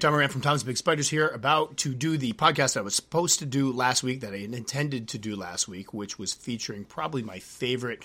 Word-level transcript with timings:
Tom 0.00 0.12
Moran 0.12 0.28
from 0.28 0.40
Tom's 0.40 0.62
Big 0.62 0.76
Spiders 0.76 1.08
here, 1.08 1.28
about 1.28 1.76
to 1.78 1.94
do 1.94 2.16
the 2.16 2.32
podcast 2.34 2.76
I 2.76 2.82
was 2.82 2.94
supposed 2.94 3.38
to 3.40 3.46
do 3.46 3.72
last 3.72 4.02
week, 4.02 4.20
that 4.20 4.32
I 4.32 4.36
intended 4.36 5.08
to 5.08 5.18
do 5.18 5.34
last 5.34 5.66
week, 5.66 5.92
which 5.92 6.18
was 6.18 6.32
featuring 6.32 6.84
probably 6.84 7.22
my 7.22 7.38
favorite 7.38 8.04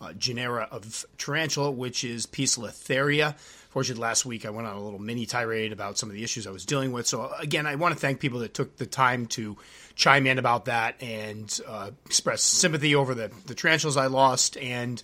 uh, 0.00 0.12
genera 0.14 0.68
of 0.70 1.04
tarantula, 1.18 1.70
which 1.70 2.04
is 2.04 2.26
Poecilotheria. 2.26 3.36
Fortunately, 3.68 4.00
last 4.00 4.24
week 4.24 4.46
I 4.46 4.50
went 4.50 4.66
on 4.66 4.76
a 4.76 4.82
little 4.82 4.98
mini 4.98 5.26
tirade 5.26 5.72
about 5.72 5.98
some 5.98 6.08
of 6.08 6.14
the 6.14 6.24
issues 6.24 6.46
I 6.46 6.50
was 6.50 6.64
dealing 6.64 6.92
with. 6.92 7.06
So, 7.06 7.30
again, 7.38 7.66
I 7.66 7.74
want 7.74 7.94
to 7.94 8.00
thank 8.00 8.20
people 8.20 8.40
that 8.40 8.54
took 8.54 8.76
the 8.76 8.86
time 8.86 9.26
to 9.26 9.56
chime 9.94 10.26
in 10.26 10.38
about 10.38 10.66
that 10.66 11.02
and 11.02 11.60
uh, 11.66 11.90
express 12.06 12.42
sympathy 12.42 12.94
over 12.94 13.14
the, 13.14 13.30
the 13.46 13.54
tarantulas 13.54 13.96
I 13.96 14.06
lost 14.06 14.56
and 14.56 15.02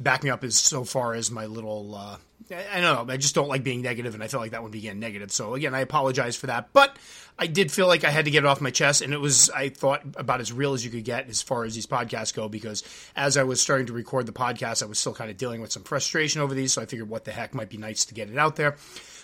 back 0.00 0.22
me 0.22 0.30
up 0.30 0.44
as 0.44 0.56
so 0.56 0.84
far 0.84 1.14
as 1.14 1.30
my 1.30 1.46
little. 1.46 1.94
Uh, 1.94 2.16
I 2.50 2.80
don't 2.80 3.06
know. 3.06 3.12
I 3.12 3.18
just 3.18 3.34
don't 3.34 3.48
like 3.48 3.62
being 3.62 3.82
negative, 3.82 4.14
and 4.14 4.22
I 4.22 4.28
felt 4.28 4.40
like 4.40 4.52
that 4.52 4.62
one 4.62 4.70
began 4.70 4.98
negative. 4.98 5.30
So 5.30 5.54
again, 5.54 5.74
I 5.74 5.80
apologize 5.80 6.34
for 6.34 6.46
that, 6.46 6.72
but 6.72 6.96
I 7.38 7.46
did 7.46 7.70
feel 7.70 7.86
like 7.86 8.04
I 8.04 8.10
had 8.10 8.24
to 8.24 8.30
get 8.30 8.44
it 8.44 8.46
off 8.46 8.60
my 8.60 8.70
chest, 8.70 9.02
and 9.02 9.12
it 9.12 9.18
was 9.18 9.50
I 9.50 9.68
thought 9.68 10.02
about 10.16 10.40
as 10.40 10.52
real 10.52 10.72
as 10.72 10.84
you 10.84 10.90
could 10.90 11.04
get 11.04 11.28
as 11.28 11.42
far 11.42 11.64
as 11.64 11.74
these 11.74 11.86
podcasts 11.86 12.32
go. 12.32 12.48
Because 12.48 12.82
as 13.16 13.36
I 13.36 13.42
was 13.42 13.60
starting 13.60 13.86
to 13.88 13.92
record 13.92 14.26
the 14.26 14.32
podcast, 14.32 14.82
I 14.82 14.86
was 14.86 14.98
still 14.98 15.14
kind 15.14 15.30
of 15.30 15.36
dealing 15.36 15.60
with 15.60 15.72
some 15.72 15.82
frustration 15.82 16.40
over 16.40 16.54
these, 16.54 16.72
so 16.72 16.82
I 16.82 16.86
figured 16.86 17.08
what 17.08 17.24
the 17.24 17.32
heck 17.32 17.54
might 17.54 17.68
be 17.68 17.76
nice 17.76 18.04
to 18.06 18.14
get 18.14 18.30
it 18.30 18.38
out 18.38 18.56
there. 18.56 18.76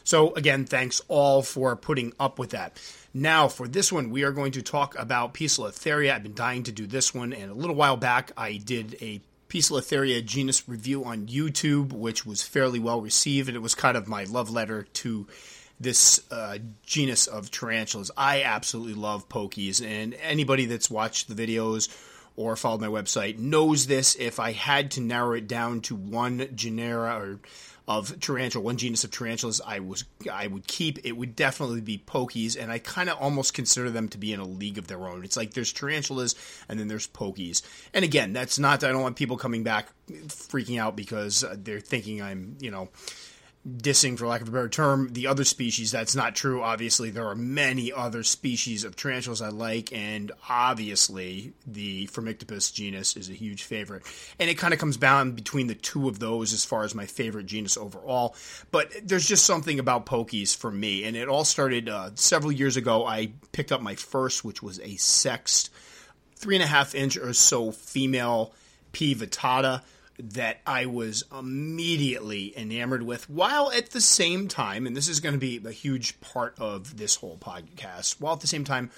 So 0.05 0.35
again, 0.35 0.67
thanks 0.67 1.01
all 1.09 1.43
for 1.43 1.77
putting 1.77 2.13
up 2.21 2.39
with 2.39 2.51
that. 2.51 2.79
Now, 3.15 3.49
for 3.49 3.67
this 3.67 3.91
one, 3.91 4.11
we 4.11 4.25
are 4.25 4.33
going 4.33 4.53
to 4.53 4.63
talk 4.63 4.99
about 4.99 5.33
Poecilotheria. 5.33 6.13
I've 6.13 6.23
been 6.23 6.35
dying 6.35 6.65
to 6.65 6.73
do 6.73 6.87
this 6.87 7.15
one, 7.15 7.33
and 7.33 7.51
a 7.51 7.55
little 7.55 7.77
while 7.77 7.97
back, 7.97 8.33
I 8.37 8.59
did 8.59 8.97
a 9.01 9.23
Poecilotheria 9.49 10.25
genus 10.25 10.69
review 10.69 11.05
on 11.05 11.27
YouTube, 11.27 11.93
which 11.93 12.27
was 12.27 12.43
fairly 12.43 12.79
well 12.79 13.01
received, 13.01 13.49
and 13.49 13.57
it 13.57 13.61
was 13.61 13.75
kind 13.75 13.97
of 13.97 14.09
my 14.09 14.25
love 14.25 14.51
letter 14.51 14.87
to 14.95 15.27
this 15.79 16.21
uh, 16.31 16.59
genus 16.87 17.27
of 17.27 17.51
tarantulas. 17.51 18.11
I 18.17 18.43
absolutely 18.43 18.95
love 18.95 19.29
pokies, 19.29 19.85
and 19.85 20.15
anybody 20.23 20.67
that's 20.67 20.91
watched 20.91 21.29
the 21.29 21.35
videos 21.35 21.89
or 22.37 22.57
followed 22.57 22.81
my 22.81 22.89
website 22.89 23.39
knows 23.39 23.87
this. 23.87 24.17
If 24.17 24.41
I 24.41 24.53
had 24.53 24.91
to 24.93 25.01
narrow 25.01 25.33
it 25.33 25.47
down 25.47 25.81
to 25.83 25.95
one 25.95 26.49
genera 26.55 27.17
or 27.17 27.41
of 27.87 28.19
tarantula, 28.21 28.65
one 28.65 28.77
genus 28.77 29.05
of 29.05 29.11
tarantulas 29.11 29.61
I 29.65 29.81
was 29.81 30.05
I 30.31 30.47
would 30.47 30.67
keep, 30.67 31.05
it 31.05 31.13
would 31.13 31.37
definitely 31.37 31.83
be 31.83 31.99
pokies, 31.99 32.61
and 32.61 32.73
I 32.73 32.79
kind 32.79 33.11
of 33.11 33.19
almost 33.21 33.53
consider 33.53 33.91
them 33.91 34.09
to 34.09 34.19
be 34.19 34.33
in 34.33 34.41
a 34.41 34.47
league 34.47 34.79
of 34.79 34.87
their 34.87 35.07
own. 35.07 35.25
It's 35.25 35.37
like 35.37 35.53
there's 35.53 35.73
tarantulas 35.73 36.35
and 36.69 36.81
then 36.81 36.89
there's 36.89 37.07
pokies. 37.07 37.63
And 37.93 38.05
again, 38.05 38.33
that's 38.33 38.59
not 38.59 38.83
I 38.83 38.93
don't 38.93 39.03
want 39.03 39.17
people 39.17 39.37
coming 39.37 39.65
back 39.65 39.89
freaking 40.09 40.81
out 40.81 40.97
because 40.97 41.45
uh, 41.45 41.57
they're 41.59 41.81
thinking 41.81 42.23
I'm, 42.23 42.57
you 42.61 42.71
know, 42.71 42.89
dissing, 43.67 44.19
for 44.19 44.27
lack 44.27 44.43
of 44.43 44.49
a 44.49 44.51
better 44.51 44.69
term, 44.69 45.13
the 45.13 45.27
other 45.27 45.45
species. 45.45 45.91
That's 45.91 46.15
not 46.15 46.35
true. 46.35 46.63
Obviously, 46.63 47.11
there 47.11 47.27
are 47.27 47.35
many 47.35 47.93
other 47.93 48.23
species 48.23 48.85
of 48.85 48.95
tarantulas 48.95 49.41
I 49.41 49.49
like, 49.49 49.93
and 49.93 50.33
obviously, 50.49 51.55
the 51.67 52.07
Phormictopus 52.09 52.73
genus 52.73 53.17
is 53.17 53.31
a 53.31 53.35
huge 53.35 53.63
favorite. 53.63 54.03
And 54.39 54.51
it 54.51 54.59
kind 54.59 54.75
of 54.75 54.81
comes 54.81 54.97
down 54.97 55.33
between 55.33 55.67
the 55.67 55.75
two 55.75 56.09
of 56.09 56.19
those 56.19 56.53
as 56.53 56.65
far 56.65 56.85
as 56.85 56.95
my 56.95 57.07
favorite 57.07 57.47
genus 57.47 57.77
overall. 57.77 58.37
But 58.71 58.93
there's 59.03 59.27
just 59.27 59.47
something 59.47 59.79
about 59.79 60.07
pokies 60.07 60.55
for 60.55 60.71
me, 60.71 61.05
and 61.05 61.17
it 61.17 61.29
all 61.29 61.45
started 61.45 61.89
uh, 61.89 62.11
several 62.17 62.53
years 62.53 62.77
ago. 62.77 63.07
I 63.07 63.33
picked 63.53 63.73
up 63.73 63.81
my 63.81 63.95
first, 63.95 64.45
which 64.45 64.63
was 64.63 64.79
a 64.81 64.97
sexed 64.97 65.71
three 66.37 66.57
and 66.57 66.65
a 66.65 66.67
half 66.67 66.95
inch 66.95 67.17
or 67.17 67.33
so 67.33 67.73
female 67.73 68.53
P. 68.93 69.15
vittata 69.15 69.83
that 70.19 70.61
I 70.67 70.87
was 70.87 71.25
immediately 71.37 72.57
enamored 72.57 73.03
with, 73.03 73.29
while 73.29 73.71
at 73.73 73.91
the 73.91 74.01
same 74.01 74.49
time, 74.49 74.87
and 74.87 74.97
this 74.97 75.09
is 75.09 75.21
going 75.21 75.35
to 75.35 75.39
be 75.39 75.61
a 75.65 75.73
huge 75.73 76.21
part 76.21 76.55
of 76.59 76.97
this 76.97 77.17
whole 77.17 77.37
podcast, 77.37 78.21
while 78.21 78.35
at 78.35 78.41
the 78.41 78.47
same 78.47 78.65
time, 78.65 78.91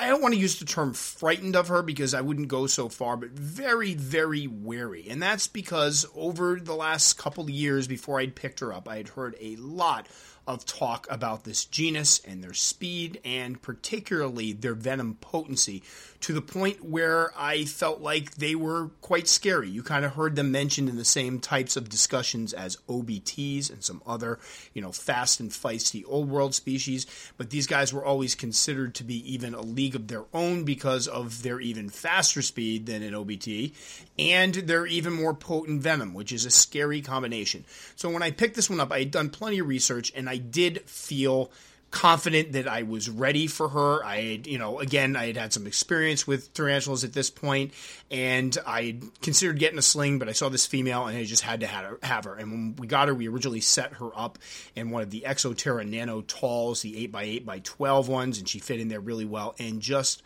I 0.00 0.08
don't 0.08 0.22
want 0.22 0.32
to 0.32 0.40
use 0.40 0.58
the 0.58 0.64
term 0.64 0.94
frightened 0.94 1.56
of 1.56 1.68
her 1.68 1.82
because 1.82 2.14
I 2.14 2.22
wouldn't 2.22 2.48
go 2.48 2.66
so 2.66 2.88
far, 2.88 3.18
but 3.18 3.30
very, 3.30 3.92
very 3.92 4.46
wary. 4.46 5.06
And 5.10 5.22
that's 5.22 5.46
because 5.46 6.06
over 6.16 6.58
the 6.58 6.74
last 6.74 7.18
couple 7.18 7.50
years 7.50 7.86
before 7.86 8.18
I'd 8.18 8.34
picked 8.34 8.60
her 8.60 8.72
up, 8.72 8.88
I 8.88 8.96
had 8.96 9.08
heard 9.08 9.36
a 9.40 9.56
lot 9.56 10.06
of 10.46 10.64
talk 10.64 11.06
about 11.10 11.44
this 11.44 11.66
genus 11.66 12.20
and 12.26 12.42
their 12.42 12.54
speed 12.54 13.20
and 13.26 13.60
particularly 13.60 14.52
their 14.52 14.74
venom 14.74 15.18
potency 15.20 15.82
to 16.20 16.34
the 16.34 16.42
point 16.42 16.84
where 16.84 17.32
I 17.36 17.64
felt 17.64 18.00
like 18.00 18.34
they 18.34 18.54
were 18.54 18.90
quite 19.00 19.26
scary. 19.26 19.70
You 19.70 19.82
kind 19.82 20.04
of 20.04 20.14
heard 20.14 20.36
them 20.36 20.52
mentioned 20.52 20.88
in 20.88 20.96
the 20.96 21.04
same 21.04 21.40
types 21.40 21.76
of 21.76 21.88
discussions 21.88 22.52
as 22.52 22.76
OBTs 22.88 23.70
and 23.70 23.82
some 23.82 24.02
other, 24.06 24.38
you 24.74 24.82
know, 24.82 24.92
fast 24.92 25.40
and 25.40 25.50
feisty 25.50 26.04
old 26.06 26.28
world 26.28 26.54
species, 26.54 27.06
but 27.38 27.50
these 27.50 27.66
guys 27.66 27.92
were 27.92 28.04
always 28.04 28.34
considered 28.34 28.94
to 28.96 29.04
be 29.04 29.32
even 29.32 29.54
a 29.54 29.62
league 29.62 29.94
of 29.94 30.08
their 30.08 30.24
own 30.34 30.64
because 30.64 31.08
of 31.08 31.42
their 31.42 31.58
even 31.58 31.88
faster 31.88 32.42
speed 32.42 32.86
than 32.86 33.02
an 33.02 33.14
OBT 33.14 33.72
and 34.18 34.54
their 34.54 34.86
even 34.86 35.14
more 35.14 35.32
potent 35.32 35.80
venom, 35.80 36.12
which 36.12 36.32
is 36.32 36.44
a 36.44 36.50
scary 36.50 37.00
combination. 37.00 37.64
So 37.96 38.10
when 38.10 38.22
I 38.22 38.30
picked 38.30 38.56
this 38.56 38.68
one 38.68 38.80
up, 38.80 38.92
I 38.92 38.98
had 39.00 39.10
done 39.10 39.30
plenty 39.30 39.58
of 39.60 39.68
research 39.68 40.12
and 40.14 40.28
I 40.28 40.36
did 40.36 40.82
feel 40.82 41.50
confident 41.90 42.52
that 42.52 42.68
I 42.68 42.82
was 42.82 43.10
ready 43.10 43.46
for 43.46 43.68
her. 43.68 44.04
I 44.04 44.22
had, 44.22 44.46
you 44.46 44.58
know, 44.58 44.78
again, 44.78 45.16
I 45.16 45.26
had 45.26 45.36
had 45.36 45.52
some 45.52 45.66
experience 45.66 46.26
with 46.26 46.52
tarantulas 46.54 47.02
at 47.02 47.12
this 47.12 47.30
point, 47.30 47.72
and 48.10 48.56
I 48.66 49.00
considered 49.22 49.58
getting 49.58 49.78
a 49.78 49.82
sling, 49.82 50.18
but 50.18 50.28
I 50.28 50.32
saw 50.32 50.48
this 50.48 50.66
female 50.66 51.06
and 51.06 51.18
I 51.18 51.24
just 51.24 51.42
had 51.42 51.60
to 51.60 51.66
have 51.66 52.24
her. 52.24 52.34
And 52.34 52.52
when 52.52 52.76
we 52.76 52.86
got 52.86 53.08
her, 53.08 53.14
we 53.14 53.28
originally 53.28 53.60
set 53.60 53.94
her 53.94 54.10
up 54.14 54.38
in 54.76 54.90
one 54.90 55.02
of 55.02 55.10
the 55.10 55.24
Exo 55.26 55.56
Terra 55.56 55.84
Nano 55.84 56.22
Talls, 56.22 56.82
the 56.82 57.08
8x8 57.08 57.44
by 57.44 57.58
12 57.58 58.08
ones, 58.08 58.38
and 58.38 58.48
she 58.48 58.60
fit 58.60 58.80
in 58.80 58.88
there 58.88 59.00
really 59.00 59.26
well. 59.26 59.54
And 59.58 59.80
just 59.80 60.22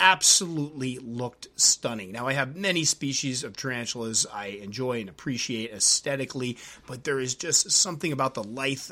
absolutely 0.00 0.98
looked 0.98 1.48
stunning. 1.56 2.10
Now, 2.10 2.26
I 2.26 2.32
have 2.32 2.56
many 2.56 2.84
species 2.84 3.44
of 3.44 3.56
tarantulas 3.56 4.26
I 4.32 4.46
enjoy 4.46 5.00
and 5.00 5.08
appreciate 5.08 5.72
aesthetically, 5.72 6.56
but 6.86 7.04
there 7.04 7.20
is 7.20 7.34
just 7.34 7.70
something 7.70 8.10
about 8.10 8.34
the 8.34 8.42
lithe, 8.42 8.90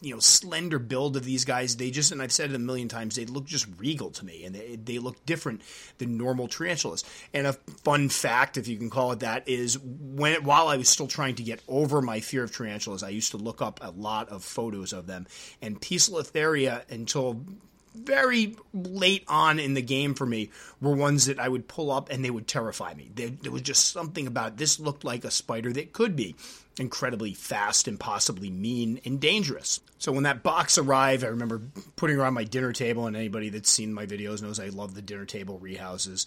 you 0.00 0.14
know, 0.14 0.20
slender 0.20 0.78
build 0.78 1.16
of 1.16 1.24
these 1.24 1.44
guys. 1.44 1.76
They 1.76 1.90
just, 1.90 2.12
and 2.12 2.22
I've 2.22 2.32
said 2.32 2.50
it 2.50 2.56
a 2.56 2.60
million 2.60 2.88
times, 2.88 3.16
they 3.16 3.26
look 3.26 3.44
just 3.44 3.66
regal 3.76 4.10
to 4.12 4.24
me, 4.24 4.44
and 4.44 4.54
they, 4.54 4.76
they 4.76 4.98
look 4.98 5.26
different 5.26 5.62
than 5.98 6.16
normal 6.16 6.46
tarantulas. 6.48 7.04
And 7.34 7.46
a 7.46 7.54
fun 7.84 8.08
fact, 8.08 8.56
if 8.56 8.68
you 8.68 8.76
can 8.76 8.90
call 8.90 9.12
it 9.12 9.20
that, 9.20 9.48
is 9.48 9.78
when 9.78 10.44
while 10.44 10.68
I 10.68 10.76
was 10.76 10.88
still 10.88 11.08
trying 11.08 11.34
to 11.36 11.42
get 11.42 11.60
over 11.66 12.00
my 12.00 12.20
fear 12.20 12.44
of 12.44 12.52
tarantulas, 12.54 13.02
I 13.02 13.08
used 13.08 13.32
to 13.32 13.36
look 13.36 13.60
up 13.60 13.80
a 13.82 13.90
lot 13.90 14.28
of 14.28 14.44
photos 14.44 14.92
of 14.92 15.06
them, 15.06 15.26
and 15.60 15.80
Poecilotheria 15.80 16.88
until 16.90 17.44
very 17.94 18.56
late 18.72 19.24
on 19.28 19.58
in 19.58 19.74
the 19.74 19.82
game 19.82 20.14
for 20.14 20.26
me 20.26 20.50
were 20.80 20.94
ones 20.94 21.26
that 21.26 21.38
I 21.38 21.48
would 21.48 21.68
pull 21.68 21.90
up 21.90 22.10
and 22.10 22.24
they 22.24 22.30
would 22.30 22.46
terrify 22.46 22.94
me. 22.94 23.10
There, 23.14 23.30
there, 23.30 23.52
was 23.52 23.62
just 23.62 23.90
something 23.90 24.26
about 24.26 24.56
this 24.56 24.78
looked 24.78 25.04
like 25.04 25.24
a 25.24 25.30
spider 25.30 25.72
that 25.72 25.92
could 25.92 26.14
be 26.14 26.36
incredibly 26.78 27.34
fast 27.34 27.88
and 27.88 27.98
possibly 27.98 28.50
mean 28.50 29.00
and 29.04 29.20
dangerous. 29.20 29.80
So 29.98 30.12
when 30.12 30.22
that 30.22 30.42
box 30.42 30.78
arrived, 30.78 31.24
I 31.24 31.28
remember 31.28 31.60
putting 31.96 32.16
her 32.16 32.24
on 32.24 32.34
my 32.34 32.44
dinner 32.44 32.72
table, 32.72 33.06
and 33.06 33.16
anybody 33.16 33.50
that's 33.50 33.70
seen 33.70 33.92
my 33.92 34.06
videos 34.06 34.40
knows 34.40 34.60
I 34.60 34.68
love 34.68 34.94
the 34.94 35.02
dinner 35.02 35.26
table 35.26 35.60
rehouses 35.62 36.26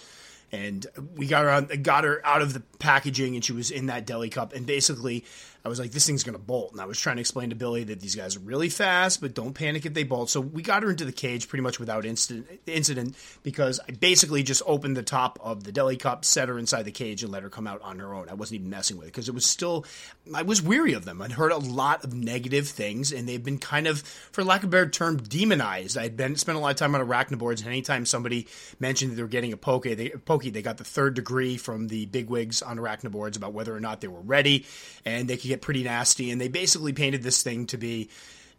and 0.54 0.86
we 1.16 1.26
got 1.26 1.44
her 1.44 1.50
on, 1.50 1.66
got 1.82 2.04
her 2.04 2.22
out 2.24 2.42
of 2.42 2.54
the 2.54 2.62
packaging 2.80 3.36
and 3.36 3.44
she 3.44 3.52
was 3.52 3.72
in 3.72 3.88
that 3.88 4.06
deli 4.06 4.30
cup 4.30 4.54
and 4.54 4.66
basically 4.66 5.26
I 5.66 5.70
was 5.70 5.80
like 5.80 5.92
this 5.92 6.06
thing's 6.06 6.24
going 6.24 6.38
to 6.38 6.44
bolt. 6.44 6.72
And 6.74 6.82
I 6.82 6.86
was 6.86 7.00
trying 7.00 7.18
to 7.18 7.22
explain 7.22 7.50
to 7.50 7.56
Billy 7.56 7.84
that 7.86 8.00
these 8.00 8.16
guys 8.16 8.36
are 8.36 8.42
really 8.42 8.70
fast 8.70 9.22
but 9.22 9.34
don't 9.34 9.54
panic 9.54 9.86
if 9.86 9.94
they 9.94 10.04
bolt. 10.04 10.30
So 10.30 10.42
we 10.42 10.62
got 10.62 10.84
her 10.84 10.92
into 10.92 11.06
the 11.06 11.12
cage 11.12 11.48
pretty 11.48 11.64
much 11.64 11.80
without 11.80 12.06
incident 12.06 12.48
incident 12.66 13.16
because 13.44 13.80
I 13.88 13.92
basically 13.92 14.44
just 14.44 14.62
opened 14.66 14.98
the 14.98 15.04
top 15.04 15.40
of 15.42 15.64
the 15.64 15.72
deli 15.72 15.98
cup 15.98 16.26
set 16.26 16.50
her 16.50 16.60
inside 16.60 16.84
the 16.84 16.92
cage 16.92 17.24
and 17.24 17.32
let 17.32 17.44
her 17.44 17.50
come 17.50 17.68
out 17.68 17.82
on 17.82 18.00
her 18.00 18.14
own. 18.14 18.30
I 18.30 18.34
wasn't 18.34 18.62
even 18.62 18.70
messing 18.70 18.98
with 18.98 19.08
it 19.08 19.12
because 19.12 19.30
it 19.30 19.36
was 19.36 19.46
still 19.46 19.86
I 20.34 20.44
was 20.44 20.62
weary 20.62 20.94
of 20.94 21.06
them. 21.06 21.22
I'd 21.22 21.32
heard 21.32 21.52
a 21.52 21.58
lot 21.58 22.04
of 22.04 22.14
negative 22.14 22.68
things 22.68 23.12
and 23.12 23.28
they've 23.28 23.44
been 23.44 23.60
kind 23.60 23.88
of 23.88 24.02
for 24.02 24.44
lack 24.44 24.64
of 24.64 24.70
a 24.70 24.72
better 24.72 24.90
term 24.90 25.18
demonized. 25.18 25.98
I'd 25.98 26.18
been 26.18 26.36
spent 26.36 26.58
a 26.58 26.62
lot 26.62 26.72
of 26.72 26.78
time 26.78 26.96
on 26.96 27.02
arachnoboards 27.02 27.60
and 27.60 27.68
anytime 27.68 28.06
somebody 28.06 28.48
mentioned 28.80 29.12
that 29.12 29.16
they 29.16 29.22
were 29.22 29.28
getting 29.28 29.54
a 29.54 29.58
poke 29.58 29.84
they 29.84 30.10
poke 30.10 30.44
they 30.44 30.62
got 30.62 30.78
the 30.78 30.84
third 30.84 31.14
degree 31.14 31.58
from 31.58 31.88
the 31.88 32.06
bigwigs 32.08 32.62
on 32.62 32.78
arachnoboards 32.78 33.38
about 33.38 33.54
whether 33.54 33.76
or 33.76 33.80
not 33.80 34.02
they 34.02 34.08
were 34.08 34.22
ready, 34.22 34.66
and 35.06 35.28
they 35.28 35.38
could 35.38 35.50
get 35.54 35.62
pretty 35.62 35.84
nasty. 35.84 36.32
And 36.32 36.42
they 36.42 36.48
basically 36.48 36.94
painted 36.94 37.24
this 37.24 37.44
thing 37.44 37.68
to 37.68 37.78
be 37.78 38.10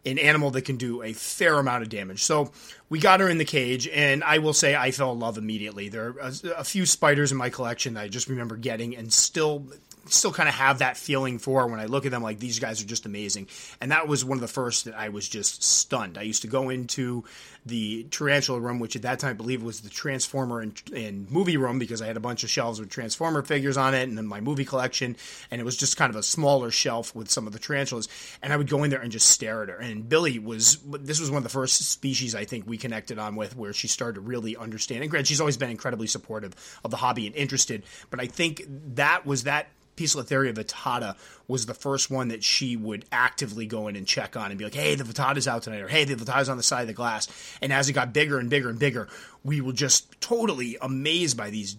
an 0.05 0.19
animal 0.19 0.51
that 0.51 0.61
can 0.61 0.77
do 0.77 1.01
a 1.01 1.13
fair 1.13 1.57
amount 1.57 1.83
of 1.83 1.89
damage. 1.89 2.23
So 2.23 2.51
we 2.89 2.99
got 2.99 3.19
her 3.19 3.29
in 3.29 3.39
the 3.39 3.45
cage, 3.45 3.87
and 3.87 4.23
I 4.23 4.37
will 4.37 4.53
say 4.53 4.75
I 4.75 4.91
fell 4.91 5.11
in 5.11 5.19
love 5.19 5.37
immediately. 5.37 5.89
There 5.89 6.09
are 6.09 6.19
a, 6.19 6.33
a 6.59 6.63
few 6.63 6.85
spiders 6.85 7.31
in 7.31 7.37
my 7.37 7.49
collection 7.49 7.95
that 7.95 8.01
I 8.01 8.07
just 8.07 8.29
remember 8.29 8.55
getting, 8.55 8.95
and 8.95 9.11
still 9.11 9.65
still 10.07 10.31
kind 10.31 10.49
of 10.49 10.55
have 10.55 10.79
that 10.79 10.97
feeling 10.97 11.39
for 11.39 11.67
when 11.67 11.79
I 11.79 11.85
look 11.85 12.05
at 12.05 12.11
them. 12.11 12.23
Like 12.23 12.39
these 12.39 12.59
guys 12.59 12.81
are 12.81 12.85
just 12.85 13.05
amazing, 13.05 13.47
and 13.81 13.91
that 13.91 14.07
was 14.07 14.23
one 14.23 14.37
of 14.37 14.41
the 14.41 14.47
first 14.47 14.85
that 14.85 14.97
I 14.97 15.09
was 15.09 15.27
just 15.27 15.63
stunned. 15.63 16.17
I 16.17 16.23
used 16.23 16.43
to 16.43 16.47
go 16.47 16.69
into 16.69 17.23
the 17.65 18.03
tarantula 18.11 18.59
room, 18.59 18.79
which 18.79 18.95
at 18.95 19.01
that 19.01 19.19
time 19.19 19.31
I 19.31 19.33
believe 19.33 19.63
was 19.63 19.81
the 19.81 19.89
Transformer 19.89 20.61
and, 20.61 20.79
and 20.93 21.29
movie 21.31 21.57
room 21.57 21.79
because 21.79 22.01
I 22.01 22.05
had 22.05 22.17
a 22.17 22.19
bunch 22.19 22.43
of 22.43 22.49
shelves 22.49 22.79
with 22.79 22.89
Transformer 22.89 23.41
figures 23.41 23.75
on 23.75 23.95
it, 23.95 24.07
and 24.07 24.17
then 24.17 24.27
my 24.27 24.39
movie 24.39 24.65
collection, 24.65 25.17
and 25.49 25.59
it 25.59 25.63
was 25.63 25.75
just 25.75 25.97
kind 25.97 26.11
of 26.11 26.15
a 26.15 26.23
smaller 26.23 26.69
shelf 26.69 27.15
with 27.15 27.29
some 27.29 27.47
of 27.47 27.53
the 27.53 27.59
tarantulas, 27.59 28.07
and 28.43 28.53
I 28.53 28.57
would 28.57 28.69
go 28.69 28.83
in 28.83 28.91
there 28.91 29.01
and 29.01 29.11
just 29.11 29.27
stare 29.27 29.63
at 29.63 29.69
her. 29.69 29.77
And 29.77 30.07
Billy 30.07 30.37
was 30.37 30.77
this 30.99 31.19
was 31.19 31.31
one 31.31 31.37
of 31.37 31.43
the 31.43 31.49
first 31.49 31.81
species 31.89 32.35
I 32.35 32.45
think 32.45 32.67
we 32.67 32.77
connected 32.77 33.17
on 33.17 33.35
with 33.35 33.55
where 33.55 33.73
she 33.73 33.87
started 33.87 34.15
to 34.15 34.21
really 34.21 34.55
understand. 34.55 35.01
And 35.01 35.09
granted, 35.09 35.27
she's 35.27 35.41
always 35.41 35.57
been 35.57 35.71
incredibly 35.71 36.07
supportive 36.07 36.53
of 36.83 36.91
the 36.91 36.97
hobby 36.97 37.25
and 37.25 37.35
interested, 37.35 37.83
but 38.11 38.19
I 38.19 38.27
think 38.27 38.63
that 38.95 39.25
was 39.25 39.43
that 39.43 39.67
Poecilotheria 39.95 40.51
vittata 40.53 41.15
was 41.47 41.65
the 41.65 41.73
first 41.73 42.09
one 42.09 42.29
that 42.29 42.43
she 42.43 42.75
would 42.75 43.05
actively 43.11 43.65
go 43.65 43.87
in 43.87 43.95
and 43.95 44.07
check 44.07 44.35
on 44.35 44.51
and 44.51 44.57
be 44.57 44.63
like, 44.63 44.73
hey, 44.73 44.95
the 44.95 45.03
vittata's 45.03 45.47
out 45.47 45.63
tonight, 45.63 45.81
or 45.81 45.87
hey, 45.87 46.03
the 46.03 46.15
vittata's 46.15 46.49
on 46.49 46.57
the 46.57 46.63
side 46.63 46.81
of 46.81 46.87
the 46.87 46.93
glass. 46.93 47.27
And 47.61 47.71
as 47.71 47.89
it 47.89 47.93
got 47.93 48.13
bigger 48.13 48.39
and 48.39 48.49
bigger 48.49 48.69
and 48.69 48.79
bigger, 48.79 49.07
we 49.45 49.61
were 49.61 49.73
just 49.73 50.19
totally 50.19 50.75
amazed 50.81 51.37
by 51.37 51.51
these 51.51 51.77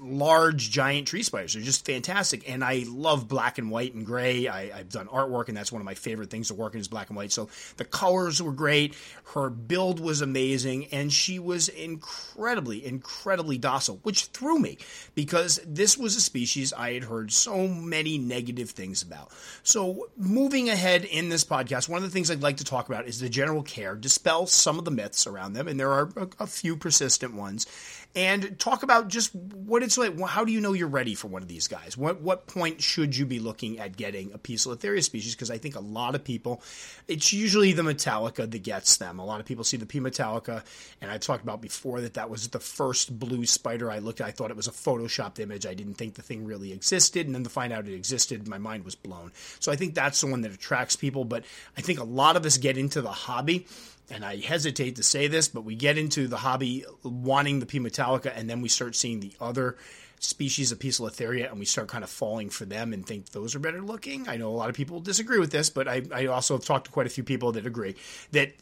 large, 0.00 0.70
giant 0.70 1.08
tree 1.08 1.24
spiders. 1.24 1.54
They're 1.54 1.62
just 1.62 1.84
fantastic. 1.84 2.48
And 2.48 2.62
I 2.62 2.84
love 2.86 3.26
black 3.26 3.58
and 3.58 3.72
white 3.72 3.92
and 3.92 4.06
gray. 4.06 4.46
I, 4.46 4.68
have 4.68 4.88
done 4.88 5.08
artwork, 5.08 5.48
and 5.48 5.56
that's 5.56 5.72
one 5.72 5.82
of 5.82 5.86
my 5.86 5.94
favorite 5.94 6.30
things 6.30 6.46
to 6.48 6.54
work 6.54 6.74
in 6.74 6.80
is 6.80 6.86
black 6.86 7.08
and 7.08 7.16
white. 7.16 7.32
So 7.32 7.48
the 7.76 7.84
colors 7.84 8.40
were 8.40 8.52
great. 8.52 8.94
Her 9.34 9.50
build 9.50 9.98
was 9.98 10.20
amazing, 10.20 10.86
and 10.86 11.12
she 11.12 11.40
was 11.40 11.68
incredibly, 11.68 12.86
incredibly 12.86 13.58
docile, 13.58 13.98
which 14.04 14.26
threw 14.26 14.60
me 14.60 14.78
because 15.16 15.60
this 15.66 15.98
was 15.98 16.14
a 16.14 16.20
species 16.20 16.72
I 16.72 16.92
had 16.92 17.04
heard 17.04 17.32
so 17.32 17.66
many 17.66 18.18
negative 18.18 18.70
things 18.70 19.02
about. 19.08 19.30
So, 19.62 20.08
moving 20.16 20.68
ahead 20.68 21.04
in 21.04 21.28
this 21.28 21.44
podcast, 21.44 21.88
one 21.88 21.98
of 21.98 22.04
the 22.04 22.10
things 22.10 22.30
I'd 22.30 22.42
like 22.42 22.58
to 22.58 22.64
talk 22.64 22.88
about 22.88 23.06
is 23.06 23.18
the 23.20 23.28
general 23.28 23.62
care, 23.62 23.96
dispel 23.96 24.46
some 24.46 24.78
of 24.78 24.84
the 24.84 24.90
myths 24.90 25.26
around 25.26 25.54
them, 25.54 25.66
and 25.66 25.80
there 25.80 25.92
are 25.92 26.10
a, 26.16 26.28
a 26.40 26.46
few 26.46 26.76
persistent 26.76 27.34
ones, 27.34 27.66
and 28.14 28.58
talk 28.58 28.82
about 28.82 29.08
just 29.08 29.34
what 29.34 29.82
it's 29.82 29.98
like. 29.98 30.18
How 30.20 30.44
do 30.44 30.50
you 30.50 30.60
know 30.60 30.72
you're 30.72 30.88
ready 30.88 31.14
for 31.14 31.28
one 31.28 31.42
of 31.42 31.48
these 31.48 31.68
guys? 31.68 31.96
What 31.96 32.20
what 32.22 32.46
point 32.46 32.82
should 32.82 33.16
you 33.16 33.26
be 33.26 33.38
looking 33.38 33.78
at 33.78 33.96
getting 33.96 34.32
a 34.32 34.38
Poecilotheria 34.38 35.02
species? 35.04 35.34
Because 35.34 35.50
I 35.50 35.58
think 35.58 35.76
a 35.76 35.80
lot 35.80 36.14
of 36.14 36.24
people, 36.24 36.62
it's 37.06 37.32
usually 37.32 37.72
the 37.72 37.82
Metallica 37.82 38.50
that 38.50 38.62
gets 38.62 38.96
them. 38.96 39.18
A 39.18 39.24
lot 39.24 39.40
of 39.40 39.46
people 39.46 39.62
see 39.62 39.76
the 39.76 39.86
P 39.86 40.00
Metallica, 40.00 40.64
and 41.00 41.10
I 41.10 41.18
talked 41.18 41.42
about 41.42 41.60
before 41.60 42.00
that 42.00 42.14
that 42.14 42.30
was 42.30 42.48
the 42.48 42.60
first 42.60 43.18
blue 43.18 43.44
spider 43.44 43.90
I 43.90 43.98
looked 43.98 44.20
at. 44.20 44.26
I 44.26 44.30
thought 44.30 44.50
it 44.50 44.56
was 44.56 44.68
a 44.68 44.72
photoshopped 44.72 45.38
image. 45.38 45.66
I 45.66 45.74
didn't 45.74 45.94
think 45.94 46.14
the 46.14 46.22
thing 46.22 46.44
really 46.44 46.72
existed, 46.72 47.26
and 47.26 47.34
then 47.34 47.44
to 47.44 47.50
find 47.50 47.72
out 47.72 47.86
it 47.86 47.94
existed, 47.94 48.48
my 48.48 48.58
mind 48.58 48.84
was 48.84 48.94
blown. 48.94 49.32
So 49.60 49.70
I 49.70 49.76
think 49.76 49.94
that's 49.94 50.20
the 50.20 50.26
one 50.28 50.40
that 50.42 50.52
attracts 50.52 50.96
people. 50.96 51.24
But 51.24 51.44
I 51.76 51.82
think 51.82 52.00
a 52.00 52.04
lot 52.04 52.36
of 52.36 52.46
us 52.46 52.56
get 52.56 52.78
into 52.78 53.02
the 53.02 53.12
hobby 53.12 53.66
and 54.10 54.24
I 54.24 54.36
hesitate 54.36 54.96
to 54.96 55.02
say 55.02 55.26
this, 55.26 55.48
but 55.48 55.62
we 55.64 55.74
get 55.74 55.98
into 55.98 56.28
the 56.28 56.38
hobby 56.38 56.84
wanting 57.02 57.60
the 57.60 57.66
P. 57.66 57.78
metallica, 57.78 58.32
and 58.34 58.48
then 58.48 58.62
we 58.62 58.68
start 58.68 58.96
seeing 58.96 59.20
the 59.20 59.32
other 59.40 59.76
species 60.20 60.72
of 60.72 60.78
Poecilotheria, 60.78 61.48
and 61.48 61.58
we 61.58 61.64
start 61.64 61.88
kind 61.88 62.02
of 62.02 62.10
falling 62.10 62.50
for 62.50 62.64
them 62.64 62.92
and 62.92 63.06
think 63.06 63.30
those 63.30 63.54
are 63.54 63.58
better 63.58 63.80
looking. 63.80 64.28
I 64.28 64.36
know 64.36 64.48
a 64.48 64.56
lot 64.56 64.68
of 64.68 64.74
people 64.74 65.00
disagree 65.00 65.38
with 65.38 65.50
this, 65.50 65.70
but 65.70 65.86
I, 65.86 66.02
I 66.12 66.26
also 66.26 66.56
have 66.56 66.64
talked 66.64 66.86
to 66.86 66.90
quite 66.90 67.06
a 67.06 67.10
few 67.10 67.22
people 67.22 67.52
that 67.52 67.66
agree 67.66 67.94
that 68.32 68.52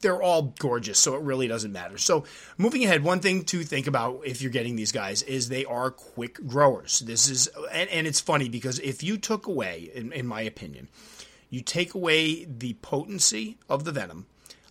they're 0.00 0.22
all 0.22 0.54
gorgeous, 0.58 0.98
so 0.98 1.14
it 1.14 1.22
really 1.22 1.48
doesn't 1.48 1.72
matter. 1.72 1.98
So, 1.98 2.24
moving 2.58 2.84
ahead, 2.84 3.02
one 3.02 3.20
thing 3.20 3.44
to 3.44 3.62
think 3.62 3.86
about 3.86 4.22
if 4.24 4.42
you're 4.42 4.52
getting 4.52 4.76
these 4.76 4.92
guys 4.92 5.22
is 5.22 5.48
they 5.48 5.64
are 5.64 5.90
quick 5.90 6.46
growers. 6.46 7.00
This 7.00 7.28
is, 7.28 7.48
and, 7.72 7.88
and 7.90 8.06
it's 8.06 8.20
funny 8.20 8.48
because 8.48 8.78
if 8.80 9.02
you 9.02 9.16
took 9.16 9.46
away, 9.46 9.90
in, 9.94 10.12
in 10.12 10.26
my 10.26 10.42
opinion, 10.42 10.88
you 11.48 11.62
take 11.62 11.94
away 11.94 12.44
the 12.44 12.74
potency 12.74 13.56
of 13.68 13.84
the 13.84 13.92
venom 13.92 14.26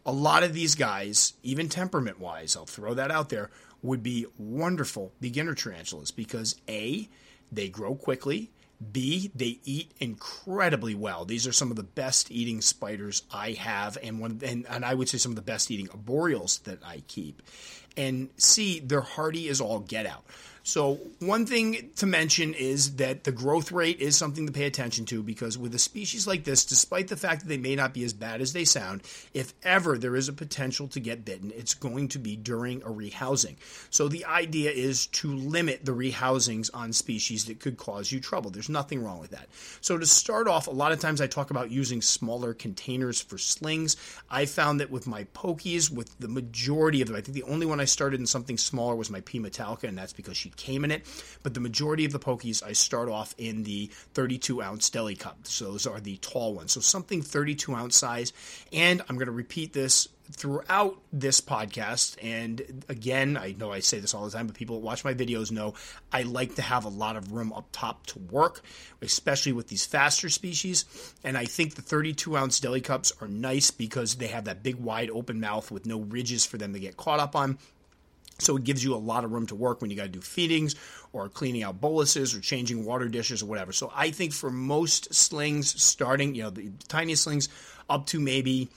a 0.06 0.12
lot 0.12 0.44
of 0.44 0.54
these 0.54 0.75
guys, 0.75 1.34
even 1.44 1.69
temperament 1.69 2.19
wise, 2.19 2.56
I'll 2.56 2.66
throw 2.66 2.94
that 2.94 3.12
out 3.12 3.30
there, 3.30 3.50
would 3.81 4.04
be 4.04 4.25
wonderful 4.38 5.12
beginner 5.22 5.56
tarantulas 5.56 6.12
because 6.12 6.56
A, 6.68 7.07
they 7.51 7.69
grow 7.69 7.96
quickly. 7.96 8.51
B, 8.92 9.30
they 9.36 9.60
eat 9.66 9.92
incredibly 10.00 10.96
well. 10.96 11.25
These 11.25 11.46
are 11.46 11.51
some 11.51 11.69
of 11.69 11.75
the 11.75 11.84
best 11.84 12.31
eating 12.31 12.62
spiders 12.62 13.24
I 13.30 13.51
have, 13.51 13.98
and 14.01 14.19
one 14.19 14.40
and, 14.42 14.66
and 14.69 14.86
I 14.86 14.94
would 14.94 15.10
say 15.10 15.18
some 15.18 15.34
of 15.34 15.36
the 15.36 15.42
best 15.42 15.69
eating 15.69 15.88
arboreals 15.88 16.63
that 16.63 16.80
I 16.86 17.04
keep. 17.07 17.42
And 17.97 18.30
C, 18.38 18.80
they're 18.80 19.01
hardy 19.01 19.50
as 19.50 19.62
all 19.62 19.80
get 19.80 20.06
out. 20.06 20.24
So, 20.69 21.00
one 21.18 21.47
thing 21.47 21.89
to 21.95 22.06
mention 22.06 22.53
is 22.53 22.97
that 22.97 23.24
the 23.24 23.31
growth 23.31 23.71
rate 23.71 24.00
is 24.01 24.15
something 24.15 24.45
to 24.45 24.51
pay 24.51 24.65
attention 24.65 25.06
to 25.06 25.24
because 25.24 25.57
with 25.57 25.74
a 25.74 25.80
species 25.80 26.27
like 26.27 26.44
this, 26.44 26.63
despite 26.63 27.07
the 27.07 27.18
fact 27.18 27.41
that 27.41 27.47
they 27.47 27.57
may 27.57 27.75
not 27.75 27.91
be 27.91 28.03
as 28.03 28.13
bad 28.13 28.39
as 28.39 28.53
they 28.53 28.65
sound, 28.65 29.01
if 29.33 29.53
ever 29.63 29.97
there 29.97 30.15
is 30.15 30.27
a 30.27 30.33
potential 30.33 30.88
to 30.89 31.00
get 31.00 31.25
bitten, 31.25 31.51
it's 31.56 31.74
going 31.74 32.09
to 32.09 32.19
be 32.19 32.36
during 32.36 32.83
a 32.83 32.88
rehousing. 32.88 33.56
So, 33.89 34.07
the 34.07 34.25
idea 34.25 34.69
is 34.69 35.07
to 35.07 35.33
limit 35.33 35.86
the 35.86 35.94
rehousings 35.94 36.69
on 36.71 36.94
species 36.94 37.45
that 37.45 37.59
could 37.59 37.77
cause 37.77 38.12
you 38.12 38.19
trouble. 38.19 38.51
There's 38.51 38.69
nothing 38.69 39.03
wrong 39.03 39.19
with 39.19 39.31
that. 39.31 39.47
So, 39.81 39.97
to 39.97 40.06
start 40.06 40.47
off, 40.47 40.68
a 40.68 40.71
lot 40.71 40.91
of 40.91 41.00
times 41.00 41.19
I 41.19 41.25
talk 41.25 41.50
about 41.50 41.71
using 41.71 42.01
smaller 42.01 42.53
containers 42.53 43.19
for 43.19 43.39
slings. 43.39 43.95
I 44.30 44.45
found 44.45 44.81
that 44.81 44.91
with 44.91 45.07
my 45.07 45.24
pokies, 45.33 45.91
with 45.91 46.15
the 46.19 46.27
majority 46.27 47.01
of 47.01 47.07
them, 47.07 47.18
I 47.18 47.21
think 47.21 47.33
the 47.33 47.51
only 47.51 47.65
one 47.65 47.78
I 47.79 47.85
started 47.85 48.19
in 48.19 48.27
something 48.27 48.57
smaller 48.57 48.95
was 48.95 49.09
my 49.09 49.21
P. 49.21 49.39
metallica, 49.39 49.83
and 49.83 49.97
that's 49.97 50.13
because 50.13 50.37
she 50.37 50.49
came 50.51 50.83
in 50.83 50.91
it. 50.91 51.05
But 51.43 51.53
the 51.53 51.59
majority 51.59 52.05
of 52.05 52.11
the 52.11 52.19
pokies, 52.19 52.63
I 52.63 52.73
start 52.73 53.09
off 53.09 53.33
in 53.37 53.63
the 53.63 53.89
32 54.13 54.61
ounce 54.61 54.89
deli 54.89 55.15
cup. 55.15 55.39
So 55.43 55.65
those 55.71 55.87
are 55.87 55.99
the 55.99 56.17
tall 56.17 56.53
ones. 56.53 56.71
So 56.73 56.81
something 56.81 57.21
32 57.21 57.73
ounce 57.73 57.97
size. 57.97 58.33
And 58.73 59.01
I'm 59.09 59.15
going 59.15 59.27
to 59.27 59.31
repeat 59.31 59.73
this 59.73 60.07
throughout 60.31 60.97
this 61.11 61.41
podcast. 61.41 62.15
And 62.21 62.83
again, 62.87 63.37
I 63.37 63.55
know 63.57 63.71
I 63.71 63.79
say 63.79 63.99
this 63.99 64.13
all 64.13 64.25
the 64.25 64.31
time, 64.31 64.47
but 64.47 64.55
people 64.55 64.77
that 64.77 64.85
watch 64.85 65.03
my 65.03 65.13
videos 65.13 65.51
know 65.51 65.73
I 66.11 66.23
like 66.23 66.55
to 66.55 66.61
have 66.61 66.85
a 66.85 66.89
lot 66.89 67.15
of 67.15 67.31
room 67.31 67.51
up 67.53 67.67
top 67.71 68.05
to 68.07 68.19
work, 68.19 68.61
especially 69.01 69.51
with 69.51 69.67
these 69.67 69.85
faster 69.85 70.29
species. 70.29 70.85
And 71.23 71.37
I 71.37 71.45
think 71.45 71.75
the 71.75 71.81
32 71.81 72.37
ounce 72.37 72.59
deli 72.59 72.81
cups 72.81 73.11
are 73.21 73.27
nice 73.27 73.71
because 73.71 74.15
they 74.15 74.27
have 74.27 74.45
that 74.45 74.63
big, 74.63 74.75
wide 74.75 75.09
open 75.09 75.39
mouth 75.39 75.71
with 75.71 75.85
no 75.85 76.01
ridges 76.01 76.45
for 76.45 76.57
them 76.57 76.73
to 76.73 76.79
get 76.79 76.97
caught 76.97 77.19
up 77.19 77.35
on. 77.35 77.57
So 78.39 78.55
it 78.55 78.63
gives 78.63 78.83
you 78.83 78.95
a 78.95 78.97
lot 78.97 79.25
of 79.25 79.31
room 79.31 79.47
to 79.47 79.55
work 79.55 79.81
when 79.81 79.89
you 79.89 79.97
got 79.97 80.03
to 80.03 80.09
do 80.09 80.21
feedings 80.21 80.75
or 81.11 81.27
cleaning 81.27 81.63
out 81.63 81.81
boluses 81.81 82.33
or 82.33 82.39
changing 82.39 82.85
water 82.85 83.09
dishes 83.09 83.43
or 83.43 83.47
whatever. 83.47 83.73
So 83.73 83.91
I 83.93 84.11
think 84.11 84.31
for 84.31 84.49
most 84.49 85.13
slings 85.13 85.81
starting, 85.81 86.35
you 86.35 86.43
know, 86.43 86.49
the 86.49 86.71
tiniest 86.87 87.23
slings 87.23 87.49
up 87.89 88.05
to 88.07 88.19
maybe 88.19 88.69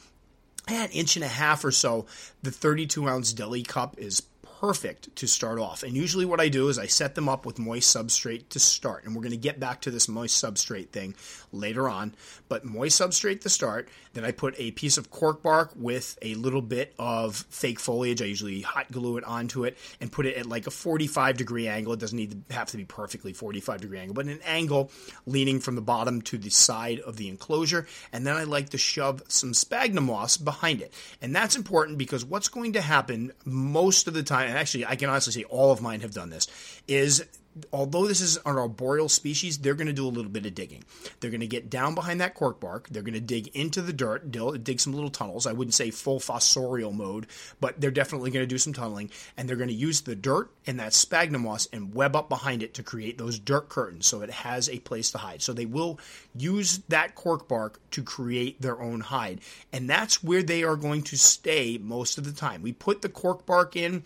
an 0.68 0.90
inch 0.90 1.16
and 1.16 1.24
a 1.24 1.28
half 1.28 1.64
or 1.64 1.70
so, 1.70 2.06
the 2.42 2.50
32 2.50 3.08
ounce 3.08 3.32
deli 3.32 3.62
cup 3.62 3.98
is 3.98 4.22
perfect 4.62 5.14
to 5.16 5.26
start 5.26 5.58
off. 5.58 5.82
And 5.82 5.96
usually, 5.96 6.24
what 6.24 6.38
I 6.38 6.48
do 6.48 6.68
is 6.68 6.78
I 6.78 6.86
set 6.86 7.16
them 7.16 7.28
up 7.28 7.44
with 7.44 7.58
moist 7.58 7.94
substrate 7.94 8.48
to 8.50 8.60
start. 8.60 9.04
And 9.04 9.12
we're 9.12 9.22
going 9.22 9.32
to 9.32 9.36
get 9.36 9.58
back 9.58 9.80
to 9.82 9.90
this 9.90 10.08
moist 10.08 10.42
substrate 10.42 10.90
thing 10.90 11.16
later 11.50 11.88
on. 11.88 12.14
But 12.48 12.64
moist 12.64 13.00
substrate 13.00 13.40
to 13.40 13.48
start. 13.48 13.88
Then 14.12 14.24
I 14.24 14.30
put 14.30 14.54
a 14.58 14.70
piece 14.70 14.98
of 14.98 15.10
cork 15.10 15.42
bark 15.42 15.72
with 15.74 16.16
a 16.22 16.36
little 16.36 16.62
bit 16.62 16.94
of 16.96 17.44
fake 17.50 17.80
foliage. 17.80 18.22
I 18.22 18.26
usually 18.26 18.60
hot 18.60 18.92
glue 18.92 19.16
it 19.16 19.24
onto 19.24 19.64
it 19.64 19.76
and 20.00 20.12
put 20.12 20.26
it 20.26 20.36
at 20.36 20.46
like 20.46 20.68
a 20.68 20.70
45 20.70 21.36
degree 21.36 21.66
angle. 21.66 21.94
It 21.94 21.98
doesn't 21.98 22.16
need 22.16 22.46
to 22.48 22.54
have 22.54 22.68
to 22.68 22.76
be 22.76 22.84
perfectly 22.84 23.32
45 23.32 23.80
degree 23.80 23.98
angle, 23.98 24.14
but 24.14 24.26
an 24.26 24.38
angle 24.44 24.92
leaning 25.26 25.58
from 25.58 25.74
the 25.74 25.80
bottom 25.80 26.22
to 26.22 26.38
the 26.38 26.50
side 26.50 27.00
of 27.00 27.16
the 27.16 27.28
enclosure. 27.28 27.88
And 28.12 28.24
then 28.24 28.36
I 28.36 28.44
like 28.44 28.68
to 28.70 28.78
shove 28.78 29.22
some 29.26 29.54
sphagnum 29.54 30.04
moss 30.04 30.36
behind 30.36 30.82
it. 30.82 30.92
And 31.20 31.34
that's 31.34 31.56
important 31.56 31.98
because 31.98 32.24
what's 32.24 32.48
going 32.48 32.74
to 32.74 32.80
happen 32.80 33.32
most 33.44 34.06
of 34.06 34.14
the 34.14 34.22
time, 34.22 34.51
and 34.52 34.58
actually 34.58 34.84
I 34.84 34.96
can 34.96 35.08
honestly 35.08 35.32
say 35.32 35.44
all 35.44 35.72
of 35.72 35.80
mine 35.80 36.00
have 36.00 36.12
done 36.12 36.28
this, 36.28 36.46
is 36.86 37.24
although 37.72 38.06
this 38.06 38.20
is 38.20 38.36
an 38.38 38.58
arboreal 38.58 39.08
species, 39.08 39.58
they're 39.58 39.74
going 39.74 39.86
to 39.86 39.92
do 39.92 40.06
a 40.06 40.08
little 40.08 40.30
bit 40.30 40.46
of 40.46 40.54
digging. 40.54 40.84
They're 41.20 41.30
going 41.30 41.40
to 41.40 41.46
get 41.46 41.70
down 41.70 41.94
behind 41.94 42.20
that 42.20 42.34
cork 42.34 42.60
bark. 42.60 42.88
They're 42.88 43.02
going 43.02 43.14
to 43.14 43.20
dig 43.20 43.48
into 43.48 43.82
the 43.82 43.92
dirt, 43.92 44.30
dig 44.64 44.80
some 44.80 44.92
little 44.92 45.10
tunnels. 45.10 45.46
I 45.46 45.52
wouldn't 45.52 45.74
say 45.74 45.90
full 45.90 46.18
fossorial 46.18 46.94
mode, 46.94 47.26
but 47.60 47.80
they're 47.80 47.90
definitely 47.90 48.30
going 48.30 48.42
to 48.42 48.48
do 48.48 48.58
some 48.58 48.72
tunneling. 48.72 49.10
And 49.36 49.48
they're 49.48 49.56
going 49.56 49.68
to 49.68 49.74
use 49.74 50.02
the 50.02 50.14
dirt 50.14 50.50
and 50.66 50.80
that 50.80 50.94
sphagnum 50.94 51.42
moss 51.42 51.68
and 51.72 51.94
web 51.94 52.16
up 52.16 52.28
behind 52.28 52.62
it 52.62 52.74
to 52.74 52.82
create 52.82 53.18
those 53.18 53.38
dirt 53.38 53.68
curtains 53.68 54.06
so 54.06 54.22
it 54.22 54.30
has 54.30 54.68
a 54.68 54.78
place 54.80 55.10
to 55.12 55.18
hide. 55.18 55.42
So 55.42 55.52
they 55.52 55.66
will 55.66 55.98
use 56.34 56.78
that 56.88 57.14
cork 57.14 57.48
bark 57.48 57.80
to 57.92 58.02
create 58.02 58.60
their 58.62 58.80
own 58.80 59.00
hide. 59.00 59.40
And 59.72 59.88
that's 59.88 60.22
where 60.22 60.42
they 60.42 60.62
are 60.62 60.76
going 60.76 61.02
to 61.04 61.16
stay 61.16 61.78
most 61.78 62.18
of 62.18 62.24
the 62.24 62.32
time. 62.32 62.62
We 62.62 62.72
put 62.72 63.02
the 63.02 63.08
cork 63.08 63.44
bark 63.44 63.76
in 63.76 64.04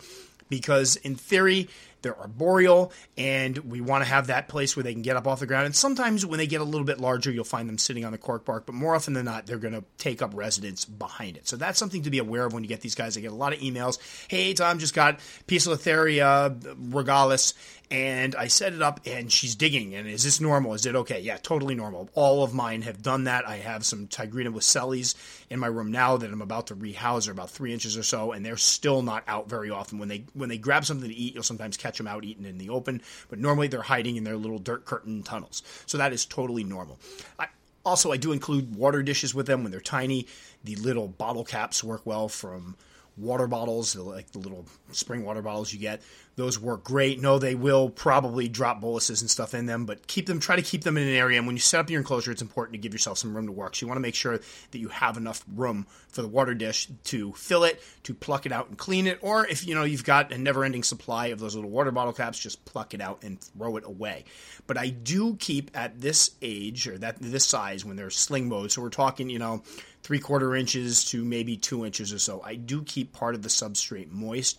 because, 0.48 0.96
in 0.96 1.14
theory, 1.16 1.68
they're 2.02 2.18
arboreal, 2.18 2.92
and 3.16 3.58
we 3.58 3.80
want 3.80 4.04
to 4.04 4.08
have 4.08 4.28
that 4.28 4.46
place 4.46 4.76
where 4.76 4.84
they 4.84 4.92
can 4.92 5.02
get 5.02 5.16
up 5.16 5.26
off 5.26 5.40
the 5.40 5.46
ground. 5.46 5.66
And 5.66 5.74
sometimes 5.74 6.24
when 6.24 6.38
they 6.38 6.46
get 6.46 6.60
a 6.60 6.64
little 6.64 6.84
bit 6.84 7.00
larger, 7.00 7.32
you'll 7.32 7.42
find 7.42 7.68
them 7.68 7.78
sitting 7.78 8.04
on 8.04 8.12
the 8.12 8.18
cork 8.18 8.44
bark, 8.44 8.64
but 8.64 8.74
more 8.74 8.94
often 8.94 9.14
than 9.14 9.24
not, 9.24 9.46
they're 9.46 9.58
going 9.58 9.74
to 9.74 9.82
take 9.98 10.22
up 10.22 10.30
residence 10.34 10.84
behind 10.84 11.36
it. 11.36 11.48
So 11.48 11.56
that's 11.56 11.78
something 11.78 12.02
to 12.02 12.10
be 12.10 12.18
aware 12.18 12.44
of 12.46 12.52
when 12.52 12.62
you 12.62 12.68
get 12.68 12.80
these 12.80 12.94
guys. 12.94 13.16
I 13.16 13.20
get 13.20 13.32
a 13.32 13.34
lot 13.34 13.52
of 13.52 13.58
emails. 13.58 13.98
Hey, 14.28 14.54
Tom, 14.54 14.78
just 14.78 14.94
got 14.94 15.18
piece 15.46 15.66
of 15.66 15.80
Poecilotheria 15.80 16.76
regalis, 16.92 17.54
and 17.90 18.34
I 18.34 18.48
set 18.48 18.72
it 18.72 18.82
up 18.82 19.00
and 19.06 19.30
she's 19.30 19.54
digging. 19.54 19.94
And 19.94 20.08
is 20.08 20.24
this 20.24 20.40
normal? 20.40 20.74
Is 20.74 20.86
it 20.86 20.96
okay? 20.96 21.20
Yeah, 21.20 21.36
totally 21.36 21.74
normal. 21.74 22.08
All 22.14 22.42
of 22.42 22.52
mine 22.52 22.82
have 22.82 23.02
done 23.02 23.24
that. 23.24 23.46
I 23.46 23.56
have 23.58 23.84
some 23.84 24.08
Tigrina 24.08 24.52
Wesellis 24.52 25.14
in 25.50 25.60
my 25.60 25.68
room 25.68 25.92
now 25.92 26.16
that 26.16 26.32
I'm 26.32 26.42
about 26.42 26.68
to 26.68 26.74
rehouse. 26.74 27.26
They're 27.26 27.32
about 27.32 27.50
three 27.50 27.72
inches 27.72 27.96
or 27.96 28.02
so, 28.02 28.32
and 28.32 28.44
they're 28.44 28.56
still 28.56 29.02
not 29.02 29.22
out 29.28 29.48
very 29.48 29.70
often. 29.70 29.98
When 29.98 30.08
they 30.08 30.24
when 30.34 30.48
they 30.48 30.58
grab 30.58 30.84
something 30.84 31.08
to 31.08 31.14
eat, 31.14 31.34
you'll 31.34 31.44
sometimes 31.44 31.76
catch 31.76 31.98
them 31.98 32.08
out 32.08 32.24
eating 32.24 32.44
in 32.44 32.58
the 32.58 32.70
open, 32.70 33.02
but 33.28 33.38
normally 33.38 33.68
they're 33.68 33.82
hiding 33.82 34.16
in 34.16 34.24
their 34.24 34.36
little 34.36 34.58
dirt 34.58 34.84
curtain 34.84 35.22
tunnels. 35.22 35.62
So 35.86 35.98
that 35.98 36.12
is 36.12 36.26
totally 36.26 36.64
normal. 36.64 36.98
I, 37.38 37.46
also, 37.84 38.10
I 38.10 38.16
do 38.16 38.32
include 38.32 38.74
water 38.74 39.00
dishes 39.04 39.32
with 39.32 39.46
them 39.46 39.62
when 39.62 39.70
they're 39.70 39.80
tiny. 39.80 40.26
The 40.64 40.74
little 40.74 41.06
bottle 41.06 41.44
caps 41.44 41.84
work 41.84 42.04
well 42.04 42.28
from 42.28 42.74
water 43.16 43.46
bottles, 43.46 43.94
like 43.96 44.30
the 44.32 44.40
little 44.40 44.66
spring 44.90 45.24
water 45.24 45.40
bottles 45.40 45.72
you 45.72 45.78
get. 45.78 46.02
Those 46.36 46.60
work 46.60 46.84
great. 46.84 47.18
No, 47.18 47.38
they 47.38 47.54
will 47.54 47.88
probably 47.88 48.46
drop 48.46 48.82
boluses 48.82 49.22
and 49.22 49.30
stuff 49.30 49.54
in 49.54 49.64
them, 49.64 49.86
but 49.86 50.06
keep 50.06 50.26
them. 50.26 50.38
Try 50.38 50.56
to 50.56 50.62
keep 50.62 50.84
them 50.84 50.98
in 50.98 51.08
an 51.08 51.14
area. 51.14 51.38
And 51.38 51.46
when 51.46 51.56
you 51.56 51.60
set 51.60 51.80
up 51.80 51.88
your 51.88 51.98
enclosure, 51.98 52.30
it's 52.30 52.42
important 52.42 52.74
to 52.74 52.78
give 52.78 52.92
yourself 52.92 53.16
some 53.16 53.34
room 53.34 53.46
to 53.46 53.52
work. 53.52 53.74
So 53.74 53.84
you 53.84 53.88
want 53.88 53.96
to 53.96 54.02
make 54.02 54.14
sure 54.14 54.38
that 54.70 54.78
you 54.78 54.88
have 54.88 55.16
enough 55.16 55.42
room 55.54 55.86
for 56.08 56.20
the 56.20 56.28
water 56.28 56.52
dish 56.52 56.88
to 57.04 57.32
fill 57.32 57.64
it, 57.64 57.82
to 58.02 58.12
pluck 58.12 58.44
it 58.44 58.52
out 58.52 58.68
and 58.68 58.76
clean 58.76 59.06
it, 59.06 59.18
or 59.22 59.46
if 59.46 59.66
you 59.66 59.74
know 59.74 59.84
you've 59.84 60.04
got 60.04 60.30
a 60.30 60.36
never-ending 60.36 60.82
supply 60.82 61.28
of 61.28 61.38
those 61.38 61.54
little 61.54 61.70
water 61.70 61.90
bottle 61.90 62.12
caps, 62.12 62.38
just 62.38 62.62
pluck 62.66 62.92
it 62.92 63.00
out 63.00 63.22
and 63.24 63.40
throw 63.40 63.78
it 63.78 63.84
away. 63.86 64.24
But 64.66 64.76
I 64.76 64.90
do 64.90 65.36
keep 65.36 65.70
at 65.74 66.02
this 66.02 66.32
age 66.42 66.86
or 66.86 66.98
that 66.98 67.16
this 67.18 67.46
size 67.46 67.82
when 67.82 67.96
they're 67.96 68.10
sling 68.10 68.50
mode. 68.50 68.72
So 68.72 68.82
we're 68.82 68.90
talking, 68.90 69.30
you 69.30 69.38
know 69.38 69.62
three 70.02 70.20
quarter 70.20 70.54
inches 70.54 71.04
to 71.06 71.24
maybe 71.24 71.56
two 71.56 71.84
inches 71.84 72.12
or 72.12 72.18
so. 72.20 72.40
I 72.40 72.54
do 72.54 72.84
keep 72.84 73.12
part 73.12 73.34
of 73.34 73.42
the 73.42 73.48
substrate 73.48 74.12
moist. 74.12 74.56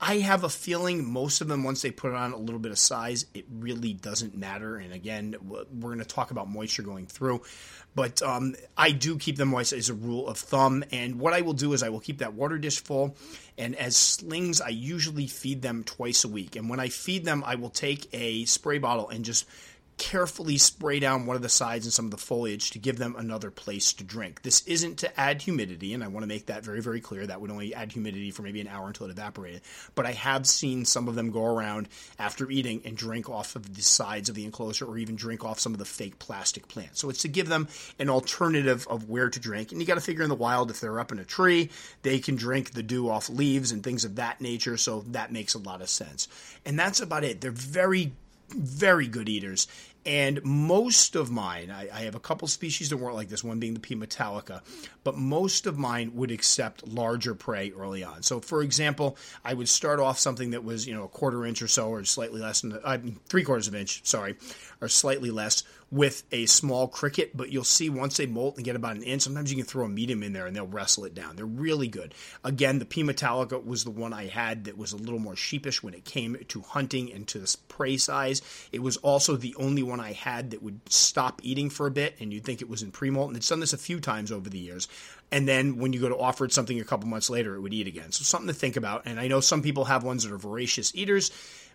I 0.00 0.18
have 0.18 0.44
a 0.44 0.48
feeling 0.48 1.10
most 1.10 1.40
of 1.40 1.48
them, 1.48 1.64
once 1.64 1.80
they 1.80 1.90
put 1.90 2.12
on 2.12 2.32
a 2.32 2.36
little 2.36 2.58
bit 2.58 2.70
of 2.70 2.78
size, 2.78 3.24
it 3.32 3.46
really 3.50 3.94
doesn't 3.94 4.36
matter. 4.36 4.76
And 4.76 4.92
again, 4.92 5.34
we're 5.42 5.64
going 5.72 5.98
to 5.98 6.04
talk 6.04 6.30
about 6.30 6.50
moisture 6.50 6.82
going 6.82 7.06
through, 7.06 7.42
but 7.94 8.20
um, 8.20 8.54
I 8.76 8.90
do 8.90 9.16
keep 9.16 9.36
them 9.36 9.48
moist 9.48 9.72
as 9.72 9.88
a 9.88 9.94
rule 9.94 10.28
of 10.28 10.36
thumb. 10.36 10.84
And 10.92 11.18
what 11.18 11.32
I 11.32 11.40
will 11.40 11.54
do 11.54 11.72
is 11.72 11.82
I 11.82 11.88
will 11.88 12.00
keep 12.00 12.18
that 12.18 12.34
water 12.34 12.58
dish 12.58 12.82
full. 12.82 13.16
And 13.56 13.74
as 13.76 13.96
slings, 13.96 14.60
I 14.60 14.68
usually 14.68 15.26
feed 15.26 15.62
them 15.62 15.82
twice 15.82 16.24
a 16.24 16.28
week. 16.28 16.56
And 16.56 16.68
when 16.68 16.78
I 16.78 16.90
feed 16.90 17.24
them, 17.24 17.42
I 17.46 17.54
will 17.54 17.70
take 17.70 18.08
a 18.12 18.44
spray 18.44 18.78
bottle 18.78 19.08
and 19.08 19.24
just 19.24 19.46
carefully 19.98 20.58
spray 20.58 21.00
down 21.00 21.24
one 21.24 21.36
of 21.36 21.42
the 21.42 21.48
sides 21.48 21.86
and 21.86 21.92
some 21.92 22.04
of 22.04 22.10
the 22.10 22.16
foliage 22.16 22.70
to 22.70 22.78
give 22.78 22.98
them 22.98 23.16
another 23.16 23.50
place 23.50 23.94
to 23.94 24.04
drink. 24.04 24.42
This 24.42 24.66
isn't 24.66 24.98
to 24.98 25.20
add 25.20 25.42
humidity, 25.42 25.94
and 25.94 26.04
I 26.04 26.08
want 26.08 26.22
to 26.22 26.28
make 26.28 26.46
that 26.46 26.64
very, 26.64 26.82
very 26.82 27.00
clear. 27.00 27.26
That 27.26 27.40
would 27.40 27.50
only 27.50 27.74
add 27.74 27.92
humidity 27.92 28.30
for 28.30 28.42
maybe 28.42 28.60
an 28.60 28.68
hour 28.68 28.86
until 28.88 29.06
it 29.06 29.10
evaporated. 29.10 29.62
But 29.94 30.04
I 30.04 30.12
have 30.12 30.46
seen 30.46 30.84
some 30.84 31.08
of 31.08 31.14
them 31.14 31.30
go 31.30 31.44
around 31.44 31.88
after 32.18 32.50
eating 32.50 32.82
and 32.84 32.96
drink 32.96 33.30
off 33.30 33.56
of 33.56 33.74
the 33.74 33.82
sides 33.82 34.28
of 34.28 34.34
the 34.34 34.44
enclosure 34.44 34.84
or 34.84 34.98
even 34.98 35.16
drink 35.16 35.44
off 35.44 35.60
some 35.60 35.72
of 35.72 35.78
the 35.78 35.84
fake 35.84 36.18
plastic 36.18 36.68
plants. 36.68 37.00
So 37.00 37.08
it's 37.08 37.22
to 37.22 37.28
give 37.28 37.48
them 37.48 37.68
an 37.98 38.10
alternative 38.10 38.86
of 38.88 39.08
where 39.08 39.30
to 39.30 39.40
drink. 39.40 39.72
And 39.72 39.80
you 39.80 39.86
got 39.86 39.94
to 39.94 40.00
figure 40.00 40.22
in 40.22 40.28
the 40.28 40.34
wild, 40.34 40.70
if 40.70 40.80
they're 40.80 41.00
up 41.00 41.12
in 41.12 41.18
a 41.18 41.24
tree, 41.24 41.70
they 42.02 42.18
can 42.18 42.36
drink 42.36 42.72
the 42.72 42.82
dew 42.82 43.08
off 43.08 43.30
leaves 43.30 43.72
and 43.72 43.82
things 43.82 44.04
of 44.04 44.16
that 44.16 44.42
nature. 44.42 44.76
So 44.76 45.04
that 45.08 45.32
makes 45.32 45.54
a 45.54 45.58
lot 45.58 45.80
of 45.80 45.88
sense. 45.88 46.28
And 46.66 46.78
that's 46.78 47.00
about 47.00 47.24
it. 47.24 47.40
They're 47.40 47.50
very 47.50 48.12
very 48.50 49.06
good 49.06 49.28
eaters. 49.28 49.66
And 50.06 50.40
most 50.44 51.16
of 51.16 51.32
mine, 51.32 51.72
I, 51.72 51.88
I, 51.92 52.00
have 52.02 52.14
a 52.14 52.20
couple 52.20 52.46
species 52.46 52.90
that 52.90 52.96
weren't 52.96 53.16
like 53.16 53.28
this, 53.28 53.42
one 53.42 53.58
being 53.58 53.74
the 53.74 53.80
P. 53.80 53.96
metallica, 53.96 54.60
but 55.02 55.16
most 55.16 55.66
of 55.66 55.78
mine 55.78 56.12
would 56.14 56.30
accept 56.30 56.86
larger 56.86 57.34
prey 57.34 57.72
early 57.76 58.04
on. 58.04 58.22
So, 58.22 58.38
for 58.38 58.62
example, 58.62 59.16
I 59.44 59.52
would 59.52 59.68
start 59.68 59.98
off 59.98 60.20
something 60.20 60.52
that 60.52 60.62
was, 60.62 60.86
you 60.86 60.94
know, 60.94 61.02
a 61.02 61.08
quarter 61.08 61.44
inch 61.44 61.60
or 61.60 61.66
so, 61.66 61.88
or 61.88 62.04
slightly 62.04 62.40
less 62.40 62.60
than, 62.60 62.74
uh, 62.84 62.98
three 63.28 63.42
quarters 63.42 63.66
of 63.66 63.74
an 63.74 63.80
inch, 63.80 64.06
sorry, 64.06 64.36
or 64.80 64.86
slightly 64.86 65.32
less 65.32 65.64
with 65.90 66.24
a 66.32 66.46
small 66.46 66.88
cricket, 66.88 67.36
but 67.36 67.50
you'll 67.50 67.62
see 67.62 67.88
once 67.88 68.16
they 68.16 68.26
molt 68.26 68.56
and 68.56 68.64
get 68.64 68.74
about 68.74 68.96
an 68.96 69.02
inch, 69.02 69.22
sometimes 69.22 69.50
you 69.50 69.56
can 69.56 69.66
throw 69.66 69.84
a 69.84 69.88
medium 69.88 70.22
in 70.22 70.32
there 70.32 70.46
and 70.46 70.56
they'll 70.56 70.66
wrestle 70.66 71.04
it 71.04 71.14
down. 71.14 71.36
They're 71.36 71.46
really 71.46 71.86
good. 71.86 72.12
Again, 72.42 72.80
the 72.80 72.84
P. 72.84 73.04
metallica 73.04 73.64
was 73.64 73.84
the 73.84 73.90
one 73.90 74.12
I 74.12 74.26
had 74.26 74.64
that 74.64 74.76
was 74.76 74.92
a 74.92 74.96
little 74.96 75.20
more 75.20 75.36
sheepish 75.36 75.82
when 75.82 75.94
it 75.94 76.04
came 76.04 76.36
to 76.48 76.60
hunting 76.62 77.12
and 77.12 77.26
to 77.28 77.38
this 77.38 77.54
prey 77.54 77.96
size. 77.96 78.42
It 78.72 78.82
was 78.82 78.96
also 78.98 79.36
the 79.36 79.54
only 79.58 79.84
one 79.84 80.00
I 80.00 80.12
had 80.12 80.50
that 80.50 80.62
would 80.62 80.80
stop 80.88 81.40
eating 81.44 81.70
for 81.70 81.86
a 81.86 81.92
bit, 81.92 82.16
and 82.18 82.32
you'd 82.32 82.44
think 82.44 82.62
it 82.62 82.68
was 82.68 82.82
in 82.82 82.90
pre-molt. 82.90 83.28
And 83.28 83.36
it's 83.36 83.48
done 83.48 83.60
this 83.60 83.72
a 83.72 83.78
few 83.78 84.00
times 84.00 84.32
over 84.32 84.50
the 84.50 84.58
years. 84.58 84.88
And 85.30 85.46
then 85.46 85.78
when 85.78 85.92
you 85.92 86.00
go 86.00 86.08
to 86.08 86.18
offer 86.18 86.44
it 86.44 86.52
something 86.52 86.80
a 86.80 86.84
couple 86.84 87.08
months 87.08 87.30
later, 87.30 87.54
it 87.54 87.60
would 87.60 87.74
eat 87.74 87.86
again. 87.86 88.10
So 88.10 88.24
something 88.24 88.48
to 88.48 88.54
think 88.54 88.76
about. 88.76 89.02
And 89.06 89.20
I 89.20 89.28
know 89.28 89.40
some 89.40 89.62
people 89.62 89.84
have 89.84 90.02
ones 90.02 90.24
that 90.24 90.32
are 90.32 90.38
voracious 90.38 90.94
eaters 90.94 91.30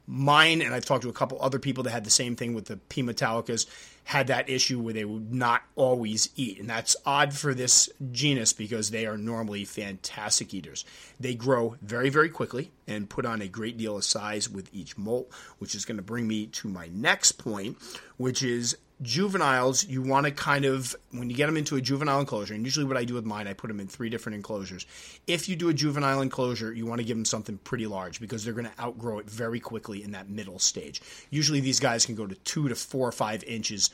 Mine, 0.07 0.61
and 0.61 0.73
I've 0.73 0.85
talked 0.85 1.03
to 1.03 1.09
a 1.09 1.13
couple 1.13 1.37
other 1.41 1.59
people 1.59 1.83
that 1.83 1.91
had 1.91 2.03
the 2.03 2.09
same 2.09 2.35
thing 2.35 2.53
with 2.53 2.65
the 2.65 2.77
P. 2.77 3.03
metallicas, 3.03 3.67
had 4.05 4.27
that 4.27 4.49
issue 4.49 4.79
where 4.79 4.93
they 4.93 5.05
would 5.05 5.33
not 5.33 5.63
always 5.75 6.29
eat. 6.35 6.59
And 6.59 6.69
that's 6.69 6.95
odd 7.05 7.33
for 7.33 7.53
this 7.53 7.89
genus 8.11 8.53
because 8.53 8.91
they 8.91 9.05
are 9.05 9.17
normally 9.17 9.63
fantastic 9.63 10.53
eaters. 10.53 10.83
They 11.19 11.35
grow 11.35 11.75
very, 11.81 12.09
very 12.09 12.29
quickly 12.29 12.71
and 12.87 13.09
put 13.09 13.25
on 13.25 13.41
a 13.41 13.47
great 13.47 13.77
deal 13.77 13.97
of 13.97 14.03
size 14.03 14.49
with 14.49 14.69
each 14.73 14.97
molt, 14.97 15.31
which 15.59 15.75
is 15.75 15.85
going 15.85 15.97
to 15.97 16.03
bring 16.03 16.27
me 16.27 16.47
to 16.47 16.67
my 16.67 16.89
next 16.93 17.33
point, 17.33 17.77
which 18.17 18.43
is 18.43 18.77
juveniles, 19.01 19.83
you 19.85 20.01
want 20.01 20.25
to 20.25 20.31
kind 20.31 20.65
of, 20.65 20.95
when 21.11 21.29
you 21.29 21.35
get 21.35 21.47
them 21.47 21.57
into 21.57 21.75
a 21.75 21.81
juvenile 21.81 22.19
enclosure, 22.19 22.53
and 22.53 22.63
usually 22.63 22.85
what 22.85 22.97
I 22.97 23.03
do 23.03 23.13
with 23.13 23.25
mine, 23.25 23.47
I 23.47 23.53
put 23.53 23.67
them 23.67 23.79
in 23.79 23.87
three 23.87 24.09
different 24.09 24.35
enclosures. 24.35 24.85
If 25.27 25.49
you 25.49 25.55
do 25.55 25.69
a 25.69 25.73
juvenile 25.73 26.21
enclosure, 26.21 26.73
you 26.73 26.85
want 26.85 26.99
to 26.99 27.05
give 27.05 27.17
them 27.17 27.25
something 27.25 27.57
pretty 27.59 27.87
large 27.87 28.19
because 28.19 28.43
they're 28.43 28.53
going 28.53 28.69
to 28.69 28.81
outgrow 28.81 29.19
it 29.19 29.29
very 29.29 29.59
quickly 29.59 30.03
in 30.03 30.11
that 30.11 30.29
middle 30.29 30.59
stage. 30.59 31.01
Usually 31.29 31.59
these 31.59 31.79
guys 31.79 32.05
can 32.05 32.15
go 32.15 32.27
to 32.27 32.35
two 32.35 32.69
to 32.69 32.75
four 32.75 33.07
or 33.07 33.11
five 33.11 33.43
inches 33.43 33.89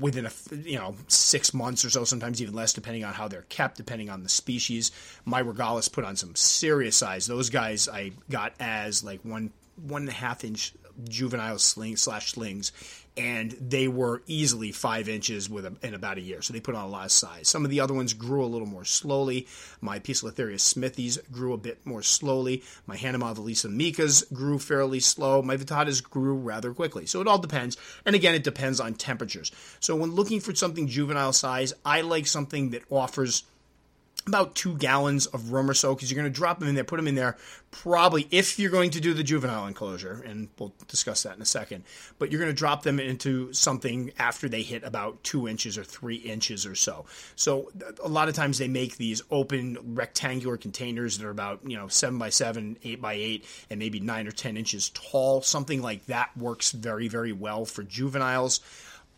within 0.00 0.26
a 0.26 0.32
you 0.64 0.78
know 0.78 0.94
six 1.08 1.52
months 1.52 1.84
or 1.84 1.90
so, 1.90 2.04
sometimes 2.04 2.40
even 2.40 2.54
less, 2.54 2.72
depending 2.72 3.04
on 3.04 3.12
how 3.12 3.28
they're 3.28 3.42
kept, 3.42 3.76
depending 3.76 4.10
on 4.10 4.22
the 4.22 4.28
species. 4.28 4.90
My 5.24 5.42
regalis 5.42 5.88
put 5.88 6.04
on 6.04 6.16
some 6.16 6.34
serious 6.34 6.96
size. 6.96 7.26
Those 7.26 7.50
guys 7.50 7.88
I 7.88 8.12
got 8.30 8.54
as 8.60 9.04
like 9.04 9.20
one 9.22 9.50
one 9.76 10.02
and 10.02 10.10
a 10.10 10.14
half 10.14 10.44
inch 10.44 10.72
juvenile 11.08 11.58
sling 11.58 11.96
slash 11.96 12.32
slings, 12.32 12.72
and 13.16 13.52
they 13.52 13.88
were 13.88 14.22
easily 14.26 14.72
five 14.72 15.08
inches 15.08 15.48
with 15.50 15.66
a, 15.66 15.76
in 15.82 15.94
about 15.94 16.16
a 16.16 16.22
year. 16.22 16.40
So 16.40 16.52
they 16.52 16.60
put 16.60 16.74
on 16.74 16.84
a 16.84 16.88
lot 16.88 17.04
of 17.04 17.12
size. 17.12 17.48
Some 17.48 17.64
of 17.64 17.70
the 17.70 17.80
other 17.80 17.92
ones 17.92 18.14
grew 18.14 18.42
a 18.42 18.46
little 18.46 18.66
more 18.66 18.84
slowly. 18.84 19.46
My 19.80 19.98
Poecilotheria 19.98 20.58
smithies 20.58 21.18
grew 21.30 21.52
a 21.52 21.58
bit 21.58 21.84
more 21.84 22.02
slowly. 22.02 22.62
My 22.86 22.96
hanumavilasumicas 22.96 24.32
grew 24.32 24.58
fairly 24.58 25.00
slow. 25.00 25.42
My 25.42 25.56
vittatas 25.56 26.02
grew 26.02 26.34
rather 26.34 26.72
quickly. 26.72 27.06
So 27.06 27.20
it 27.20 27.28
all 27.28 27.38
depends. 27.38 27.76
And 28.06 28.14
again, 28.16 28.34
it 28.34 28.44
depends 28.44 28.80
on 28.80 28.94
temperatures. 28.94 29.52
So 29.80 29.94
when 29.94 30.12
looking 30.12 30.40
for 30.40 30.54
something 30.54 30.86
juvenile 30.86 31.34
size, 31.34 31.74
I 31.84 32.00
like 32.00 32.26
something 32.26 32.70
that 32.70 32.82
offers 32.90 33.44
about 34.26 34.54
two 34.54 34.76
gallons 34.76 35.26
of 35.26 35.52
room 35.52 35.68
or 35.68 35.74
so 35.74 35.94
because 35.94 36.10
you're 36.10 36.20
going 36.20 36.32
to 36.32 36.36
drop 36.36 36.60
them 36.60 36.68
in 36.68 36.74
there, 36.74 36.84
put 36.84 36.96
them 36.96 37.08
in 37.08 37.14
there 37.14 37.36
probably 37.72 38.28
if 38.30 38.58
you're 38.58 38.70
going 38.70 38.90
to 38.90 39.00
do 39.00 39.14
the 39.14 39.22
juvenile 39.24 39.66
enclosure, 39.66 40.22
and 40.24 40.48
we'll 40.58 40.72
discuss 40.86 41.24
that 41.24 41.34
in 41.34 41.42
a 41.42 41.46
second. 41.46 41.82
But 42.18 42.30
you're 42.30 42.40
going 42.40 42.52
to 42.52 42.56
drop 42.56 42.84
them 42.84 43.00
into 43.00 43.52
something 43.52 44.12
after 44.18 44.48
they 44.48 44.62
hit 44.62 44.84
about 44.84 45.24
two 45.24 45.48
inches 45.48 45.76
or 45.76 45.82
three 45.82 46.16
inches 46.16 46.64
or 46.66 46.76
so. 46.76 47.06
So 47.34 47.72
a 48.02 48.08
lot 48.08 48.28
of 48.28 48.34
times 48.34 48.58
they 48.58 48.68
make 48.68 48.96
these 48.96 49.22
open 49.30 49.78
rectangular 49.94 50.56
containers 50.56 51.18
that 51.18 51.26
are 51.26 51.30
about 51.30 51.60
you 51.66 51.76
know 51.76 51.88
seven 51.88 52.18
by 52.18 52.28
seven, 52.28 52.76
eight 52.84 53.00
by 53.00 53.14
eight, 53.14 53.44
and 53.70 53.78
maybe 53.80 53.98
nine 53.98 54.28
or 54.28 54.32
ten 54.32 54.56
inches 54.56 54.90
tall. 54.90 55.42
Something 55.42 55.82
like 55.82 56.06
that 56.06 56.36
works 56.36 56.70
very 56.72 57.08
very 57.08 57.32
well 57.32 57.64
for 57.64 57.82
juveniles. 57.82 58.60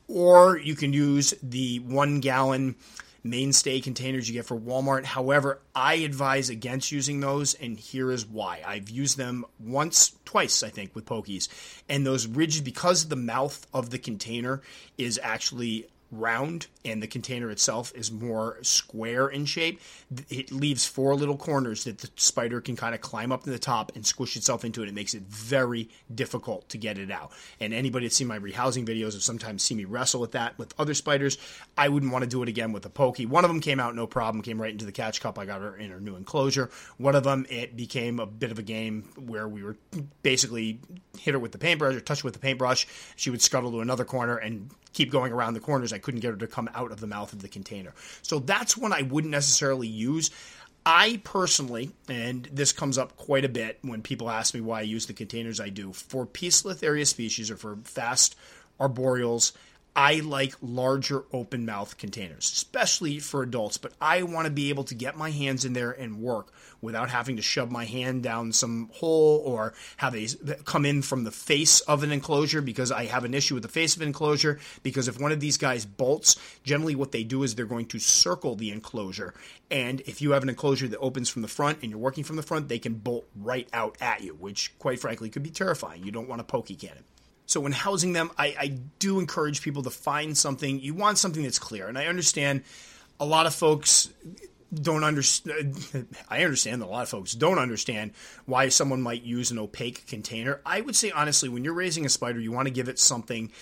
Or 0.06 0.58
you 0.58 0.75
can 0.75 0.92
use 0.92 1.34
the 1.42 1.78
one 1.78 2.20
gallon 2.20 2.76
mainstay 3.24 3.80
containers 3.80 4.28
you 4.28 4.34
get 4.34 4.44
for 4.44 4.56
Walmart. 4.56 5.04
However, 5.04 5.60
I 5.74 5.94
advise 5.94 6.50
against 6.50 6.92
using 6.92 7.20
those, 7.20 7.54
and 7.54 7.78
here 7.78 8.12
is 8.12 8.26
why. 8.26 8.62
I've 8.64 8.90
used 8.90 9.16
them 9.16 9.46
once, 9.58 10.12
twice, 10.24 10.62
I 10.62 10.68
think, 10.68 10.94
with 10.94 11.06
Pokies, 11.06 11.48
and 11.88 12.06
those 12.06 12.26
ridges, 12.26 12.60
because 12.60 13.08
the 13.08 13.16
mouth 13.16 13.66
of 13.72 13.90
the 13.90 13.98
container 13.98 14.60
is 14.98 15.18
actually 15.22 15.88
round 16.12 16.66
and 16.84 17.02
the 17.02 17.06
container 17.06 17.50
itself 17.50 17.92
is 17.94 18.12
more 18.12 18.58
square 18.62 19.28
in 19.28 19.46
shape, 19.46 19.80
it 20.28 20.52
leaves 20.52 20.86
four 20.86 21.14
little 21.14 21.36
corners 21.36 21.84
that 21.84 21.98
the 21.98 22.10
spider 22.16 22.60
can 22.60 22.76
kind 22.76 22.94
of 22.94 23.00
climb 23.00 23.32
up 23.32 23.44
to 23.44 23.50
the 23.50 23.58
top 23.58 23.92
and 23.94 24.06
squish 24.06 24.36
itself 24.36 24.64
into 24.64 24.82
it. 24.82 24.88
It 24.88 24.94
makes 24.94 25.14
it 25.14 25.22
very 25.22 25.88
difficult 26.14 26.68
to 26.68 26.78
get 26.78 26.98
it 26.98 27.10
out. 27.10 27.32
And 27.58 27.72
anybody 27.72 28.06
that's 28.06 28.16
seen 28.16 28.26
my 28.26 28.38
rehousing 28.38 28.86
videos 28.86 29.14
have 29.14 29.22
sometimes 29.22 29.62
seen 29.62 29.78
me 29.78 29.86
wrestle 29.86 30.20
with 30.20 30.32
that 30.32 30.58
with 30.58 30.74
other 30.78 30.94
spiders. 30.94 31.38
I 31.78 31.88
wouldn't 31.88 32.12
want 32.12 32.22
to 32.22 32.28
do 32.28 32.42
it 32.42 32.48
again 32.48 32.72
with 32.72 32.84
a 32.84 32.90
pokey. 32.90 33.24
One 33.24 33.44
of 33.44 33.50
them 33.50 33.60
came 33.60 33.80
out 33.80 33.94
no 33.94 34.06
problem, 34.06 34.42
came 34.42 34.60
right 34.60 34.72
into 34.72 34.84
the 34.84 34.92
catch 34.92 35.20
cup. 35.20 35.38
I 35.38 35.46
got 35.46 35.62
her 35.62 35.76
in 35.76 35.90
her 35.90 36.00
new 36.00 36.16
enclosure. 36.16 36.70
One 36.98 37.14
of 37.14 37.24
them, 37.24 37.46
it 37.48 37.76
became 37.76 38.20
a 38.20 38.26
bit 38.26 38.50
of 38.50 38.58
a 38.58 38.62
game 38.62 39.08
where 39.16 39.48
we 39.48 39.62
were 39.62 39.76
basically 40.22 40.80
hit 41.18 41.32
her 41.32 41.40
with 41.40 41.52
the 41.52 41.58
paintbrush 41.58 41.94
or 41.94 42.00
touch 42.00 42.20
her 42.20 42.26
with 42.26 42.34
the 42.34 42.40
paintbrush. 42.40 42.86
She 43.16 43.30
would 43.30 43.40
scuttle 43.40 43.70
to 43.70 43.80
another 43.80 44.04
corner 44.04 44.36
and 44.36 44.70
keep 44.92 45.10
going 45.10 45.32
around 45.32 45.54
the 45.54 45.60
corners. 45.60 45.92
I 45.92 45.98
couldn't 45.98 46.20
get 46.20 46.30
her 46.30 46.36
to 46.36 46.46
come 46.46 46.68
out 46.74 46.92
of 46.92 47.00
the 47.00 47.06
mouth 47.06 47.32
of 47.32 47.42
the 47.42 47.48
container. 47.48 47.92
So 48.22 48.38
that's 48.38 48.76
one 48.76 48.92
I 48.92 49.02
wouldn't 49.02 49.30
necessarily 49.30 49.88
use. 49.88 50.30
I 50.86 51.20
personally, 51.24 51.92
and 52.08 52.48
this 52.52 52.72
comes 52.72 52.98
up 52.98 53.16
quite 53.16 53.44
a 53.44 53.48
bit 53.48 53.78
when 53.82 54.02
people 54.02 54.28
ask 54.28 54.52
me 54.52 54.60
why 54.60 54.80
I 54.80 54.82
use 54.82 55.06
the 55.06 55.14
containers 55.14 55.60
I 55.60 55.70
do, 55.70 55.92
for 55.92 56.26
Poecilotheria 56.26 57.06
species 57.06 57.50
or 57.50 57.56
for 57.56 57.78
fast 57.84 58.36
arboreals, 58.78 59.52
I 59.96 60.16
like 60.16 60.56
larger 60.60 61.24
open 61.32 61.64
mouth 61.64 61.98
containers, 61.98 62.50
especially 62.52 63.20
for 63.20 63.44
adults, 63.44 63.78
but 63.78 63.92
I 64.00 64.24
want 64.24 64.46
to 64.46 64.50
be 64.50 64.70
able 64.70 64.82
to 64.84 64.94
get 64.94 65.16
my 65.16 65.30
hands 65.30 65.64
in 65.64 65.72
there 65.72 65.92
and 65.92 66.20
work 66.20 66.52
without 66.80 67.10
having 67.10 67.36
to 67.36 67.42
shove 67.42 67.70
my 67.70 67.84
hand 67.84 68.24
down 68.24 68.52
some 68.52 68.90
hole 68.94 69.40
or 69.44 69.72
have 69.98 70.16
a 70.16 70.26
come 70.64 70.84
in 70.84 71.00
from 71.00 71.22
the 71.22 71.30
face 71.30 71.78
of 71.82 72.02
an 72.02 72.10
enclosure 72.10 72.60
because 72.60 72.90
I 72.90 73.04
have 73.04 73.24
an 73.24 73.34
issue 73.34 73.54
with 73.54 73.62
the 73.62 73.68
face 73.68 73.94
of 73.94 74.02
an 74.02 74.08
enclosure 74.08 74.58
because 74.82 75.06
if 75.06 75.20
one 75.20 75.30
of 75.30 75.38
these 75.38 75.58
guys 75.58 75.86
bolts, 75.86 76.36
generally 76.64 76.96
what 76.96 77.12
they 77.12 77.22
do 77.22 77.44
is 77.44 77.54
they're 77.54 77.64
going 77.64 77.86
to 77.86 78.00
circle 78.00 78.56
the 78.56 78.72
enclosure. 78.72 79.32
And 79.70 80.00
if 80.02 80.20
you 80.20 80.32
have 80.32 80.42
an 80.42 80.48
enclosure 80.48 80.88
that 80.88 80.98
opens 80.98 81.28
from 81.28 81.42
the 81.42 81.48
front 81.48 81.78
and 81.82 81.90
you're 81.90 82.00
working 82.00 82.24
from 82.24 82.34
the 82.36 82.42
front, 82.42 82.68
they 82.68 82.80
can 82.80 82.94
bolt 82.94 83.28
right 83.36 83.68
out 83.72 83.96
at 84.00 84.22
you, 84.22 84.34
which 84.34 84.76
quite 84.80 84.98
frankly 84.98 85.30
could 85.30 85.44
be 85.44 85.50
terrifying. 85.50 86.02
You 86.02 86.10
don't 86.10 86.28
want 86.28 86.40
a 86.40 86.44
pokey 86.44 86.74
cannon. 86.74 87.04
So 87.46 87.60
when 87.60 87.72
housing 87.72 88.12
them, 88.12 88.30
I, 88.38 88.54
I 88.58 88.78
do 88.98 89.18
encourage 89.18 89.62
people 89.62 89.82
to 89.82 89.90
find 89.90 90.36
something. 90.36 90.80
You 90.80 90.94
want 90.94 91.18
something 91.18 91.42
that's 91.42 91.58
clear, 91.58 91.88
and 91.88 91.98
I 91.98 92.06
understand 92.06 92.62
a 93.20 93.26
lot 93.26 93.46
of 93.46 93.54
folks 93.54 94.08
don't 94.72 95.04
understand. 95.04 96.06
I 96.28 96.42
understand 96.42 96.82
that 96.82 96.86
a 96.86 96.88
lot 96.88 97.02
of 97.02 97.08
folks 97.08 97.32
don't 97.32 97.58
understand 97.58 98.12
why 98.46 98.68
someone 98.68 99.02
might 99.02 99.22
use 99.22 99.50
an 99.50 99.58
opaque 99.58 100.06
container. 100.06 100.60
I 100.64 100.80
would 100.80 100.96
say 100.96 101.10
honestly, 101.10 101.48
when 101.48 101.64
you're 101.64 101.74
raising 101.74 102.06
a 102.06 102.08
spider, 102.08 102.40
you 102.40 102.52
want 102.52 102.66
to 102.66 102.74
give 102.74 102.88
it 102.88 102.98
something 102.98 103.52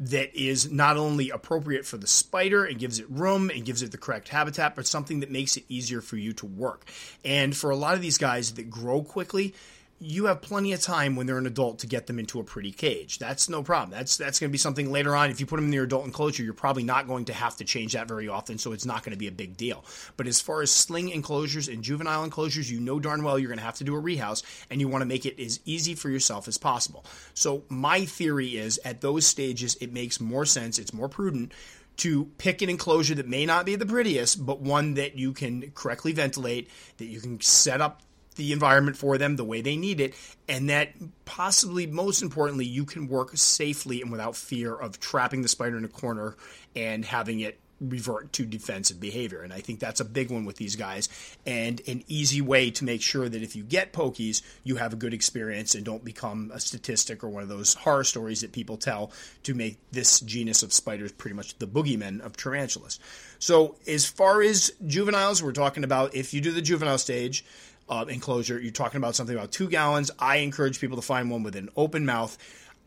that 0.00 0.34
is 0.34 0.70
not 0.70 0.96
only 0.96 1.30
appropriate 1.30 1.86
for 1.86 1.96
the 1.96 2.06
spider 2.06 2.64
and 2.64 2.78
gives 2.78 2.98
it 2.98 3.08
room 3.08 3.50
and 3.50 3.64
gives 3.64 3.82
it 3.82 3.92
the 3.92 3.98
correct 3.98 4.28
habitat, 4.28 4.74
but 4.74 4.86
something 4.86 5.20
that 5.20 5.30
makes 5.30 5.56
it 5.56 5.64
easier 5.68 6.00
for 6.00 6.16
you 6.16 6.32
to 6.32 6.46
work. 6.46 6.86
And 7.24 7.56
for 7.56 7.70
a 7.70 7.76
lot 7.76 7.94
of 7.94 8.00
these 8.00 8.18
guys 8.18 8.54
that 8.54 8.68
grow 8.68 9.02
quickly, 9.02 9.54
you 10.02 10.26
have 10.26 10.42
plenty 10.42 10.72
of 10.72 10.80
time 10.80 11.14
when 11.14 11.26
they're 11.26 11.38
an 11.38 11.46
adult 11.46 11.78
to 11.78 11.86
get 11.86 12.06
them 12.06 12.18
into 12.18 12.40
a 12.40 12.44
pretty 12.44 12.72
cage. 12.72 13.18
That's 13.18 13.48
no 13.48 13.62
problem. 13.62 13.90
That's 13.90 14.16
that's 14.16 14.40
going 14.40 14.50
to 14.50 14.52
be 14.52 14.58
something 14.58 14.90
later 14.90 15.14
on. 15.14 15.30
If 15.30 15.38
you 15.38 15.46
put 15.46 15.56
them 15.56 15.66
in 15.66 15.72
your 15.72 15.84
adult 15.84 16.04
enclosure, 16.04 16.42
you're 16.42 16.54
probably 16.54 16.82
not 16.82 17.06
going 17.06 17.26
to 17.26 17.32
have 17.32 17.56
to 17.58 17.64
change 17.64 17.92
that 17.92 18.08
very 18.08 18.28
often, 18.28 18.58
so 18.58 18.72
it's 18.72 18.84
not 18.84 19.04
going 19.04 19.12
to 19.12 19.18
be 19.18 19.28
a 19.28 19.32
big 19.32 19.56
deal. 19.56 19.84
But 20.16 20.26
as 20.26 20.40
far 20.40 20.62
as 20.62 20.70
sling 20.70 21.10
enclosures 21.10 21.68
and 21.68 21.82
juvenile 21.82 22.24
enclosures, 22.24 22.70
you 22.70 22.80
know 22.80 22.98
darn 22.98 23.22
well 23.22 23.38
you're 23.38 23.48
going 23.48 23.58
to 23.58 23.64
have 23.64 23.76
to 23.76 23.84
do 23.84 23.94
a 23.94 24.00
rehouse, 24.00 24.42
and 24.70 24.80
you 24.80 24.88
want 24.88 25.02
to 25.02 25.06
make 25.06 25.24
it 25.24 25.38
as 25.40 25.60
easy 25.64 25.94
for 25.94 26.10
yourself 26.10 26.48
as 26.48 26.58
possible. 26.58 27.04
So 27.34 27.62
my 27.68 28.04
theory 28.04 28.56
is 28.56 28.80
at 28.84 29.00
those 29.00 29.26
stages, 29.26 29.76
it 29.76 29.92
makes 29.92 30.20
more 30.20 30.44
sense. 30.44 30.78
It's 30.78 30.92
more 30.92 31.08
prudent 31.08 31.52
to 31.98 32.24
pick 32.38 32.62
an 32.62 32.70
enclosure 32.70 33.14
that 33.14 33.28
may 33.28 33.46
not 33.46 33.66
be 33.66 33.76
the 33.76 33.86
prettiest, 33.86 34.44
but 34.44 34.60
one 34.60 34.94
that 34.94 35.16
you 35.16 35.32
can 35.32 35.70
correctly 35.74 36.12
ventilate, 36.12 36.70
that 36.96 37.04
you 37.04 37.20
can 37.20 37.40
set 37.40 37.80
up 37.80 38.02
the 38.36 38.52
environment 38.52 38.96
for 38.96 39.18
them 39.18 39.36
the 39.36 39.44
way 39.44 39.60
they 39.60 39.76
need 39.76 40.00
it, 40.00 40.14
and 40.48 40.68
that 40.70 40.90
possibly 41.24 41.86
most 41.86 42.22
importantly, 42.22 42.64
you 42.64 42.84
can 42.84 43.08
work 43.08 43.36
safely 43.36 44.02
and 44.02 44.10
without 44.10 44.36
fear 44.36 44.74
of 44.74 45.00
trapping 45.00 45.42
the 45.42 45.48
spider 45.48 45.76
in 45.76 45.84
a 45.84 45.88
corner 45.88 46.36
and 46.74 47.04
having 47.04 47.40
it 47.40 47.58
revert 47.82 48.32
to 48.32 48.46
defensive 48.46 49.00
behavior. 49.00 49.42
And 49.42 49.52
I 49.52 49.60
think 49.60 49.80
that's 49.80 50.00
a 50.00 50.04
big 50.04 50.30
one 50.30 50.44
with 50.44 50.56
these 50.56 50.76
guys, 50.76 51.08
and 51.44 51.80
an 51.86 52.04
easy 52.08 52.40
way 52.40 52.70
to 52.70 52.84
make 52.84 53.02
sure 53.02 53.28
that 53.28 53.42
if 53.42 53.56
you 53.56 53.62
get 53.64 53.92
pokies, 53.92 54.42
you 54.64 54.76
have 54.76 54.92
a 54.92 54.96
good 54.96 55.12
experience 55.12 55.74
and 55.74 55.84
don't 55.84 56.04
become 56.04 56.50
a 56.54 56.60
statistic 56.60 57.24
or 57.24 57.28
one 57.28 57.42
of 57.42 57.48
those 57.48 57.74
horror 57.74 58.04
stories 58.04 58.40
that 58.42 58.52
people 58.52 58.76
tell 58.76 59.10
to 59.42 59.54
make 59.54 59.78
this 59.90 60.20
genus 60.20 60.62
of 60.62 60.72
spiders 60.72 61.12
pretty 61.12 61.34
much 61.34 61.58
the 61.58 61.66
boogeymen 61.66 62.20
of 62.20 62.36
tarantulas. 62.36 63.00
So, 63.38 63.76
as 63.86 64.06
far 64.06 64.42
as 64.42 64.72
juveniles, 64.86 65.42
we're 65.42 65.52
talking 65.52 65.84
about 65.84 66.14
if 66.14 66.32
you 66.32 66.40
do 66.40 66.52
the 66.52 66.62
juvenile 66.62 66.98
stage, 66.98 67.44
uh, 67.92 68.06
enclosure. 68.06 68.58
You're 68.58 68.72
talking 68.72 68.96
about 68.96 69.14
something 69.14 69.36
about 69.36 69.52
two 69.52 69.68
gallons. 69.68 70.10
I 70.18 70.36
encourage 70.38 70.80
people 70.80 70.96
to 70.96 71.02
find 71.02 71.30
one 71.30 71.42
with 71.42 71.56
an 71.56 71.68
open 71.76 72.06
mouth. 72.06 72.38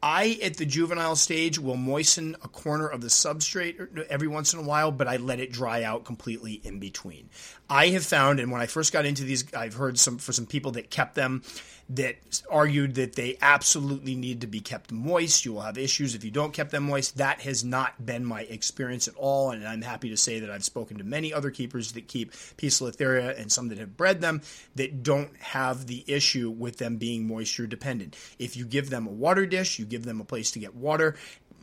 I, 0.02 0.40
at 0.42 0.58
the 0.58 0.66
juvenile 0.66 1.16
stage, 1.16 1.60
will 1.60 1.78
moisten 1.78 2.36
a 2.44 2.48
corner 2.48 2.88
of 2.88 3.02
the 3.02 3.08
substrate 3.08 4.08
every 4.08 4.28
once 4.28 4.54
in 4.54 4.60
a 4.60 4.64
while, 4.64 4.92
but 4.92 5.08
I 5.08 5.18
let 5.18 5.40
it 5.40 5.52
dry 5.52 5.84
out 5.84 6.06
completely 6.06 6.60
in 6.64 6.80
between. 6.80 7.30
I 7.70 7.88
have 7.90 8.04
found, 8.04 8.40
and 8.40 8.52
when 8.52 8.62
I 8.62 8.66
first 8.66 8.94
got 8.94 9.06
into 9.06 9.24
these, 9.24 9.54
I've 9.54 9.76
heard 9.76 10.00
some 10.00 10.18
for 10.18 10.34
some 10.34 10.48
people 10.48 10.72
that 10.72 10.90
kept 10.90 11.14
them 11.14 11.44
that 11.90 12.16
argued 12.50 12.96
that 12.96 13.16
they 13.16 13.38
absolutely 13.42 14.16
need 14.16 14.42
to 14.42 14.48
be 14.48 14.60
kept 14.60 14.92
moist. 14.92 15.46
You 15.46 15.54
will 15.54 15.62
have 15.62 15.78
issues 15.78 16.16
if 16.16 16.24
you 16.24 16.32
don't 16.32 16.54
keep 16.54 16.70
them 16.70 16.84
moist. 16.84 17.18
That 17.18 17.42
has 17.42 17.64
not 17.64 18.06
been 18.06 18.26
my 18.26 18.42
experience 18.42 19.08
at 19.08 19.16
all, 19.16 19.52
and 19.52 19.68
I'm 19.68 19.82
happy 19.82 20.10
to 20.10 20.18
say 20.18 20.40
that 20.40 20.52
I've 20.52 20.64
spoken 20.64 20.98
to 20.98 21.04
many 21.04 21.34
other 21.34 21.52
keepers 21.52 21.94
that 21.94 22.08
keep 22.08 22.32
Peace 22.58 22.76
Poecilotheria 22.76 23.40
and 23.40 23.52
some 23.52 23.70
that 23.70 23.78
have 23.78 23.98
bred 23.98 24.22
them 24.22 24.42
that 24.76 25.04
don't 25.04 25.36
have 25.38 25.88
the 25.88 26.04
issue 26.08 26.50
with 26.50 26.78
them 26.78 26.98
being 26.98 27.28
moisture 27.28 27.68
dependent. 27.68 28.16
If 28.40 28.58
you 28.58 28.66
give 28.66 28.90
them 28.90 29.08
a 29.08 29.12
water 29.12 29.46
dish, 29.46 29.80
you 29.80 29.86
give 29.86 30.06
them 30.06 30.22
a 30.22 30.26
place 30.26 30.52
to 30.52 30.60
get 30.60 30.76
water, 30.76 31.16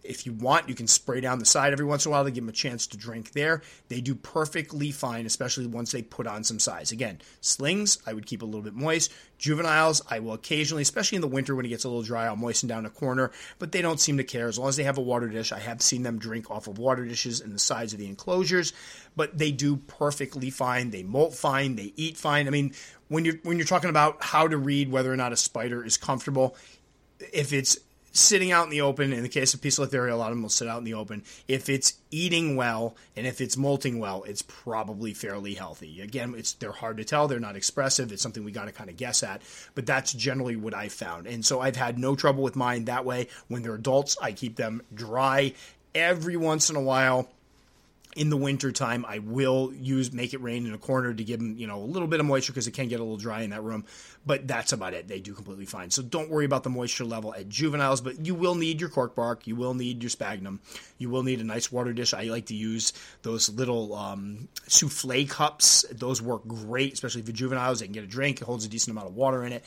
if 0.05 0.27
you 0.27 0.33
want, 0.33 0.69
you 0.69 0.75
can 0.75 0.87
spray 0.87 1.21
down 1.21 1.39
the 1.39 1.45
side 1.45 1.73
every 1.73 1.85
once 1.85 2.05
in 2.05 2.11
a 2.11 2.13
while 2.13 2.25
to 2.25 2.31
give 2.31 2.43
them 2.43 2.49
a 2.49 2.53
chance 2.53 2.87
to 2.89 2.97
drink 2.97 3.33
there. 3.33 3.63
They 3.89 4.01
do 4.01 4.15
perfectly 4.15 4.91
fine, 4.91 5.27
especially 5.27 5.67
once 5.67 5.93
they 5.93 6.03
put 6.03 6.27
on 6.27 6.43
some 6.43 6.59
size. 6.59 6.91
Again, 6.91 7.21
slings, 7.41 7.99
I 8.07 8.13
would 8.13 8.27
keep 8.27 8.43
a 8.43 8.45
little 8.45 8.63
bit 8.63 8.75
moist. 8.75 9.13
Juveniles, 9.39 10.03
I 10.09 10.19
will 10.19 10.33
occasionally, 10.33 10.83
especially 10.83 11.17
in 11.17 11.23
the 11.23 11.29
winter 11.29 11.55
when 11.55 11.67
it 11.67 11.71
gets 11.71 11.85
a 11.85 11.89
little 11.89 12.03
dry, 12.03 12.27
I'll 12.27 12.37
moisten 12.37 12.69
down 12.69 12.87
a 12.87 12.91
corner, 12.91 13.31
but 13.59 13.73
they 13.73 13.83
don't 13.83 14.01
seem 14.01 14.17
to 14.17 14.25
care. 14.25 14.49
As 14.49 14.59
long 14.59 14.69
as 14.69 14.77
they 14.77 14.85
have 14.85 14.99
a 14.99 15.03
water 15.03 15.29
dish, 15.29 15.53
I 15.53 15.59
have 15.59 15.83
seen 15.83 16.03
them 16.03 16.19
drink 16.19 16.51
off 16.51 16.67
of 16.67 16.79
water 16.79 17.05
dishes 17.05 17.41
in 17.41 17.53
the 17.53 17.59
sides 17.59 17.93
of 17.93 17.99
the 17.99 18.07
enclosures, 18.07 18.73
but 19.17 19.39
they 19.39 19.53
do 19.53 19.77
perfectly 19.77 20.51
fine. 20.51 20.91
They 20.91 21.03
molt 21.03 21.35
fine, 21.35 21.77
they 21.77 21.93
eat 21.97 22.17
fine. 22.17 22.47
I 22.47 22.51
mean, 22.51 22.73
when 23.09 23.25
you're 23.25 23.37
when 23.43 23.59
you're 23.59 23.67
talking 23.67 23.91
about 23.91 24.23
how 24.23 24.49
to 24.49 24.57
read 24.57 24.91
whether 24.91 25.13
or 25.13 25.17
not 25.17 25.33
a 25.33 25.37
spider 25.37 25.85
is 25.85 25.97
comfortable, 25.97 26.57
if 27.33 27.53
it's 27.53 27.79
sitting 28.13 28.53
out 28.53 28.65
in 28.65 28.71
the 28.71 28.83
open, 28.83 29.13
in 29.13 29.23
the 29.23 29.29
case 29.29 29.55
of 29.55 29.61
Poecilotheria, 29.61 30.13
a 30.13 30.17
lot 30.17 30.31
of 30.31 30.37
them 30.37 30.43
will 30.43 30.51
sit 30.51 30.69
out 30.69 30.79
in 30.79 30.85
the 30.85 30.95
open. 30.95 31.25
If 31.49 31.69
it's 31.69 31.95
eating 32.11 32.57
well 32.57 32.97
and 33.17 33.27
if 33.27 33.41
it's 33.41 33.57
molting 33.57 33.99
well, 33.99 34.23
it's 34.25 34.43
probably 34.43 35.15
fairly 35.15 35.55
healthy. 35.55 36.01
Again, 36.01 36.35
it's 36.37 36.53
they're 36.53 36.73
hard 36.73 36.99
to 36.99 37.05
tell. 37.05 37.27
They're 37.27 37.41
not 37.41 37.57
expressive. 37.57 38.13
It's 38.13 38.23
something 38.23 38.45
we 38.45 38.53
got 38.53 38.67
to 38.67 38.73
kind 38.73 38.91
of 38.91 38.97
guess 38.97 39.23
at, 39.23 39.43
but 39.75 39.87
that's 39.87 40.13
generally 40.13 40.57
what 40.57 40.75
I 40.75 40.89
found. 40.89 41.27
And 41.27 41.45
so 41.45 41.61
I've 41.61 41.77
had 41.77 41.99
no 41.99 42.15
trouble 42.15 42.43
with 42.43 42.57
mine 42.57 42.85
that 42.85 43.05
way. 43.05 43.29
When 43.49 43.63
they're 43.63 43.75
adults, 43.75 44.17
I 44.21 44.33
keep 44.33 44.57
them 44.57 44.83
dry 44.95 45.55
every 45.95 46.37
once 46.37 46.71
in 46.71 46.77
a 46.77 46.81
while 46.81 47.31
in 48.15 48.29
the 48.29 48.37
wintertime, 48.37 49.07
I 49.09 49.21
will 49.21 49.73
use 49.75 50.13
make 50.13 50.35
it 50.35 50.43
rain 50.43 50.67
in 50.67 50.75
a 50.75 50.79
corner 50.79 51.15
to 51.15 51.25
give 51.25 51.41
them, 51.41 51.57
you 51.57 51.67
know, 51.67 51.79
a 51.79 51.85
little 51.85 52.09
bit 52.09 52.21
of 52.21 52.27
moisture 52.27 52.53
because 52.53 52.67
it 52.67 52.73
can 52.73 52.89
get 52.89 53.01
a 53.01 53.03
little 53.03 53.17
dry 53.17 53.43
in 53.43 53.51
that 53.51 53.63
room. 53.63 53.85
But 54.27 54.47
that's 54.47 54.73
about 54.73 54.93
it. 54.93 55.09
They 55.09 55.19
do 55.19 55.33
completely 55.33 55.65
fine. 55.65 55.91
So 55.91 56.03
don't 56.03 56.31
worry 56.31 56.45
about 56.45 56.63
the 56.63 56.71
moisture 56.71 57.05
level 57.05 57.35
at 57.35 57.49
juveniles, 57.49 58.01
but 58.01 58.25
you 58.25 58.35
will 58.35 58.55
need 58.55 58.81
your 58.81 58.91
cork 58.91 59.15
bark. 59.15 59.47
You 59.47 59.57
will 59.57 59.75
need 59.75 60.03
your 60.03 60.11
sphagnum. 60.11 60.61
You 60.99 61.09
will 61.11 61.23
need 61.23 61.41
a 61.41 61.45
nice 61.45 61.73
water 61.73 61.93
dish. 61.93 62.13
I 62.13 62.25
like 62.25 62.47
to 62.47 62.55
use 62.55 62.93
those 63.23 63.49
little 63.49 63.95
um, 63.95 64.49
souffle 64.69 65.27
cups. 65.27 65.85
Those 65.91 66.21
work 66.21 66.47
great, 66.47 66.93
especially 66.93 67.23
for 67.23 67.33
juveniles. 67.33 67.81
They 67.81 67.87
can 67.87 67.95
get 67.95 68.05
a 68.05 68.09
drink. 68.09 68.41
It 68.41 68.45
holds 68.45 68.65
a 68.65 68.69
decent 68.69 68.93
amount 68.93 69.09
of 69.09 69.17
water 69.17 69.45
in 69.45 69.53
it. 69.53 69.65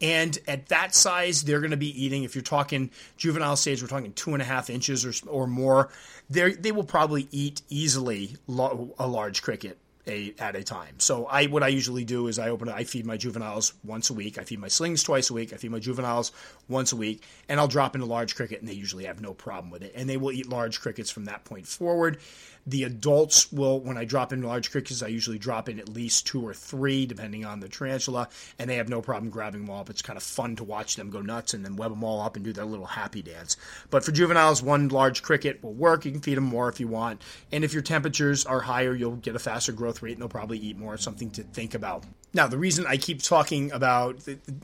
And 0.00 0.38
at 0.46 0.66
that 0.66 0.94
size, 0.94 1.42
they're 1.42 1.60
going 1.60 1.70
to 1.70 1.76
be 1.76 2.04
eating, 2.04 2.24
if 2.24 2.34
you're 2.34 2.42
talking 2.42 2.90
juvenile 3.16 3.56
stage, 3.56 3.80
we're 3.80 3.88
talking 3.88 4.12
two 4.12 4.34
and 4.34 4.42
a 4.42 4.44
half 4.44 4.68
inches 4.68 5.04
or, 5.06 5.12
or 5.28 5.46
more, 5.46 5.90
they 6.28 6.72
will 6.72 6.84
probably 6.84 7.28
eat 7.30 7.62
easily 7.68 8.36
a 8.48 9.06
large 9.06 9.42
cricket 9.42 9.78
a, 10.06 10.34
at 10.38 10.54
a 10.54 10.62
time. 10.62 10.94
So 10.98 11.26
I 11.26 11.46
what 11.46 11.62
I 11.62 11.68
usually 11.68 12.04
do 12.04 12.28
is 12.28 12.38
I 12.38 12.48
open 12.48 12.68
I 12.68 12.84
feed 12.84 13.06
my 13.06 13.16
juveniles 13.16 13.72
once 13.84 14.10
a 14.10 14.14
week. 14.14 14.38
I 14.38 14.44
feed 14.44 14.58
my 14.58 14.68
slings 14.68 15.02
twice 15.02 15.30
a 15.30 15.34
week. 15.34 15.52
I 15.52 15.56
feed 15.56 15.70
my 15.70 15.78
juveniles 15.78 16.32
once 16.68 16.92
a 16.92 16.96
week, 16.96 17.22
and 17.48 17.58
I'll 17.58 17.68
drop 17.68 17.94
in 17.94 18.00
a 18.00 18.06
large 18.06 18.36
cricket, 18.36 18.60
and 18.60 18.68
they 18.68 18.74
usually 18.74 19.04
have 19.04 19.20
no 19.20 19.34
problem 19.34 19.70
with 19.70 19.82
it. 19.82 19.92
And 19.96 20.08
they 20.08 20.16
will 20.16 20.32
eat 20.32 20.48
large 20.48 20.80
crickets 20.80 21.10
from 21.10 21.24
that 21.24 21.44
point 21.44 21.66
forward. 21.66 22.18
The 22.66 22.84
adults 22.84 23.52
will, 23.52 23.80
when 23.80 23.96
I 23.96 24.04
drop 24.04 24.32
in 24.32 24.42
large 24.42 24.70
crickets, 24.70 25.02
I 25.02 25.06
usually 25.06 25.38
drop 25.38 25.68
in 25.68 25.78
at 25.78 25.88
least 25.88 26.26
two 26.26 26.44
or 26.44 26.52
three, 26.52 27.06
depending 27.06 27.44
on 27.44 27.60
the 27.60 27.68
tarantula, 27.68 28.28
and 28.58 28.68
they 28.68 28.76
have 28.76 28.88
no 28.88 29.00
problem 29.00 29.30
grabbing 29.30 29.60
them 29.60 29.70
all 29.70 29.80
up. 29.80 29.90
It's 29.90 30.02
kind 30.02 30.16
of 30.16 30.22
fun 30.22 30.56
to 30.56 30.64
watch 30.64 30.96
them 30.96 31.10
go 31.10 31.20
nuts 31.20 31.54
and 31.54 31.64
then 31.64 31.76
web 31.76 31.90
them 31.90 32.02
all 32.02 32.20
up 32.20 32.36
and 32.36 32.44
do 32.44 32.52
their 32.52 32.64
little 32.64 32.86
happy 32.86 33.22
dance. 33.22 33.56
But 33.90 34.04
for 34.04 34.12
juveniles, 34.12 34.62
one 34.62 34.88
large 34.88 35.22
cricket 35.22 35.62
will 35.62 35.74
work. 35.74 36.04
You 36.04 36.12
can 36.12 36.20
feed 36.20 36.36
them 36.36 36.44
more 36.44 36.68
if 36.68 36.80
you 36.80 36.88
want. 36.88 37.22
And 37.52 37.62
if 37.62 37.72
your 37.72 37.82
temperatures 37.82 38.44
are 38.46 38.60
higher, 38.60 38.94
you'll 38.94 39.16
get 39.16 39.36
a 39.36 39.38
faster 39.38 39.72
growth 39.72 40.02
rate 40.02 40.12
and 40.12 40.20
they'll 40.20 40.28
probably 40.28 40.58
eat 40.58 40.76
more. 40.76 40.96
Something 40.96 41.30
to 41.32 41.42
think 41.42 41.74
about. 41.74 42.04
Now, 42.34 42.46
the 42.46 42.58
reason 42.58 42.84
I 42.86 42.96
keep 42.98 43.22
talking 43.22 43.72
about 43.72 44.20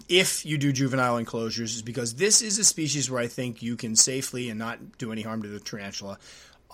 if 0.09 0.45
you 0.45 0.59
do 0.59 0.73
juvenile 0.73 1.17
enclosures 1.17 1.75
is 1.75 1.83
because 1.83 2.15
this 2.15 2.43
is 2.43 2.59
a 2.59 2.65
species 2.65 3.11
where 3.11 3.21
I 3.21 3.29
think 3.29 3.63
you 3.63 3.77
can 3.77 3.97
safely 3.97 4.51
and 4.51 4.59
not 4.59 4.99
do 4.99 5.11
any 5.13 5.23
harm 5.23 5.43
to 5.43 5.49
the 5.49 5.61
tarantula 5.61 6.19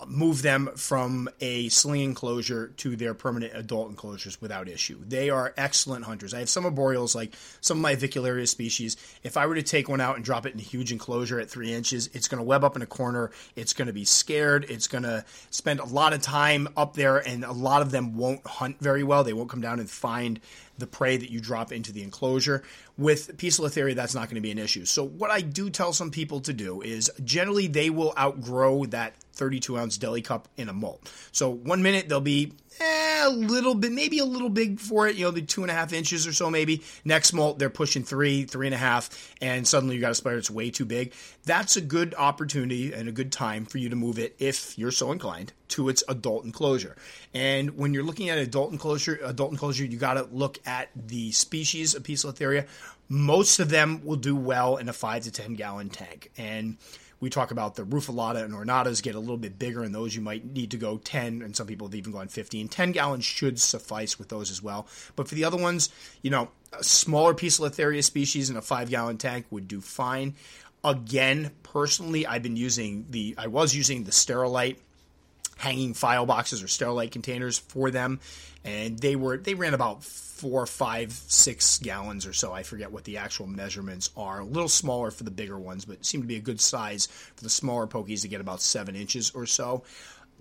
move 0.07 0.41
them 0.41 0.69
from 0.75 1.29
a 1.41 1.69
sling 1.69 2.01
enclosure 2.01 2.67
to 2.77 2.95
their 2.95 3.13
permanent 3.13 3.53
adult 3.55 3.89
enclosures 3.89 4.41
without 4.41 4.67
issue. 4.67 4.97
They 5.05 5.29
are 5.29 5.53
excellent 5.57 6.05
hunters. 6.05 6.33
I 6.33 6.39
have 6.39 6.49
some 6.49 6.63
arboreals, 6.63 7.15
like 7.15 7.33
some 7.61 7.77
of 7.77 7.81
my 7.81 7.95
Avicularius 7.95 8.49
species. 8.49 8.97
If 9.23 9.37
I 9.37 9.45
were 9.45 9.55
to 9.55 9.63
take 9.63 9.89
one 9.89 10.01
out 10.01 10.15
and 10.15 10.23
drop 10.23 10.45
it 10.45 10.53
in 10.53 10.59
a 10.59 10.63
huge 10.63 10.91
enclosure 10.91 11.39
at 11.39 11.49
three 11.49 11.73
inches, 11.73 12.09
it's 12.13 12.27
going 12.27 12.39
to 12.39 12.43
web 12.43 12.63
up 12.63 12.75
in 12.75 12.81
a 12.81 12.85
corner. 12.87 13.31
It's 13.55 13.73
going 13.73 13.87
to 13.87 13.93
be 13.93 14.05
scared. 14.05 14.65
It's 14.69 14.87
going 14.87 15.03
to 15.03 15.25
spend 15.49 15.79
a 15.79 15.85
lot 15.85 16.13
of 16.13 16.21
time 16.21 16.69
up 16.77 16.93
there, 16.93 17.17
and 17.17 17.43
a 17.43 17.51
lot 17.51 17.81
of 17.81 17.91
them 17.91 18.15
won't 18.15 18.45
hunt 18.45 18.79
very 18.79 19.03
well. 19.03 19.23
They 19.23 19.33
won't 19.33 19.49
come 19.49 19.61
down 19.61 19.79
and 19.79 19.89
find 19.89 20.39
the 20.79 20.87
prey 20.87 21.17
that 21.17 21.29
you 21.29 21.39
drop 21.39 21.71
into 21.71 21.91
the 21.91 22.03
enclosure. 22.03 22.63
With 22.97 23.37
Poecilotheria, 23.37 23.95
that's 23.95 24.15
not 24.15 24.27
going 24.27 24.35
to 24.35 24.41
be 24.41 24.51
an 24.51 24.57
issue. 24.57 24.85
So, 24.85 25.05
what 25.05 25.31
I 25.31 25.41
do 25.41 25.69
tell 25.69 25.93
some 25.93 26.11
people 26.11 26.41
to 26.41 26.53
do 26.53 26.81
is 26.81 27.11
generally 27.23 27.67
they 27.67 27.89
will 27.89 28.13
outgrow 28.17 28.85
that 28.85 29.15
32 29.33 29.77
ounce 29.77 29.97
deli 29.97 30.21
cup 30.21 30.47
in 30.57 30.69
a 30.69 30.73
molt. 30.73 31.11
So, 31.31 31.49
one 31.49 31.81
minute 31.81 32.09
they'll 32.09 32.19
be 32.19 32.53
eh, 32.79 33.25
a 33.25 33.29
little 33.29 33.75
bit, 33.75 33.91
maybe 33.91 34.19
a 34.19 34.25
little 34.25 34.49
big 34.49 34.79
for 34.79 35.07
it, 35.07 35.15
you 35.15 35.25
know, 35.25 35.31
the 35.31 35.41
two 35.41 35.61
and 35.61 35.71
a 35.71 35.73
half 35.73 35.93
inches 35.93 36.25
or 36.27 36.33
so, 36.33 36.49
maybe. 36.49 36.83
Next 37.05 37.33
molt, 37.33 37.59
they're 37.59 37.69
pushing 37.69 38.03
three, 38.03 38.43
three 38.45 38.67
and 38.67 38.73
a 38.73 38.77
half, 38.77 39.33
and 39.41 39.67
suddenly 39.67 39.95
you 39.95 40.01
got 40.01 40.11
a 40.11 40.15
spider 40.15 40.37
that's 40.37 40.51
way 40.51 40.71
too 40.71 40.85
big. 40.85 41.13
That's 41.45 41.77
a 41.77 41.81
good 41.81 42.15
opportunity 42.17 42.93
and 42.93 43.09
a 43.09 43.11
good 43.11 43.31
time 43.31 43.65
for 43.65 43.77
you 43.77 43.89
to 43.89 43.95
move 43.95 44.19
it, 44.19 44.35
if 44.39 44.77
you're 44.77 44.91
so 44.91 45.11
inclined, 45.11 45.53
to 45.69 45.89
its 45.89 46.03
adult 46.07 46.45
enclosure. 46.45 46.95
And 47.33 47.77
when 47.77 47.93
you're 47.93 48.03
looking 48.03 48.29
at 48.29 48.37
adult 48.37 48.71
enclosure, 48.71 49.19
adult 49.23 49.51
enclosure, 49.51 49.85
you 49.85 49.97
got 49.97 50.13
to 50.15 50.27
look 50.31 50.59
at 50.65 50.89
the 50.95 51.31
species 51.31 51.95
of 51.95 52.03
Poecilotheria. 52.03 52.67
Most 53.07 53.59
of 53.59 53.69
them 53.69 54.01
will 54.03 54.17
do 54.17 54.35
well 54.35 54.77
in 54.77 54.87
a 54.87 54.93
five 54.93 55.23
to 55.23 55.31
10 55.31 55.55
gallon 55.55 55.89
tank. 55.89 56.31
And 56.37 56.77
we 57.19 57.29
talk 57.29 57.51
about 57.51 57.75
the 57.75 57.83
rufilineata 57.83 58.43
and 58.43 58.53
ornatas 58.53 59.03
get 59.03 59.15
a 59.15 59.19
little 59.19 59.37
bit 59.37 59.59
bigger, 59.59 59.83
and 59.83 59.93
those 59.93 60.15
you 60.15 60.21
might 60.21 60.45
need 60.45 60.71
to 60.71 60.77
go 60.77 60.97
10, 60.97 61.41
and 61.41 61.55
some 61.55 61.67
people 61.67 61.87
have 61.87 61.95
even 61.95 62.13
gone 62.13 62.27
15. 62.27 62.67
10 62.69 62.91
gallons 62.91 63.25
should 63.25 63.59
suffice 63.59 64.17
with 64.17 64.29
those 64.29 64.49
as 64.51 64.63
well. 64.63 64.87
But 65.15 65.27
for 65.27 65.35
the 65.35 65.43
other 65.43 65.57
ones, 65.57 65.89
you 66.21 66.31
know, 66.31 66.49
a 66.71 66.83
smaller 66.83 67.33
Poecilotheria 67.33 68.03
species 68.03 68.49
in 68.49 68.55
a 68.55 68.61
five 68.61 68.89
gallon 68.89 69.17
tank 69.17 69.45
would 69.49 69.67
do 69.67 69.81
fine. 69.81 70.35
Again, 70.83 71.51
personally, 71.63 72.25
I've 72.25 72.43
been 72.43 72.55
using 72.55 73.05
the, 73.09 73.35
I 73.37 73.47
was 73.47 73.75
using 73.75 74.05
the 74.05 74.11
Sterilite 74.11 74.77
hanging 75.57 75.93
file 75.93 76.25
boxes 76.25 76.63
or 76.63 76.67
Sterilite 76.67 77.11
containers 77.11 77.57
for 77.57 77.91
them, 77.91 78.19
and 78.63 78.97
they 78.97 79.15
were 79.15 79.37
they 79.37 79.53
ran 79.53 79.73
about 79.73 80.03
four, 80.39 80.65
five, 80.65 81.11
six 81.11 81.77
gallons 81.79 82.25
or 82.25 82.31
so. 82.31 82.53
I 82.53 82.63
forget 82.63 82.91
what 82.91 83.03
the 83.03 83.17
actual 83.17 83.45
measurements 83.45 84.09
are. 84.15 84.39
A 84.39 84.45
little 84.45 84.69
smaller 84.69 85.11
for 85.11 85.25
the 85.25 85.31
bigger 85.31 85.59
ones, 85.59 85.83
but 85.83 86.05
seem 86.05 86.21
to 86.21 86.27
be 86.27 86.37
a 86.37 86.41
good 86.41 86.61
size 86.61 87.07
for 87.07 87.43
the 87.43 87.49
smaller 87.49 87.87
pokies 87.87 88.21
to 88.21 88.29
get 88.29 88.39
about 88.39 88.61
seven 88.61 88.95
inches 88.95 89.31
or 89.31 89.45
so. 89.45 89.83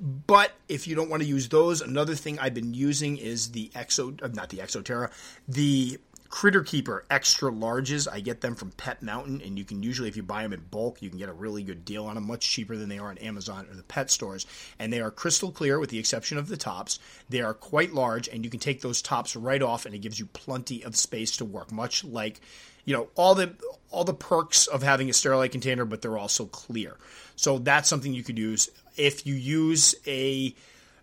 But 0.01 0.53
if 0.69 0.87
you 0.87 0.95
don't 0.95 1.11
want 1.11 1.23
to 1.25 1.29
use 1.29 1.49
those, 1.49 1.81
another 1.81 2.15
thing 2.15 2.39
I've 2.39 2.55
been 2.55 2.73
using 2.73 3.17
is 3.17 3.51
the 3.51 3.71
Exo, 3.75 4.23
uh, 4.23 4.29
not 4.29 4.51
the 4.51 4.59
Exo 4.59 4.85
Terra, 4.85 5.11
the 5.49 5.99
Critter 6.29 6.63
Keeper 6.63 7.05
extra 7.11 7.51
larges. 7.51 8.07
I 8.11 8.21
get 8.21 8.41
them 8.41 8.55
from 8.55 8.71
Pet 8.73 9.03
Mountain, 9.03 9.41
and 9.43 9.59
you 9.59 9.65
can 9.65 9.83
usually, 9.83 10.09
if 10.09 10.17
you 10.17 10.23
buy 10.23 10.43
them 10.43 10.53
in 10.53 10.61
bulk, 10.71 11.01
you 11.01 11.09
can 11.09 11.19
get 11.19 11.29
a 11.29 11.33
really 11.33 11.63
good 11.63 11.85
deal 11.85 12.07
on 12.07 12.15
them, 12.15 12.27
much 12.27 12.49
cheaper 12.49 12.77
than 12.77 12.89
they 12.89 12.99
are 12.99 13.09
on 13.09 13.19
Amazon 13.19 13.67
or 13.71 13.75
the 13.75 13.83
pet 13.83 14.11
stores. 14.11 14.47
And 14.79 14.93
they 14.93 15.01
are 15.01 15.11
crystal 15.11 15.51
clear, 15.51 15.79
with 15.79 15.91
the 15.91 15.99
exception 15.99 16.37
of 16.37 16.49
the 16.49 16.57
tops. 16.57 16.99
They 17.29 17.41
are 17.41 17.55
quite 17.55 17.95
large, 17.95 18.29
and 18.29 18.45
you 18.45 18.51
can 18.51 18.61
take 18.61 18.83
those 18.83 19.01
tops 19.01 19.37
right 19.37 19.63
off, 19.63 19.87
and 19.87 19.95
it 19.95 19.99
gives 19.99 20.19
you 20.19 20.27
plenty 20.27 20.85
of 20.85 20.97
space 20.97 21.37
to 21.39 21.45
work, 21.45 21.73
much 21.73 22.05
like 22.05 22.41
you 22.85 22.95
know 22.95 23.09
all 23.17 23.35
the 23.35 23.55
all 23.91 24.05
the 24.05 24.15
perks 24.15 24.67
of 24.67 24.83
having 24.83 25.09
a 25.09 25.13
sterilite 25.13 25.53
container, 25.53 25.85
but 25.85 26.03
they're 26.03 26.19
also 26.19 26.47
clear. 26.47 26.97
So 27.37 27.59
that's 27.59 27.89
something 27.89 28.13
you 28.13 28.23
could 28.23 28.39
use 28.39 28.71
if 28.97 29.27
you 29.27 29.35
use 29.35 29.95
a 30.07 30.55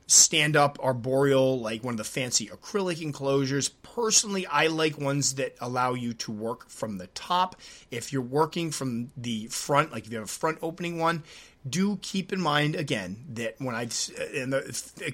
stand 0.07 0.55
up 0.55 0.77
arboreal, 0.81 1.59
like 1.59 1.83
one 1.83 1.93
of 1.93 1.97
the 1.97 2.03
fancy 2.03 2.47
acrylic 2.47 3.01
enclosures. 3.01 3.69
Personally, 3.69 4.45
I 4.45 4.67
like 4.67 4.97
ones 4.97 5.35
that 5.35 5.55
allow 5.59 5.93
you 5.93 6.13
to 6.13 6.31
work 6.31 6.69
from 6.69 6.97
the 6.97 7.07
top. 7.07 7.55
If 7.91 8.13
you're 8.13 8.21
working 8.21 8.71
from 8.71 9.11
the 9.17 9.47
front, 9.47 9.91
like 9.91 10.05
if 10.05 10.11
you 10.11 10.17
have 10.17 10.25
a 10.25 10.31
front 10.31 10.59
opening 10.61 10.99
one, 10.99 11.23
do 11.67 11.97
keep 12.01 12.31
in 12.31 12.39
mind 12.39 12.75
again 12.75 13.17
that 13.33 13.55
when 13.59 13.73
I've 13.73 13.93
in 14.33 14.51
the 14.51 14.61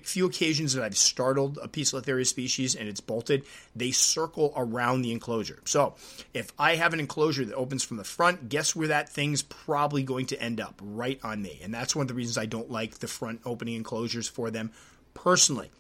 few 0.04 0.26
occasions 0.26 0.74
that 0.74 0.84
I've 0.84 0.98
startled 0.98 1.58
a 1.62 1.68
Poecilotheria 1.68 2.28
species 2.28 2.76
and 2.76 2.90
it's 2.90 3.00
bolted, 3.00 3.46
they 3.76 3.92
circle 3.92 4.54
around 4.56 5.02
the 5.02 5.12
enclosure. 5.12 5.60
So 5.66 5.96
if 6.34 6.52
I 6.60 6.76
have 6.76 6.94
an 6.94 7.00
enclosure 7.00 7.46
that 7.46 7.56
opens 7.56 7.84
from 7.84 7.98
the 7.98 8.04
front, 8.04 8.50
guess 8.50 8.76
where 8.76 8.90
that 8.90 9.10
thing's 9.10 9.42
probably 9.42 10.04
going 10.04 10.26
to 10.28 10.42
end 10.42 10.60
up? 10.60 10.82
Right 10.84 11.20
on 11.24 11.42
me. 11.42 11.60
And 11.64 11.74
that's 11.74 11.96
one 11.96 12.04
of 12.04 12.08
the 12.10 12.14
reasons 12.14 12.38
I 12.38 12.46
don't 12.46 12.70
like 12.70 13.00
the 13.00 13.08
front 13.08 13.42
opening 13.46 13.76
enclosures 13.76 14.28
for 14.28 14.52
them 14.52 14.72
personally. 15.14 15.72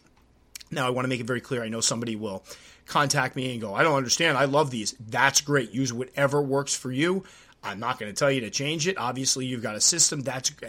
Now, 0.74 0.88
I 0.88 0.92
want 0.92 1.04
to 1.04 1.10
make 1.10 1.20
it 1.20 1.28
very 1.28 1.42
clear. 1.42 1.64
I 1.64 1.68
know 1.68 1.82
somebody 1.82 2.16
will 2.16 2.44
contact 2.86 3.36
me 3.36 3.52
and 3.52 3.60
go, 3.62 3.74
I 3.74 3.84
don't 3.84 3.96
understand. 3.96 4.38
I 4.38 4.46
love 4.46 4.72
these. 4.72 4.96
That's 5.00 5.42
great. 5.42 5.72
Use 5.72 5.92
whatever 5.92 6.42
works 6.42 6.74
for 6.74 6.92
you. 6.92 7.26
I'm 7.63 7.80
not 7.80 8.00
going 8.00 8.12
to 8.12 8.17
tell 8.17 8.32
you 8.32 8.41
to 8.41 8.50
change 8.50 8.88
it. 8.88 8.97
Obviously, 8.97 9.45
you've 9.45 9.63
got 9.63 9.76
a 9.76 9.82
system 9.82 10.21
that's 10.21 10.52
uh, 10.63 10.67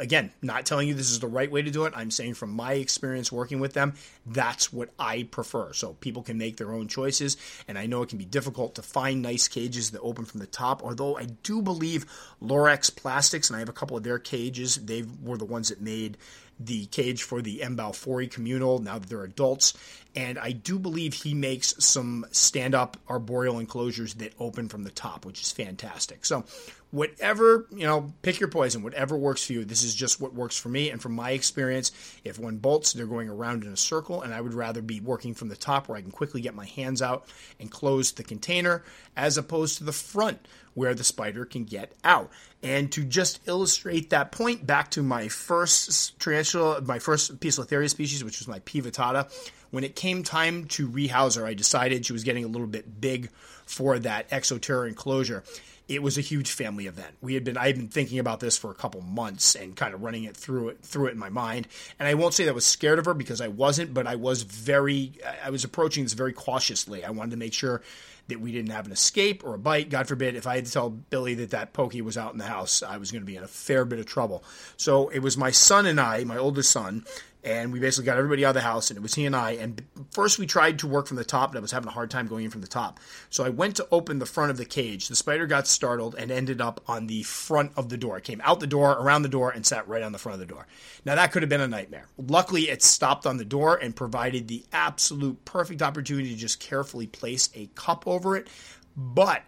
again, 0.00 0.32
not 0.40 0.64
telling 0.64 0.88
you 0.88 0.94
this 0.94 1.10
is 1.10 1.20
the 1.20 1.26
right 1.28 1.50
way 1.50 1.62
to 1.62 1.70
do 1.70 1.84
it. 1.84 1.92
I'm 1.94 2.10
saying 2.10 2.34
from 2.34 2.50
my 2.50 2.72
experience 2.72 3.30
working 3.30 3.60
with 3.60 3.74
them, 3.74 3.94
that's 4.26 4.72
what 4.72 4.88
I 4.98 5.24
prefer. 5.24 5.74
So 5.74 5.92
people 5.94 6.22
can 6.22 6.38
make 6.38 6.56
their 6.56 6.72
own 6.72 6.88
choices. 6.88 7.36
And 7.68 7.78
I 7.78 7.86
know 7.86 8.02
it 8.02 8.08
can 8.08 8.18
be 8.18 8.24
difficult 8.24 8.74
to 8.76 8.82
find 8.82 9.22
nice 9.22 9.46
cages 9.46 9.90
that 9.90 10.00
open 10.00 10.24
from 10.24 10.40
the 10.40 10.46
top, 10.46 10.82
although 10.82 11.16
I 11.16 11.26
do 11.42 11.60
believe 11.62 12.06
Lorex 12.42 12.94
Plastics, 12.94 13.50
and 13.50 13.56
I 13.56 13.60
have 13.60 13.68
a 13.68 13.74
couple 13.74 13.96
of 13.96 14.02
their 14.02 14.18
cages, 14.18 14.76
they 14.76 15.04
were 15.22 15.36
the 15.36 15.44
ones 15.44 15.68
that 15.68 15.82
made 15.82 16.16
the 16.58 16.86
cage 16.86 17.22
for 17.22 17.40
the 17.40 17.62
M. 17.62 17.76
balfouri 17.76 18.30
communal 18.30 18.78
now 18.80 18.98
that 18.98 19.08
they're 19.08 19.24
adults. 19.24 19.74
And 20.16 20.38
I 20.38 20.52
do 20.52 20.78
believe 20.78 21.14
he 21.14 21.34
makes 21.34 21.74
some 21.78 22.26
stand 22.32 22.74
up 22.74 22.96
arboreal 23.08 23.58
enclosures 23.58 24.14
that 24.14 24.32
open 24.40 24.68
from 24.68 24.82
the 24.82 24.90
top, 24.90 25.24
which 25.24 25.40
is 25.40 25.52
fantastic. 25.52 26.24
So, 26.24 26.44
whatever, 26.90 27.66
you 27.70 27.86
know, 27.86 28.12
pick 28.22 28.40
your 28.40 28.48
poison, 28.48 28.82
whatever 28.82 29.16
works 29.16 29.46
for 29.46 29.52
you. 29.52 29.64
This 29.64 29.84
is 29.84 29.94
just 29.94 30.20
what 30.20 30.34
works 30.34 30.58
for 30.58 30.68
me. 30.68 30.90
And 30.90 31.00
from 31.00 31.12
my 31.12 31.30
experience, 31.30 31.92
if 32.24 32.38
one 32.38 32.56
bolts, 32.56 32.92
they're 32.92 33.06
going 33.06 33.28
around 33.28 33.62
in 33.62 33.72
a 33.72 33.76
circle. 33.76 34.22
And 34.22 34.34
I 34.34 34.40
would 34.40 34.54
rather 34.54 34.82
be 34.82 35.00
working 35.00 35.34
from 35.34 35.48
the 35.48 35.56
top 35.56 35.88
where 35.88 35.96
I 35.96 36.02
can 36.02 36.10
quickly 36.10 36.40
get 36.40 36.54
my 36.54 36.66
hands 36.66 37.02
out 37.02 37.26
and 37.60 37.70
close 37.70 38.12
the 38.12 38.24
container 38.24 38.82
as 39.16 39.38
opposed 39.38 39.78
to 39.78 39.84
the 39.84 39.92
front 39.92 40.46
where 40.74 40.94
the 40.94 41.04
spider 41.04 41.44
can 41.44 41.64
get 41.64 41.92
out. 42.04 42.30
And 42.62 42.90
to 42.92 43.04
just 43.04 43.40
illustrate 43.46 44.10
that 44.10 44.32
point, 44.32 44.66
back 44.66 44.90
to 44.92 45.02
my 45.02 45.28
first 45.28 46.18
tarantula, 46.20 46.80
my 46.82 46.98
first 46.98 47.40
Poecilotheria 47.40 47.90
species, 47.90 48.22
which 48.22 48.38
was 48.38 48.48
my 48.48 48.60
P. 48.60 48.82
vittata, 48.82 49.30
when 49.70 49.84
it 49.84 49.96
came 49.96 50.22
time 50.22 50.66
to 50.66 50.88
rehouse 50.88 51.36
her, 51.36 51.46
I 51.46 51.54
decided 51.54 52.06
she 52.06 52.12
was 52.12 52.24
getting 52.24 52.44
a 52.44 52.48
little 52.48 52.66
bit 52.66 53.00
big 53.00 53.30
for 53.66 53.98
that 54.00 54.28
Exo 54.30 54.60
Terra 54.60 54.88
enclosure. 54.88 55.44
It 55.88 56.02
was 56.02 56.16
a 56.16 56.20
huge 56.20 56.52
family 56.52 56.86
event. 56.86 57.16
We 57.20 57.34
had 57.34 57.42
been 57.42 57.56
I 57.56 57.66
had 57.66 57.76
been 57.76 57.88
thinking 57.88 58.20
about 58.20 58.38
this 58.38 58.56
for 58.56 58.70
a 58.70 58.74
couple 58.74 59.00
months 59.00 59.56
and 59.56 59.74
kind 59.74 59.92
of 59.92 60.02
running 60.02 60.22
it 60.22 60.36
through 60.36 60.68
it 60.70 60.82
through 60.82 61.08
it 61.08 61.12
in 61.12 61.18
my 61.18 61.30
mind. 61.30 61.66
And 61.98 62.06
I 62.06 62.14
won't 62.14 62.32
say 62.32 62.44
that 62.44 62.50
I 62.50 62.54
was 62.54 62.66
scared 62.66 63.00
of 63.00 63.06
her 63.06 63.14
because 63.14 63.40
I 63.40 63.48
wasn't, 63.48 63.92
but 63.92 64.06
I 64.06 64.14
was 64.14 64.42
very 64.42 65.12
I 65.44 65.50
was 65.50 65.64
approaching 65.64 66.04
this 66.04 66.12
very 66.12 66.32
cautiously. 66.32 67.04
I 67.04 67.10
wanted 67.10 67.32
to 67.32 67.36
make 67.38 67.54
sure 67.54 67.82
that 68.30 68.40
we 68.40 68.52
didn't 68.52 68.70
have 68.70 68.86
an 68.86 68.92
escape 68.92 69.44
or 69.44 69.54
a 69.54 69.58
bite. 69.58 69.90
God 69.90 70.08
forbid, 70.08 70.34
if 70.36 70.46
I 70.46 70.56
had 70.56 70.66
to 70.66 70.72
tell 70.72 70.88
Billy 70.88 71.34
that 71.34 71.50
that 71.50 71.72
pokey 71.72 72.00
was 72.00 72.16
out 72.16 72.32
in 72.32 72.38
the 72.38 72.44
house, 72.44 72.82
I 72.82 72.96
was 72.96 73.10
going 73.10 73.22
to 73.22 73.26
be 73.26 73.36
in 73.36 73.42
a 73.42 73.48
fair 73.48 73.84
bit 73.84 73.98
of 73.98 74.06
trouble. 74.06 74.42
So 74.76 75.08
it 75.08 75.18
was 75.18 75.36
my 75.36 75.50
son 75.50 75.84
and 75.84 76.00
I, 76.00 76.24
my 76.24 76.38
oldest 76.38 76.70
son, 76.70 77.04
and 77.42 77.72
we 77.72 77.80
basically 77.80 78.06
got 78.06 78.18
everybody 78.18 78.44
out 78.44 78.50
of 78.50 78.54
the 78.54 78.60
house 78.60 78.90
and 78.90 78.96
it 78.96 79.02
was 79.02 79.14
he 79.14 79.26
and 79.26 79.34
I 79.34 79.52
and 79.52 79.82
first 80.10 80.38
we 80.38 80.46
tried 80.46 80.78
to 80.80 80.86
work 80.86 81.06
from 81.06 81.16
the 81.16 81.24
top 81.24 81.50
and 81.50 81.58
I 81.58 81.60
was 81.60 81.70
having 81.70 81.88
a 81.88 81.92
hard 81.92 82.10
time 82.10 82.26
going 82.26 82.44
in 82.44 82.50
from 82.50 82.60
the 82.60 82.66
top. 82.66 83.00
So 83.30 83.44
I 83.44 83.48
went 83.48 83.76
to 83.76 83.86
open 83.90 84.18
the 84.18 84.26
front 84.26 84.50
of 84.50 84.56
the 84.56 84.64
cage. 84.64 85.08
The 85.08 85.16
spider 85.16 85.46
got 85.46 85.66
startled 85.66 86.14
and 86.14 86.30
ended 86.30 86.60
up 86.60 86.82
on 86.86 87.06
the 87.06 87.22
front 87.22 87.72
of 87.76 87.88
the 87.88 87.96
door. 87.96 88.18
It 88.18 88.24
came 88.24 88.40
out 88.44 88.60
the 88.60 88.66
door 88.66 88.92
around 88.92 89.22
the 89.22 89.28
door 89.28 89.50
and 89.50 89.64
sat 89.64 89.88
right 89.88 90.02
on 90.02 90.12
the 90.12 90.18
front 90.18 90.34
of 90.34 90.46
the 90.46 90.52
door. 90.52 90.66
Now 91.04 91.14
that 91.14 91.32
could 91.32 91.42
have 91.42 91.48
been 91.48 91.60
a 91.60 91.68
nightmare. 91.68 92.06
Luckily 92.18 92.68
it 92.68 92.82
stopped 92.82 93.26
on 93.26 93.36
the 93.36 93.44
door 93.44 93.76
and 93.76 93.96
provided 93.96 94.48
the 94.48 94.64
absolute 94.72 95.44
perfect 95.44 95.82
opportunity 95.82 96.30
to 96.30 96.36
just 96.36 96.60
carefully 96.60 97.06
place 97.06 97.48
a 97.54 97.66
cup 97.74 98.06
over 98.06 98.36
it. 98.36 98.48
But 98.96 99.42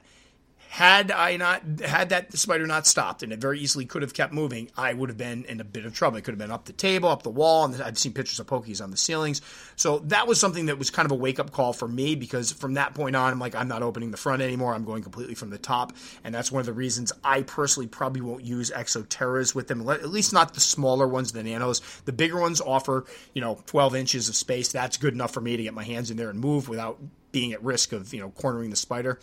had 0.72 1.10
I 1.10 1.36
not 1.36 1.80
had 1.84 2.08
that 2.08 2.32
spider 2.32 2.66
not 2.66 2.86
stopped, 2.86 3.22
and 3.22 3.30
it 3.30 3.38
very 3.38 3.60
easily 3.60 3.84
could 3.84 4.00
have 4.00 4.14
kept 4.14 4.32
moving, 4.32 4.70
I 4.74 4.94
would 4.94 5.10
have 5.10 5.18
been 5.18 5.44
in 5.44 5.60
a 5.60 5.64
bit 5.64 5.84
of 5.84 5.92
trouble. 5.92 6.16
It 6.16 6.22
could 6.22 6.32
have 6.32 6.38
been 6.38 6.50
up 6.50 6.64
the 6.64 6.72
table, 6.72 7.10
up 7.10 7.22
the 7.22 7.28
wall, 7.28 7.66
and 7.66 7.82
I've 7.82 7.98
seen 7.98 8.14
pictures 8.14 8.40
of 8.40 8.46
pokies 8.46 8.82
on 8.82 8.90
the 8.90 8.96
ceilings. 8.96 9.42
So 9.76 9.98
that 10.06 10.26
was 10.26 10.40
something 10.40 10.64
that 10.66 10.78
was 10.78 10.88
kind 10.88 11.04
of 11.04 11.12
a 11.12 11.14
wake 11.14 11.38
up 11.38 11.50
call 11.50 11.74
for 11.74 11.86
me 11.86 12.14
because 12.14 12.52
from 12.52 12.72
that 12.74 12.94
point 12.94 13.14
on, 13.16 13.34
I'm 13.34 13.38
like, 13.38 13.54
I'm 13.54 13.68
not 13.68 13.82
opening 13.82 14.12
the 14.12 14.16
front 14.16 14.40
anymore. 14.40 14.72
I'm 14.72 14.86
going 14.86 15.02
completely 15.02 15.34
from 15.34 15.50
the 15.50 15.58
top, 15.58 15.92
and 16.24 16.34
that's 16.34 16.50
one 16.50 16.60
of 16.60 16.66
the 16.66 16.72
reasons 16.72 17.12
I 17.22 17.42
personally 17.42 17.86
probably 17.86 18.22
won't 18.22 18.42
use 18.42 18.70
Exo 18.70 19.04
Terras 19.06 19.54
with 19.54 19.68
them. 19.68 19.86
At 19.86 20.08
least 20.08 20.32
not 20.32 20.54
the 20.54 20.60
smaller 20.60 21.06
ones, 21.06 21.32
the 21.32 21.42
nanos. 21.42 21.80
The 22.06 22.12
bigger 22.12 22.40
ones 22.40 22.62
offer, 22.62 23.04
you 23.34 23.42
know, 23.42 23.58
12 23.66 23.94
inches 23.94 24.30
of 24.30 24.36
space. 24.36 24.72
That's 24.72 24.96
good 24.96 25.12
enough 25.12 25.34
for 25.34 25.42
me 25.42 25.54
to 25.58 25.62
get 25.64 25.74
my 25.74 25.84
hands 25.84 26.10
in 26.10 26.16
there 26.16 26.30
and 26.30 26.40
move 26.40 26.70
without 26.70 26.98
being 27.30 27.52
at 27.52 27.62
risk 27.62 27.92
of, 27.92 28.14
you 28.14 28.20
know, 28.20 28.30
cornering 28.30 28.70
the 28.70 28.76
spider. 28.76 29.18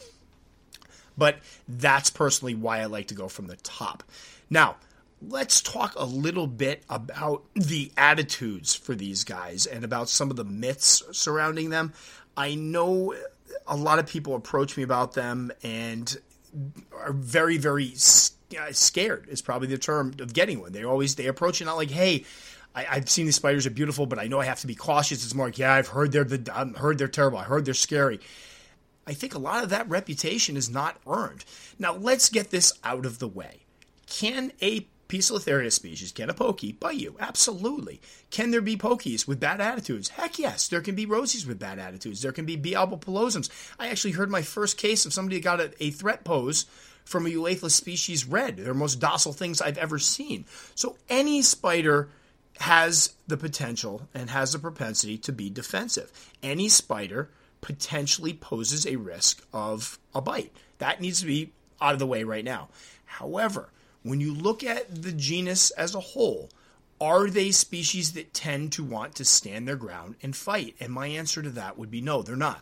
But 1.19 1.37
that's 1.67 2.09
personally 2.09 2.55
why 2.55 2.79
I 2.79 2.85
like 2.85 3.07
to 3.07 3.13
go 3.13 3.27
from 3.27 3.47
the 3.47 3.57
top. 3.57 4.03
Now, 4.49 4.77
let's 5.21 5.61
talk 5.61 5.93
a 5.95 6.05
little 6.05 6.47
bit 6.47 6.83
about 6.89 7.43
the 7.53 7.91
attitudes 7.97 8.73
for 8.73 8.95
these 8.95 9.23
guys 9.23 9.65
and 9.65 9.83
about 9.83 10.09
some 10.09 10.31
of 10.31 10.37
the 10.37 10.45
myths 10.45 11.03
surrounding 11.11 11.69
them. 11.69 11.93
I 12.37 12.55
know 12.55 13.13
a 13.67 13.75
lot 13.75 13.99
of 13.99 14.07
people 14.07 14.35
approach 14.35 14.77
me 14.77 14.83
about 14.83 15.13
them 15.13 15.51
and 15.61 16.17
are 16.97 17.13
very, 17.13 17.57
very 17.57 17.93
uh, 18.57 18.71
scared. 18.71 19.27
Is 19.29 19.41
probably 19.41 19.67
the 19.67 19.77
term 19.77 20.13
of 20.19 20.33
getting 20.33 20.61
one. 20.61 20.71
They 20.71 20.83
always 20.83 21.15
they 21.15 21.27
approach 21.27 21.61
it 21.61 21.65
not 21.65 21.77
like, 21.77 21.91
hey. 21.91 22.25
I, 22.75 22.83
have 22.83 23.09
seen 23.09 23.25
these 23.25 23.35
spiders 23.35 23.65
are 23.65 23.71
beautiful, 23.71 24.05
but 24.05 24.19
I 24.19 24.27
know 24.27 24.39
I 24.39 24.45
have 24.45 24.59
to 24.59 24.67
be 24.67 24.75
cautious. 24.75 25.25
It's 25.25 25.33
more 25.33 25.47
like, 25.47 25.57
yeah, 25.57 25.73
I've 25.73 25.87
heard 25.87 26.11
they're 26.11 26.23
the, 26.23 26.55
I've 26.55 26.77
heard 26.77 26.99
they're 26.99 27.07
terrible. 27.07 27.39
I 27.39 27.43
heard 27.43 27.65
they're 27.65 27.73
scary. 27.73 28.19
I 29.09 29.13
think 29.13 29.33
a 29.33 29.39
lot 29.39 29.63
of 29.63 29.71
that 29.71 29.89
reputation 29.89 30.55
is 30.55 30.69
not 30.69 30.97
earned. 31.07 31.43
Now 31.79 31.95
let's 31.95 32.29
get 32.29 32.51
this 32.51 32.71
out 32.83 33.07
of 33.07 33.17
the 33.17 33.27
way. 33.27 33.61
Can 34.05 34.51
a 34.61 34.85
Poecilotheria 35.07 35.71
species, 35.71 36.11
can 36.11 36.29
a 36.29 36.35
pokey 36.35 36.71
bite 36.73 36.97
you? 36.97 37.15
Absolutely. 37.19 37.99
Can 38.29 38.51
there 38.51 38.61
be 38.61 38.77
pokies 38.77 39.27
with 39.27 39.39
bad 39.39 39.59
attitudes? 39.59 40.09
Heck 40.09 40.37
yes. 40.37 40.67
There 40.67 40.81
can 40.81 40.93
be 40.93 41.07
rosies 41.07 41.47
with 41.47 41.57
bad 41.57 41.79
attitudes. 41.79 42.21
There 42.21 42.31
can 42.31 42.45
be 42.45 42.55
B. 42.55 42.75
albopilosums. 42.75 43.49
I 43.79 43.87
actually 43.87 44.11
heard 44.11 44.29
my 44.29 44.43
first 44.43 44.77
case 44.77 45.07
of 45.07 45.13
somebody 45.13 45.37
that 45.37 45.43
got 45.43 45.59
a, 45.59 45.83
a 45.83 45.89
threat 45.89 46.23
pose 46.23 46.67
from 47.03 47.25
a 47.25 47.29
Euathlus 47.29 47.71
species 47.71 48.25
red. 48.25 48.57
They're 48.57 48.65
the 48.65 48.73
most 48.75 48.99
docile 48.99 49.33
things 49.33 49.59
I've 49.59 49.79
ever 49.79 49.97
seen. 49.97 50.45
So 50.75 50.95
any 51.09 51.41
spider 51.41 52.09
has 52.59 53.13
the 53.27 53.37
potential 53.37 54.07
and 54.13 54.29
has 54.29 54.53
the 54.53 54.59
propensity 54.59 55.17
to 55.17 55.31
be 55.31 55.49
defensive. 55.49 56.11
Any 56.43 56.69
spider 56.69 57.31
potentially 57.61 58.33
poses 58.33 58.85
a 58.85 58.95
risk 58.95 59.45
of 59.53 59.99
a 60.13 60.21
bite. 60.21 60.51
That 60.77 61.01
needs 61.01 61.21
to 61.21 61.27
be 61.27 61.51
out 61.81 61.93
of 61.93 61.99
the 61.99 62.07
way 62.07 62.23
right 62.23 62.43
now. 62.45 62.69
However, 63.05 63.69
when 64.03 64.21
you 64.21 64.33
look 64.33 64.63
at 64.63 65.03
the 65.03 65.11
genus 65.11 65.71
as 65.71 65.95
a 65.95 65.99
whole, 65.99 66.49
are 67.01 67.29
they 67.29 67.51
species 67.51 68.13
that 68.13 68.33
tend 68.33 68.73
to 68.73 68.83
want 68.83 69.15
to 69.15 69.25
stand 69.25 69.67
their 69.67 69.75
ground 69.75 70.15
and 70.21 70.35
fight? 70.35 70.75
And 70.79 70.91
my 70.91 71.07
answer 71.07 71.41
to 71.41 71.49
that 71.51 71.77
would 71.77 71.91
be 71.91 72.01
no, 72.01 72.21
they're 72.21 72.35
not. 72.35 72.61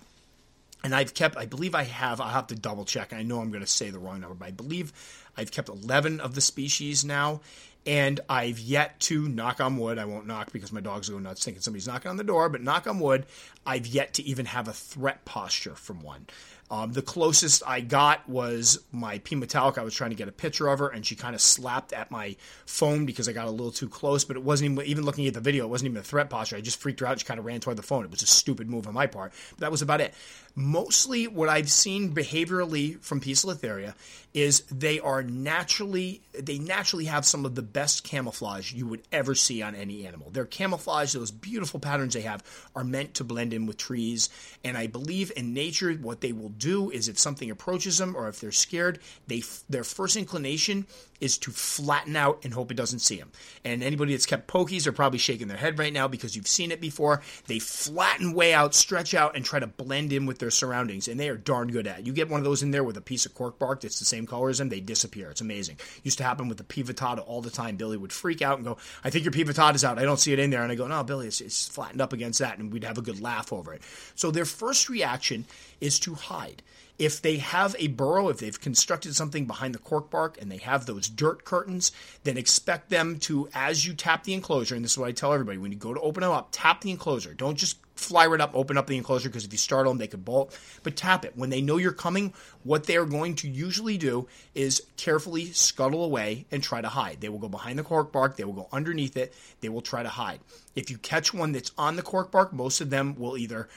And 0.84 0.94
I've 0.94 1.14
kept, 1.14 1.38
I 1.38 1.48
believe 1.48 1.74
I 1.74 1.84
have, 1.84 2.22
I'll 2.22 2.30
have 2.30 2.48
to 2.48 2.56
double 2.56 2.86
check. 2.86 3.12
I 3.12 3.24
know 3.24 3.40
I'm 3.40 3.50
going 3.50 3.64
to 3.64 3.68
say 3.68 3.90
the 3.90 4.00
wrong 4.00 4.22
number, 4.22 4.36
but 4.36 4.48
I 4.48 4.52
believe 4.52 4.94
I've 5.36 5.52
kept 5.52 5.70
11 5.70 6.20
of 6.20 6.36
the 6.36 6.42
species 6.42 7.04
now. 7.04 7.42
And 7.88 8.20
I've 8.28 8.60
yet 8.60 9.00
to 9.02 9.30
knock 9.30 9.62
on 9.62 9.78
wood. 9.78 9.98
I 9.98 10.06
won't 10.06 10.28
knock 10.28 10.52
because 10.52 10.74
my 10.74 10.82
dogs 10.82 11.10
go 11.10 11.20
nuts 11.20 11.46
thinking 11.46 11.62
somebody's 11.62 11.88
knocking 11.88 12.12
on 12.12 12.18
the 12.18 12.24
door, 12.24 12.50
but 12.50 12.62
knock 12.62 12.86
on 12.86 13.00
wood, 13.00 13.26
I've 13.66 13.88
yet 13.88 14.16
to 14.16 14.24
even 14.24 14.46
have 14.46 14.68
a 14.68 14.74
threat 14.74 15.24
posture 15.24 15.74
from 15.74 16.02
one. 16.02 16.28
Um, 16.70 16.92
the 16.92 17.02
closest 17.02 17.64
I 17.66 17.80
got 17.80 18.28
was 18.28 18.80
my 18.92 19.20
P 19.20 19.36
Metallic. 19.36 19.78
I 19.78 19.84
was 19.84 19.94
trying 19.94 20.10
to 20.10 20.18
get 20.18 20.28
a 20.28 20.34
picture 20.34 20.68
of 20.68 20.80
her, 20.80 20.90
and 20.90 21.06
she 21.06 21.16
kind 21.16 21.34
of 21.34 21.40
slapped 21.40 21.94
at 21.94 22.12
my 22.12 22.36
phone 22.66 23.06
because 23.06 23.30
I 23.30 23.32
got 23.32 23.48
a 23.48 23.52
little 23.52 23.72
too 23.72 23.88
close. 23.88 24.26
But 24.26 24.36
it 24.36 24.44
wasn't 24.44 24.72
even, 24.72 24.86
even 24.86 25.06
looking 25.06 25.28
at 25.28 25.34
the 25.34 25.40
video, 25.40 25.66
it 25.66 25.70
wasn't 25.70 25.92
even 25.92 26.02
a 26.02 26.04
threat 26.04 26.30
posture. 26.30 26.58
I 26.58 26.62
just 26.62 26.80
freaked 26.80 27.00
her 27.00 27.06
out. 27.06 27.14
And 27.14 27.22
she 27.22 27.26
kind 27.26 27.40
of 27.40 27.46
ran 27.46 27.62
toward 27.62 27.78
the 27.78 27.84
phone. 27.84 28.04
It 28.04 28.12
was 28.12 28.22
a 28.22 28.28
stupid 28.28 28.70
move 28.70 28.86
on 28.86 28.94
my 28.94 29.08
part. 29.08 29.32
But 29.52 29.60
that 29.60 29.72
was 29.72 29.82
about 29.82 30.02
it. 30.02 30.14
Mostly 30.56 31.28
what 31.28 31.48
I've 31.48 31.70
seen 31.70 32.14
behaviorally 32.14 33.00
from 33.00 33.22
Poecilotheria 33.22 33.94
is 34.34 34.62
they 34.72 35.00
are 35.00 35.24
naturally 35.24 36.22
they 36.38 36.60
naturally 36.60 37.06
have 37.06 37.26
some 37.26 37.46
of 37.46 37.56
the 37.56 37.62
best 37.78 38.04
camouflage 38.04 38.74
you 38.74 38.88
would 38.88 39.04
ever 39.12 39.36
see 39.36 39.62
on 39.62 39.76
any 39.76 40.08
animal. 40.08 40.32
Their 40.32 40.48
camouflage, 40.48 41.14
those 41.14 41.30
beautiful 41.30 41.80
patterns 41.80 42.16
they 42.16 42.22
have, 42.22 42.44
are 42.76 42.84
meant 42.84 43.14
to 43.14 43.24
blend 43.24 43.54
in 43.54 43.68
with 43.68 43.78
trees. 43.78 44.32
And 44.64 44.76
I 44.76 44.88
believe 44.88 45.32
in 45.36 45.54
nature, 45.54 45.94
what 45.94 46.22
they 46.22 46.32
will 46.32 46.50
do 46.50 46.90
is 46.90 47.08
if 47.08 47.20
something 47.20 47.52
approaches 47.52 48.00
them 48.00 48.18
or 48.18 48.30
if 48.30 48.40
they're 48.40 48.52
scared, 48.52 48.98
they 49.28 49.44
their 49.70 49.84
first 49.84 50.18
inclination 50.18 50.88
is 51.20 51.38
to 51.40 51.52
flatten 51.52 52.16
out 52.16 52.40
and 52.44 52.54
hope 52.54 52.72
it 52.72 52.78
doesn't 52.78 53.00
see 53.00 53.18
them. 53.18 53.32
And 53.64 53.84
anybody 53.84 54.14
that's 54.14 54.26
kept 54.26 54.48
pokies 54.48 54.86
are 54.88 54.92
probably 54.92 55.20
shaking 55.20 55.48
their 55.48 55.58
head 55.58 55.80
right 55.80 55.94
now 55.94 56.08
because 56.08 56.36
you've 56.36 56.48
seen 56.48 56.72
it 56.72 56.80
before. 56.82 57.22
They 57.48 57.60
flatten 57.60 58.34
way 58.34 58.54
out, 58.54 58.76
stretch 58.76 59.14
out, 59.14 59.36
and 59.36 59.44
try 59.44 59.60
to 59.60 59.68
blend 59.68 60.14
in 60.14 60.26
with 60.26 60.40
their 60.40 60.52
surroundings, 60.52 61.08
and 61.08 61.20
they 61.20 61.30
are 61.30 61.38
darn 61.38 61.70
good 61.70 61.88
at. 61.88 62.00
It. 62.00 62.06
You 62.06 62.14
get 62.14 62.30
one 62.30 62.40
of 62.40 62.44
those 62.44 62.64
in 62.64 62.72
there 62.72 62.84
with 62.84 62.98
a 62.98 63.02
piece 63.02 63.26
of 63.26 63.34
cork 63.34 63.58
bark 63.58 63.82
that's 63.82 64.00
the 64.00 64.06
same 64.06 64.26
color 64.26 64.50
as 64.50 64.60
them, 64.60 64.70
they 64.70 64.80
disappear. 64.80 65.32
It's 65.32 65.42
amazing. 65.42 65.78
Used 66.04 66.20
to 66.20 66.24
happen 66.24 66.48
with 66.48 66.58
the 66.58 66.64
P. 66.64 66.84
vittata 66.84 67.24
all 67.26 67.42
the 67.42 67.50
time. 67.50 67.67
Billy 67.76 67.98
would 67.98 68.14
freak 68.14 68.42
out 68.42 68.58
and 68.58 68.66
go, 68.66 68.78
"I 69.04 69.10
think 69.10 69.26
your 69.26 69.32
P. 69.32 69.44
vittata's 69.44 69.84
out. 69.84 70.00
I 70.00 70.04
don't 70.04 70.20
see 70.20 70.32
it 70.34 70.40
in 70.40 70.50
there." 70.50 70.64
And 70.64 70.72
I 70.72 70.76
go, 70.76 70.88
"No, 70.88 71.04
Billy, 71.04 71.28
it's, 71.28 71.42
it's 71.42 71.68
flattened 71.68 72.02
up 72.02 72.14
against 72.14 72.40
that," 72.40 72.58
and 72.58 72.72
we'd 72.72 72.84
have 72.84 72.98
a 72.98 73.02
good 73.02 73.22
laugh 73.22 73.52
over 73.52 73.74
it. 73.74 73.82
So 74.16 74.32
their 74.32 74.46
first 74.46 74.90
reaction 74.90 75.46
is 75.82 76.00
to 76.02 76.14
hide. 76.14 76.62
If 76.98 77.22
they 77.22 77.38
have 77.38 77.76
a 77.78 77.90
burrow, 77.90 78.30
if 78.30 78.40
they've 78.40 78.60
constructed 78.60 79.16
something 79.16 79.46
behind 79.46 79.76
the 79.76 79.80
cork 79.80 80.10
bark 80.10 80.42
and 80.42 80.52
they 80.52 80.58
have 80.58 80.86
those 80.86 81.08
dirt 81.08 81.46
curtains, 81.46 81.92
then 82.24 82.38
expect 82.38 82.90
them 82.90 83.20
to, 83.20 83.50
as 83.54 83.86
you 83.86 83.94
tap 83.94 84.24
the 84.24 84.34
enclosure, 84.34 84.74
and 84.74 84.84
this 84.84 84.94
is 84.94 84.98
what 84.98 85.08
I 85.08 85.12
tell 85.12 85.32
everybody 85.32 85.60
when 85.60 85.72
you 85.72 85.78
go 85.78 85.94
to 85.94 86.00
open 86.00 86.22
them 86.22 86.32
up, 86.32 86.50
tap 86.52 86.82
the 86.82 86.90
enclosure. 86.90 87.36
Don't 87.36 87.56
just 87.56 87.78
fly 88.00 88.28
right 88.28 88.42
up, 88.42 88.52
open 88.54 88.78
up 88.78 88.88
the 88.88 88.98
enclosure 88.98 89.30
because 89.30 89.46
if 89.46 89.52
you 89.52 89.58
startle 89.58 89.92
them, 89.92 89.98
they 89.98 90.08
could 90.08 90.26
bolt. 90.26 90.58
But 90.84 90.96
tap 90.96 91.26
it. 91.26 91.34
When 91.36 91.50
they 91.50 91.62
know 91.62 91.78
you're 91.78 91.92
coming, 91.92 92.34
what 92.64 92.86
they 92.86 92.98
are 92.98 93.06
going 93.06 93.36
to 93.36 93.48
usually 93.48 93.98
do 93.98 94.28
is 94.56 94.84
carefully 94.98 95.52
scuttle 95.52 96.04
away 96.04 96.46
and 96.52 96.64
try 96.64 96.82
to 96.82 96.90
hide. 96.90 97.22
They 97.22 97.30
will 97.30 97.40
go 97.40 97.50
behind 97.50 97.80
the 97.80 97.84
cork 97.84 98.12
bark, 98.12 98.38
they 98.38 98.44
will 98.44 98.54
go 98.54 98.68
underneath 98.72 99.18
it, 99.18 99.34
they 99.62 99.70
will 99.70 99.82
try 99.82 100.04
to 100.04 100.10
hide. 100.10 100.40
If 100.76 100.90
you 100.90 100.98
catch 100.98 101.34
one 101.34 101.52
that's 101.52 101.72
on 101.78 101.96
the 101.96 102.04
cork 102.04 102.32
bark, 102.32 102.54
most 102.54 102.82
of 102.82 102.90
them 102.90 103.16
will 103.18 103.38
either 103.38 103.68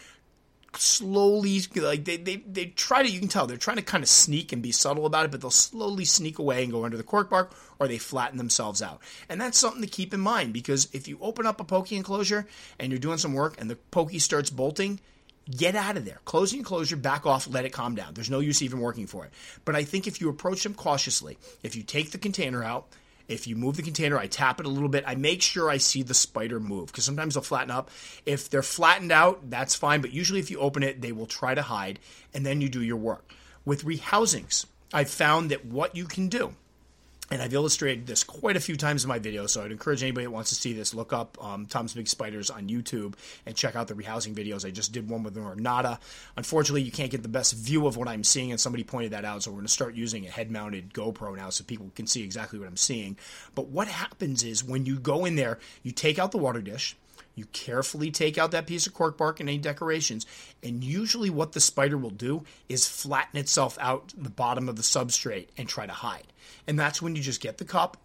slowly 0.76 1.60
like 1.76 2.04
they, 2.04 2.16
they 2.16 2.36
they 2.36 2.66
try 2.66 3.02
to 3.02 3.08
you 3.08 3.18
can 3.18 3.28
tell 3.28 3.46
they're 3.46 3.56
trying 3.56 3.76
to 3.76 3.82
kind 3.82 4.04
of 4.04 4.08
sneak 4.08 4.52
and 4.52 4.62
be 4.62 4.70
subtle 4.70 5.04
about 5.04 5.24
it 5.24 5.30
but 5.30 5.40
they'll 5.40 5.50
slowly 5.50 6.04
sneak 6.04 6.38
away 6.38 6.62
and 6.62 6.70
go 6.70 6.84
under 6.84 6.96
the 6.96 7.02
cork 7.02 7.28
bark 7.28 7.52
or 7.80 7.88
they 7.88 7.98
flatten 7.98 8.38
themselves 8.38 8.82
out. 8.82 9.00
And 9.28 9.40
that's 9.40 9.58
something 9.58 9.82
to 9.82 9.88
keep 9.88 10.14
in 10.14 10.20
mind 10.20 10.52
because 10.52 10.88
if 10.92 11.08
you 11.08 11.18
open 11.20 11.46
up 11.46 11.60
a 11.60 11.64
pokey 11.64 11.96
enclosure 11.96 12.46
and 12.78 12.92
you're 12.92 13.00
doing 13.00 13.18
some 13.18 13.34
work 13.34 13.60
and 13.60 13.68
the 13.68 13.76
pokey 13.76 14.18
starts 14.20 14.50
bolting 14.50 15.00
get 15.56 15.74
out 15.74 15.96
of 15.96 16.04
there. 16.04 16.20
Close 16.26 16.52
the 16.52 16.58
enclosure 16.58 16.96
back 16.96 17.26
off 17.26 17.48
let 17.48 17.64
it 17.64 17.70
calm 17.70 17.96
down. 17.96 18.14
There's 18.14 18.30
no 18.30 18.38
use 18.38 18.62
even 18.62 18.78
working 18.78 19.06
for 19.06 19.24
it. 19.24 19.32
But 19.64 19.74
i 19.74 19.82
think 19.82 20.06
if 20.06 20.20
you 20.20 20.28
approach 20.28 20.62
them 20.62 20.74
cautiously 20.74 21.38
if 21.62 21.74
you 21.74 21.82
take 21.82 22.12
the 22.12 22.18
container 22.18 22.62
out 22.62 22.86
if 23.30 23.46
you 23.46 23.54
move 23.54 23.76
the 23.76 23.82
container, 23.82 24.18
I 24.18 24.26
tap 24.26 24.60
it 24.60 24.66
a 24.66 24.70
little 24.70 24.88
bit. 24.88 25.04
I 25.06 25.14
make 25.14 25.40
sure 25.40 25.70
I 25.70 25.76
see 25.76 26.02
the 26.02 26.14
spider 26.14 26.58
move 26.58 26.86
because 26.86 27.04
sometimes 27.04 27.34
they'll 27.34 27.42
flatten 27.42 27.70
up. 27.70 27.90
If 28.26 28.50
they're 28.50 28.62
flattened 28.62 29.12
out, 29.12 29.48
that's 29.48 29.74
fine. 29.74 30.00
But 30.00 30.12
usually, 30.12 30.40
if 30.40 30.50
you 30.50 30.58
open 30.58 30.82
it, 30.82 31.00
they 31.00 31.12
will 31.12 31.26
try 31.26 31.54
to 31.54 31.62
hide, 31.62 32.00
and 32.34 32.44
then 32.44 32.60
you 32.60 32.68
do 32.68 32.82
your 32.82 32.96
work. 32.96 33.32
With 33.64 33.84
rehousings, 33.84 34.66
I've 34.92 35.10
found 35.10 35.50
that 35.50 35.64
what 35.64 35.94
you 35.94 36.06
can 36.06 36.28
do 36.28 36.56
and 37.30 37.40
I've 37.40 37.54
illustrated 37.54 38.06
this 38.06 38.24
quite 38.24 38.56
a 38.56 38.60
few 38.60 38.76
times 38.76 39.04
in 39.04 39.08
my 39.08 39.18
videos, 39.18 39.50
so 39.50 39.64
I'd 39.64 39.70
encourage 39.70 40.02
anybody 40.02 40.26
that 40.26 40.30
wants 40.30 40.50
to 40.50 40.56
see 40.56 40.72
this, 40.72 40.94
look 40.94 41.12
up 41.12 41.38
um, 41.42 41.66
Tom's 41.66 41.94
Big 41.94 42.08
Spiders 42.08 42.50
on 42.50 42.68
YouTube 42.68 43.14
and 43.46 43.54
check 43.54 43.76
out 43.76 43.88
the 43.88 43.94
rehousing 43.94 44.34
videos. 44.34 44.66
I 44.66 44.70
just 44.70 44.92
did 44.92 45.08
one 45.08 45.22
with 45.22 45.36
an 45.36 45.44
Ornata. 45.44 45.98
Unfortunately, 46.36 46.82
you 46.82 46.90
can't 46.90 47.10
get 47.10 47.22
the 47.22 47.28
best 47.28 47.54
view 47.54 47.86
of 47.86 47.96
what 47.96 48.08
I'm 48.08 48.24
seeing, 48.24 48.50
and 48.50 48.60
somebody 48.60 48.82
pointed 48.82 49.12
that 49.12 49.24
out, 49.24 49.42
so 49.42 49.50
we're 49.50 49.56
going 49.56 49.66
to 49.66 49.72
start 49.72 49.94
using 49.94 50.26
a 50.26 50.30
head-mounted 50.30 50.92
GoPro 50.92 51.36
now 51.36 51.50
so 51.50 51.64
people 51.64 51.90
can 51.94 52.06
see 52.06 52.22
exactly 52.22 52.58
what 52.58 52.66
I'm 52.66 52.76
seeing. 52.76 53.16
But 53.54 53.68
what 53.68 53.88
happens 53.88 54.42
is 54.42 54.64
when 54.64 54.86
you 54.86 54.98
go 54.98 55.24
in 55.24 55.36
there, 55.36 55.58
you 55.82 55.92
take 55.92 56.18
out 56.18 56.32
the 56.32 56.38
water 56.38 56.60
dish, 56.60 56.96
you 57.40 57.46
carefully 57.46 58.10
take 58.10 58.38
out 58.38 58.50
that 58.52 58.66
piece 58.66 58.86
of 58.86 58.94
cork 58.94 59.16
bark 59.16 59.40
and 59.40 59.48
any 59.48 59.58
decorations, 59.58 60.26
and 60.62 60.84
usually 60.84 61.30
what 61.30 61.52
the 61.52 61.60
spider 61.60 61.96
will 61.96 62.10
do 62.10 62.44
is 62.68 62.86
flatten 62.86 63.40
itself 63.40 63.78
out 63.80 64.12
the 64.16 64.30
bottom 64.30 64.68
of 64.68 64.76
the 64.76 64.82
substrate 64.82 65.48
and 65.56 65.68
try 65.68 65.86
to 65.86 65.92
hide. 65.92 66.26
And 66.66 66.78
that's 66.78 67.00
when 67.00 67.16
you 67.16 67.22
just 67.22 67.40
get 67.40 67.56
the 67.58 67.64
cup, 67.64 67.96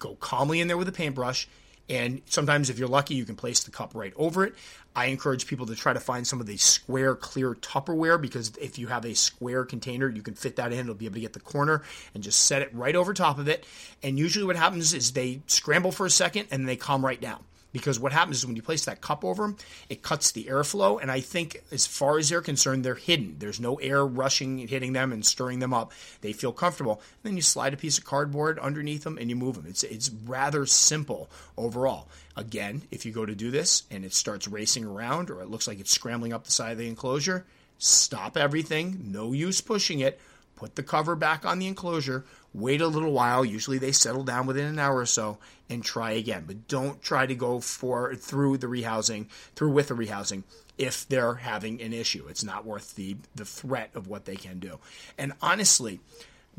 go 0.00 0.16
calmly 0.16 0.60
in 0.60 0.66
there 0.66 0.76
with 0.76 0.88
a 0.88 0.92
paintbrush, 0.92 1.46
and 1.88 2.22
sometimes 2.26 2.70
if 2.70 2.78
you're 2.78 2.88
lucky, 2.88 3.14
you 3.14 3.24
can 3.24 3.36
place 3.36 3.62
the 3.62 3.70
cup 3.70 3.94
right 3.94 4.12
over 4.16 4.44
it. 4.44 4.54
I 4.96 5.06
encourage 5.06 5.46
people 5.46 5.66
to 5.66 5.74
try 5.74 5.92
to 5.92 6.00
find 6.00 6.26
some 6.26 6.40
of 6.40 6.46
the 6.46 6.56
square, 6.56 7.14
clear 7.14 7.54
Tupperware 7.54 8.20
because 8.20 8.52
if 8.60 8.78
you 8.78 8.86
have 8.86 9.04
a 9.04 9.14
square 9.14 9.64
container, 9.64 10.08
you 10.08 10.22
can 10.22 10.34
fit 10.34 10.56
that 10.56 10.72
in. 10.72 10.80
It'll 10.80 10.94
be 10.94 11.04
able 11.06 11.16
to 11.16 11.20
get 11.20 11.32
the 11.32 11.40
corner 11.40 11.82
and 12.14 12.22
just 12.22 12.46
set 12.46 12.62
it 12.62 12.74
right 12.74 12.94
over 12.94 13.12
top 13.12 13.38
of 13.38 13.48
it. 13.48 13.66
And 14.02 14.18
usually, 14.18 14.46
what 14.46 14.56
happens 14.56 14.94
is 14.94 15.12
they 15.12 15.42
scramble 15.46 15.92
for 15.92 16.06
a 16.06 16.10
second 16.10 16.48
and 16.50 16.66
they 16.66 16.76
calm 16.76 17.04
right 17.04 17.20
down 17.20 17.44
because 17.74 17.98
what 17.98 18.12
happens 18.12 18.38
is 18.38 18.46
when 18.46 18.54
you 18.54 18.62
place 18.62 18.84
that 18.84 19.00
cup 19.00 19.24
over 19.24 19.42
them, 19.42 19.56
it 19.88 20.00
cuts 20.00 20.30
the 20.30 20.44
airflow. 20.44 21.02
And 21.02 21.10
I 21.10 21.20
think, 21.20 21.62
as 21.72 21.86
far 21.88 22.18
as 22.18 22.28
they're 22.28 22.40
concerned, 22.40 22.84
they're 22.84 22.94
hidden. 22.94 23.34
There's 23.40 23.58
no 23.58 23.74
air 23.80 24.06
rushing, 24.06 24.60
and 24.60 24.70
hitting 24.70 24.92
them, 24.92 25.12
and 25.12 25.26
stirring 25.26 25.58
them 25.58 25.74
up. 25.74 25.92
They 26.20 26.32
feel 26.32 26.52
comfortable. 26.52 27.02
And 27.22 27.30
then 27.30 27.36
you 27.36 27.42
slide 27.42 27.74
a 27.74 27.76
piece 27.76 27.98
of 27.98 28.04
cardboard 28.04 28.60
underneath 28.60 29.02
them 29.02 29.18
and 29.18 29.28
you 29.28 29.34
move 29.34 29.56
them. 29.56 29.66
It's 29.66 29.82
it's 29.82 30.10
rather 30.24 30.64
simple 30.66 31.28
overall. 31.58 32.08
Again, 32.36 32.82
if 32.92 33.04
you 33.04 33.12
go 33.12 33.26
to 33.26 33.34
do 33.34 33.50
this 33.50 33.82
and 33.90 34.04
it 34.04 34.14
starts 34.14 34.46
racing 34.46 34.84
around 34.84 35.28
or 35.30 35.42
it 35.42 35.50
looks 35.50 35.66
like 35.66 35.80
it's 35.80 35.90
scrambling 35.90 36.32
up 36.32 36.44
the 36.44 36.52
side 36.52 36.72
of 36.72 36.78
the 36.78 36.88
enclosure, 36.88 37.44
stop 37.78 38.36
everything. 38.36 39.10
No 39.10 39.32
use 39.32 39.60
pushing 39.60 39.98
it. 39.98 40.20
Put 40.56 40.76
the 40.76 40.82
cover 40.82 41.16
back 41.16 41.44
on 41.44 41.58
the 41.58 41.66
enclosure 41.66 42.24
wait 42.54 42.80
a 42.80 42.86
little 42.86 43.12
while. 43.12 43.44
Usually 43.44 43.78
they 43.78 43.92
settle 43.92 44.22
down 44.22 44.46
within 44.46 44.66
an 44.66 44.78
hour 44.78 44.98
or 44.98 45.06
so 45.06 45.38
and 45.68 45.84
try 45.84 46.12
again. 46.12 46.44
But 46.46 46.68
don't 46.68 47.02
try 47.02 47.26
to 47.26 47.34
go 47.34 47.60
for 47.60 48.14
through 48.14 48.58
the 48.58 48.68
rehousing, 48.68 49.26
through 49.56 49.72
with 49.72 49.88
the 49.88 49.94
rehousing 49.94 50.44
if 50.78 51.06
they're 51.08 51.34
having 51.34 51.82
an 51.82 51.92
issue. 51.92 52.26
It's 52.28 52.44
not 52.44 52.64
worth 52.64 52.94
the 52.94 53.16
the 53.34 53.44
threat 53.44 53.90
of 53.94 54.06
what 54.06 54.24
they 54.24 54.36
can 54.36 54.60
do. 54.60 54.78
And 55.18 55.32
honestly, 55.42 56.00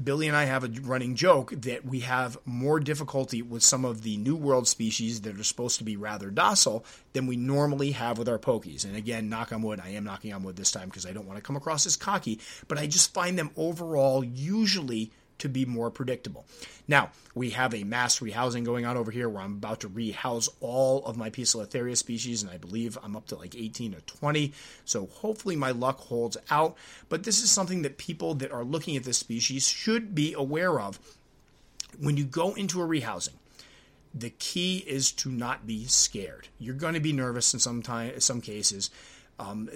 Billy 0.01 0.27
and 0.27 0.35
I 0.35 0.45
have 0.45 0.63
a 0.63 0.81
running 0.81 1.15
joke 1.15 1.51
that 1.51 1.85
we 1.85 2.01
have 2.01 2.37
more 2.45 2.79
difficulty 2.79 3.41
with 3.41 3.63
some 3.63 3.85
of 3.85 4.01
the 4.01 4.17
New 4.17 4.35
World 4.35 4.67
species 4.67 5.21
that 5.21 5.39
are 5.39 5.43
supposed 5.43 5.77
to 5.77 5.83
be 5.83 5.95
rather 5.95 6.29
docile 6.29 6.85
than 7.13 7.27
we 7.27 7.37
normally 7.37 7.91
have 7.91 8.17
with 8.17 8.27
our 8.27 8.39
pokies. 8.39 8.83
And 8.83 8.95
again, 8.95 9.29
knock 9.29 9.53
on 9.53 9.61
wood, 9.61 9.79
I 9.79 9.89
am 9.89 10.03
knocking 10.03 10.33
on 10.33 10.43
wood 10.43 10.57
this 10.57 10.71
time 10.71 10.89
because 10.89 11.05
I 11.05 11.13
don't 11.13 11.27
want 11.27 11.37
to 11.37 11.43
come 11.43 11.55
across 11.55 11.85
as 11.85 11.95
cocky, 11.95 12.39
but 12.67 12.77
I 12.77 12.87
just 12.87 13.13
find 13.13 13.39
them 13.39 13.51
overall 13.55 14.23
usually 14.23 15.11
to 15.39 15.49
be 15.49 15.65
more 15.65 15.91
predictable. 15.91 16.45
Now, 16.87 17.11
we 17.33 17.49
have 17.51 17.73
a 17.73 17.83
mass 17.83 18.19
rehousing 18.19 18.63
going 18.63 18.85
on 18.85 18.97
over 18.97 19.11
here 19.11 19.27
where 19.27 19.43
I'm 19.43 19.53
about 19.53 19.81
to 19.81 19.89
rehouse 19.89 20.49
all 20.59 21.03
of 21.05 21.17
my 21.17 21.29
Poecilotheria 21.29 21.97
species, 21.97 22.41
and 22.41 22.51
I 22.51 22.57
believe 22.57 22.97
I'm 23.03 23.15
up 23.15 23.27
to 23.27 23.35
like 23.35 23.55
18 23.55 23.93
or 23.93 24.01
20. 24.01 24.53
So 24.85 25.07
hopefully 25.07 25.55
my 25.55 25.71
luck 25.71 25.99
holds 25.99 26.37
out. 26.49 26.75
But 27.09 27.23
this 27.23 27.41
is 27.41 27.51
something 27.51 27.81
that 27.81 27.97
people 27.97 28.35
that 28.35 28.51
are 28.51 28.63
looking 28.63 28.95
at 28.95 29.03
this 29.03 29.17
species 29.17 29.67
should 29.67 30.15
be 30.15 30.33
aware 30.33 30.79
of. 30.79 30.99
When 31.99 32.17
you 32.17 32.25
go 32.25 32.53
into 32.53 32.81
a 32.81 32.87
rehousing, 32.87 33.35
the 34.13 34.29
key 34.29 34.77
is 34.87 35.11
to 35.11 35.29
not 35.29 35.67
be 35.67 35.85
scared. 35.85 36.47
You're 36.57 36.75
going 36.75 36.93
to 36.93 36.99
be 37.01 37.11
nervous 37.11 37.53
in 37.53 37.59
some 37.59 37.81
time, 37.81 38.19
some 38.21 38.39
cases. 38.41 38.89
Um, 39.37 39.69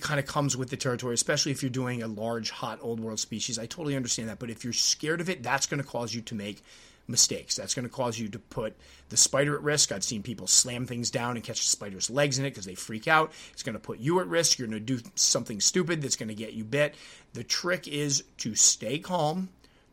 kind 0.00 0.18
of 0.18 0.26
comes 0.26 0.56
with 0.56 0.70
the 0.70 0.78
territory, 0.78 1.12
especially 1.12 1.52
if 1.52 1.62
you're 1.62 1.70
doing 1.70 2.02
a 2.02 2.08
large, 2.08 2.50
hot, 2.50 2.78
old 2.80 3.00
world 3.00 3.20
species. 3.20 3.58
I 3.58 3.66
totally 3.66 3.96
understand 3.96 4.30
that. 4.30 4.38
But 4.38 4.48
if 4.48 4.64
you're 4.64 4.72
scared 4.72 5.20
of 5.20 5.28
it, 5.28 5.42
that's 5.42 5.66
going 5.66 5.82
to 5.82 5.86
cause 5.86 6.14
you 6.14 6.22
to 6.22 6.34
make 6.34 6.62
mistakes. 7.06 7.56
That's 7.56 7.74
going 7.74 7.84
to 7.84 7.90
cause 7.90 8.18
you 8.18 8.28
to 8.28 8.38
put 8.38 8.76
the 9.10 9.16
spider 9.16 9.54
at 9.54 9.62
risk. 9.62 9.92
I've 9.92 10.04
seen 10.04 10.22
people 10.22 10.46
slam 10.46 10.86
things 10.86 11.10
down 11.10 11.36
and 11.36 11.44
catch 11.44 11.60
the 11.60 11.68
spider's 11.68 12.10
legs 12.10 12.38
in 12.38 12.44
it 12.44 12.50
because 12.50 12.64
they 12.64 12.74
freak 12.74 13.06
out. 13.06 13.32
It's 13.52 13.62
going 13.62 13.74
to 13.74 13.80
put 13.80 13.98
you 13.98 14.20
at 14.20 14.26
risk. 14.26 14.58
You're 14.58 14.68
going 14.68 14.84
to 14.84 14.96
do 14.96 15.02
something 15.14 15.60
stupid 15.60 16.00
that's 16.00 16.16
going 16.16 16.28
to 16.28 16.34
get 16.34 16.54
you 16.54 16.64
bit. 16.64 16.94
The 17.34 17.44
trick 17.44 17.86
is 17.86 18.24
to 18.38 18.54
stay 18.54 18.98
calm, 18.98 19.50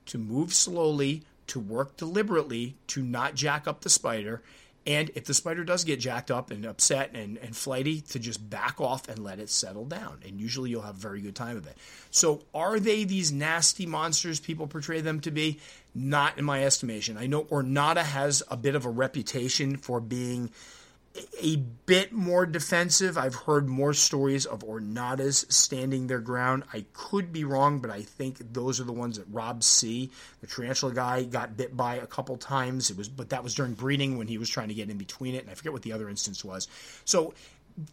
to 0.08 0.18
move 0.18 0.54
slowly, 0.54 1.24
to 1.48 1.60
work 1.60 1.98
deliberately 1.98 2.76
to 2.88 3.04
not 3.04 3.36
jack 3.36 3.68
up 3.68 3.82
the 3.82 3.90
spider. 3.90 4.42
And 4.88 5.12
if 5.14 5.26
the 5.26 5.34
spider 5.36 5.64
does 5.64 5.84
get 5.84 6.00
jacked 6.00 6.32
up 6.32 6.50
and 6.50 6.66
upset 6.66 7.12
and, 7.14 7.38
and 7.38 7.56
flighty, 7.56 8.02
to 8.02 8.20
just 8.20 8.50
back 8.50 8.82
off 8.82 9.08
and 9.08 9.24
let 9.24 9.40
it 9.40 9.50
settle 9.50 9.86
down. 9.86 10.20
And 10.26 10.42
usually 10.42 10.72
you'll 10.72 10.82
have 10.82 10.96
a 10.96 11.00
very 11.00 11.22
good 11.22 11.36
time 11.36 11.56
of 11.56 11.68
it. 11.68 11.78
So, 12.10 12.42
are 12.54 12.80
they 12.80 13.04
these 13.04 13.32
nasty 13.32 13.86
monsters 13.86 14.40
people 14.40 14.66
portray 14.66 15.02
them 15.02 15.20
to 15.22 15.32
be? 15.32 15.60
Not 15.94 16.38
in 16.40 16.46
my 16.46 16.64
estimation. 16.64 17.18
I 17.18 17.28
know 17.28 17.44
Ornata 17.44 18.04
has 18.04 18.42
a 18.50 18.58
bit 18.58 18.76
of 18.76 18.86
a 18.86 18.90
reputation 18.90 19.78
for 19.78 20.00
being 20.00 20.50
a 21.42 21.58
bit 21.58 22.14
more 22.14 22.46
defensive. 22.46 23.18
I've 23.18 23.36
heard 23.36 23.68
more 23.68 23.94
stories 23.94 24.46
of 24.46 24.64
Ornatas 24.64 25.52
standing 25.52 26.08
their 26.08 26.20
ground. 26.20 26.64
I 26.74 26.86
could 26.94 27.34
be 27.34 27.44
wrong, 27.44 27.80
but 27.80 27.92
I 27.92 28.02
think 28.02 28.54
those 28.54 28.80
are 28.80 28.86
the 28.86 28.94
ones 28.94 29.18
that 29.18 29.26
Rob 29.30 29.64
C, 29.64 30.10
the 30.40 30.48
tarantula 30.48 30.94
guy, 30.94 31.24
got 31.24 31.58
bit 31.58 31.76
by 31.76 31.96
a 31.96 32.08
couple 32.08 32.38
times. 32.38 32.90
It 32.90 32.98
was, 32.98 33.10
but 33.10 33.30
that 33.30 33.44
was 33.44 33.54
during 33.56 33.74
breeding 33.74 34.18
when 34.18 34.28
he 34.28 34.38
was 34.38 34.50
trying 34.50 34.70
to 34.70 34.74
get 34.74 34.90
in 34.90 34.98
between 34.98 35.36
it, 35.36 35.42
and 35.42 35.50
I 35.50 35.54
forget 35.56 35.74
what 35.74 35.82
the 35.82 35.92
other 35.92 36.10
instance 36.10 36.46
was. 36.46 36.68
So 37.04 37.34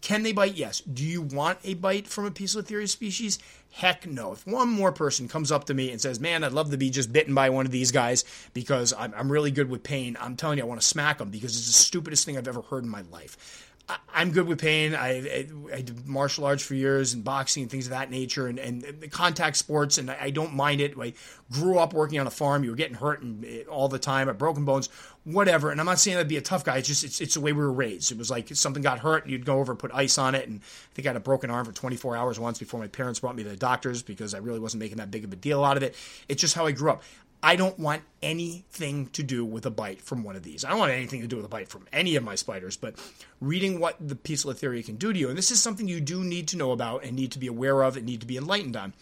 can 0.01 0.23
they 0.23 0.33
bite? 0.33 0.55
Yes. 0.55 0.81
Do 0.81 1.05
you 1.05 1.23
want 1.23 1.59
a 1.65 1.75
bite 1.75 2.07
from 2.07 2.27
a 2.27 2.31
Poecilotheria 2.31 2.89
species? 2.89 3.39
Heck 3.71 4.07
no. 4.07 4.33
If 4.33 4.47
one 4.47 4.69
more 4.69 4.93
person 4.93 5.29
comes 5.29 5.53
up 5.53 5.65
to 5.65 5.75
me 5.75 5.91
and 5.91 6.01
says, 6.01 6.21
man, 6.21 6.43
I'd 6.43 6.53
love 6.53 6.71
to 6.71 6.77
be 6.77 6.91
just 6.91 7.13
bitten 7.13 7.35
by 7.35 7.51
one 7.51 7.67
of 7.67 7.73
these 7.73 7.93
guys 7.93 8.25
because 8.55 8.93
I'm, 8.97 9.13
I'm 9.15 9.31
really 9.31 9.51
good 9.51 9.69
with 9.69 9.83
pain, 9.83 10.17
I'm 10.21 10.37
telling 10.37 10.59
you, 10.59 10.65
I 10.65 10.67
want 10.67 10.81
to 10.81 10.87
smack 10.87 11.19
them 11.19 11.31
because 11.31 11.57
it's 11.57 11.67
the 11.67 11.73
stupidest 11.73 12.25
thing 12.25 12.39
I've 12.39 12.49
ever 12.49 12.63
heard 12.63 12.85
in 12.85 12.91
my 12.91 13.03
life. 13.11 13.68
I, 13.89 14.23
am 14.23 14.33
good 14.33 14.47
with 14.47 14.61
pain. 14.61 14.95
I, 14.95 15.09
I, 15.09 15.49
I, 15.73 15.81
did 15.81 16.07
martial 16.07 16.45
arts 16.45 16.63
for 16.63 16.75
years 16.75 17.15
and 17.15 17.25
boxing 17.25 17.63
and 17.63 17.71
things 17.71 17.87
of 17.87 17.91
that 17.91 18.11
nature 18.11 18.47
and, 18.47 18.59
and 18.59 19.11
contact 19.11 19.57
sports, 19.57 19.97
and 19.97 20.11
I, 20.11 20.19
I 20.23 20.31
don't 20.31 20.55
mind 20.55 20.81
it. 20.81 20.95
I 21.01 21.15
grew 21.51 21.79
up 21.79 21.95
working 21.95 22.21
on 22.21 22.27
a 22.27 22.31
farm. 22.31 22.65
You 22.65 22.71
were 22.71 22.77
getting 22.77 22.97
hurt 22.97 23.23
and, 23.23 23.45
eh, 23.45 23.63
all 23.71 23.89
the 23.89 23.99
time. 23.99 24.29
I 24.29 24.33
broken 24.33 24.65
bones 24.65 24.91
whatever. 25.33 25.71
And 25.71 25.79
I'm 25.79 25.87
not 25.87 25.99
saying 25.99 26.17
I'd 26.17 26.29
be 26.29 26.39
a 26.39 26.43
tough 26.43 26.65
guy. 26.65 26.79
It's 26.79 26.89
just 26.89 27.05
it's, 27.05 27.21
it's 27.21 27.35
the 27.35 27.41
way 27.41 27.53
we 27.53 27.61
were 27.61 27.73
raised. 27.73 28.11
It 28.11 28.19
was 28.19 28.31
like 28.31 28.49
something 28.55 28.83
got 28.83 28.99
hurt, 29.01 29.27
you'd 29.27 29.45
go 29.45 29.59
over 29.59 29.73
and 29.73 29.79
put 29.79 29.91
ice 29.93 30.17
on 30.17 30.35
it. 30.35 30.49
And 30.49 30.61
I 30.61 30.95
think 30.95 31.07
I 31.07 31.11
had 31.11 31.17
a 31.17 31.21
broken 31.21 31.51
arm 31.51 31.67
for 31.67 31.73
24 31.73 32.17
hours 32.17 32.41
once 32.41 32.59
before 32.59 32.81
my 32.81 32.87
parents 32.87 33.21
brought 33.21 33.37
me 33.37 33.43
to 33.43 33.49
the 33.51 33.57
doctors 33.57 34.03
because 34.03 34.35
I 34.35 34.39
really 34.39 34.61
wasn't 34.61 34.81
making 34.81 34.99
that 34.99 35.11
big 35.11 35.25
of 35.25 35.33
a 35.33 35.37
deal 35.37 35.65
out 35.65 35.77
of 35.77 35.83
it. 35.83 35.95
It's 36.29 36.41
just 36.41 36.55
how 36.55 36.67
I 36.67 36.73
grew 36.73 36.93
up. 36.93 37.03
I 37.43 37.55
don't 37.57 37.79
want 37.79 38.03
anything 38.21 39.07
to 39.09 39.23
do 39.23 39.45
with 39.45 39.65
a 39.65 39.71
bite 39.71 40.03
from 40.03 40.25
one 40.25 40.35
of 40.35 40.43
these. 40.43 40.65
I 40.65 40.71
don't 40.71 40.79
want 40.81 40.93
anything 40.93 41.21
to 41.21 41.29
do 41.29 41.37
with 41.37 41.45
a 41.45 41.49
bite 41.49 41.69
from 41.69 41.87
any 41.93 42.17
of 42.17 42.25
my 42.25 42.35
spiders, 42.35 42.77
but 42.77 42.95
reading 43.41 43.79
what 43.79 43.97
the 44.01 44.17
piece 44.17 44.45
of 44.45 44.57
Poecilotheria 44.57 44.85
can 44.85 44.97
do 44.97 45.13
to 45.13 45.19
you, 45.19 45.29
and 45.29 45.39
this 45.39 45.51
is 45.51 45.63
something 45.63 45.87
you 45.87 46.01
do 46.01 46.25
need 46.25 46.49
to 46.49 46.57
know 46.57 46.73
about 46.73 47.05
and 47.05 47.15
need 47.15 47.33
to 47.33 47.39
be 47.39 47.47
aware 47.47 47.83
of 47.83 47.97
and 47.97 48.07
need 48.07 48.21
to 48.21 48.27
be 48.27 48.37
enlightened 48.37 48.77
on. 48.77 48.93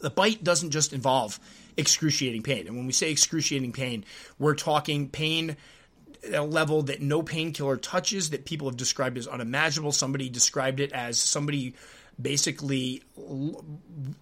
The 0.00 0.10
bite 0.10 0.42
doesn't 0.42 0.70
just 0.70 0.92
involve 0.92 1.38
excruciating 1.76 2.42
pain. 2.42 2.66
And 2.66 2.76
when 2.76 2.86
we 2.86 2.92
say 2.92 3.12
excruciating 3.12 3.72
pain, 3.72 4.04
we're 4.38 4.54
talking 4.54 5.08
pain 5.08 5.56
at 6.26 6.34
a 6.34 6.42
level 6.42 6.82
that 6.82 7.00
no 7.00 7.22
painkiller 7.22 7.76
touches, 7.76 8.30
that 8.30 8.44
people 8.44 8.68
have 8.68 8.76
described 8.76 9.16
as 9.16 9.28
unimaginable. 9.28 9.92
Somebody 9.92 10.28
described 10.28 10.80
it 10.80 10.92
as 10.92 11.18
somebody 11.18 11.74
basically 12.22 13.02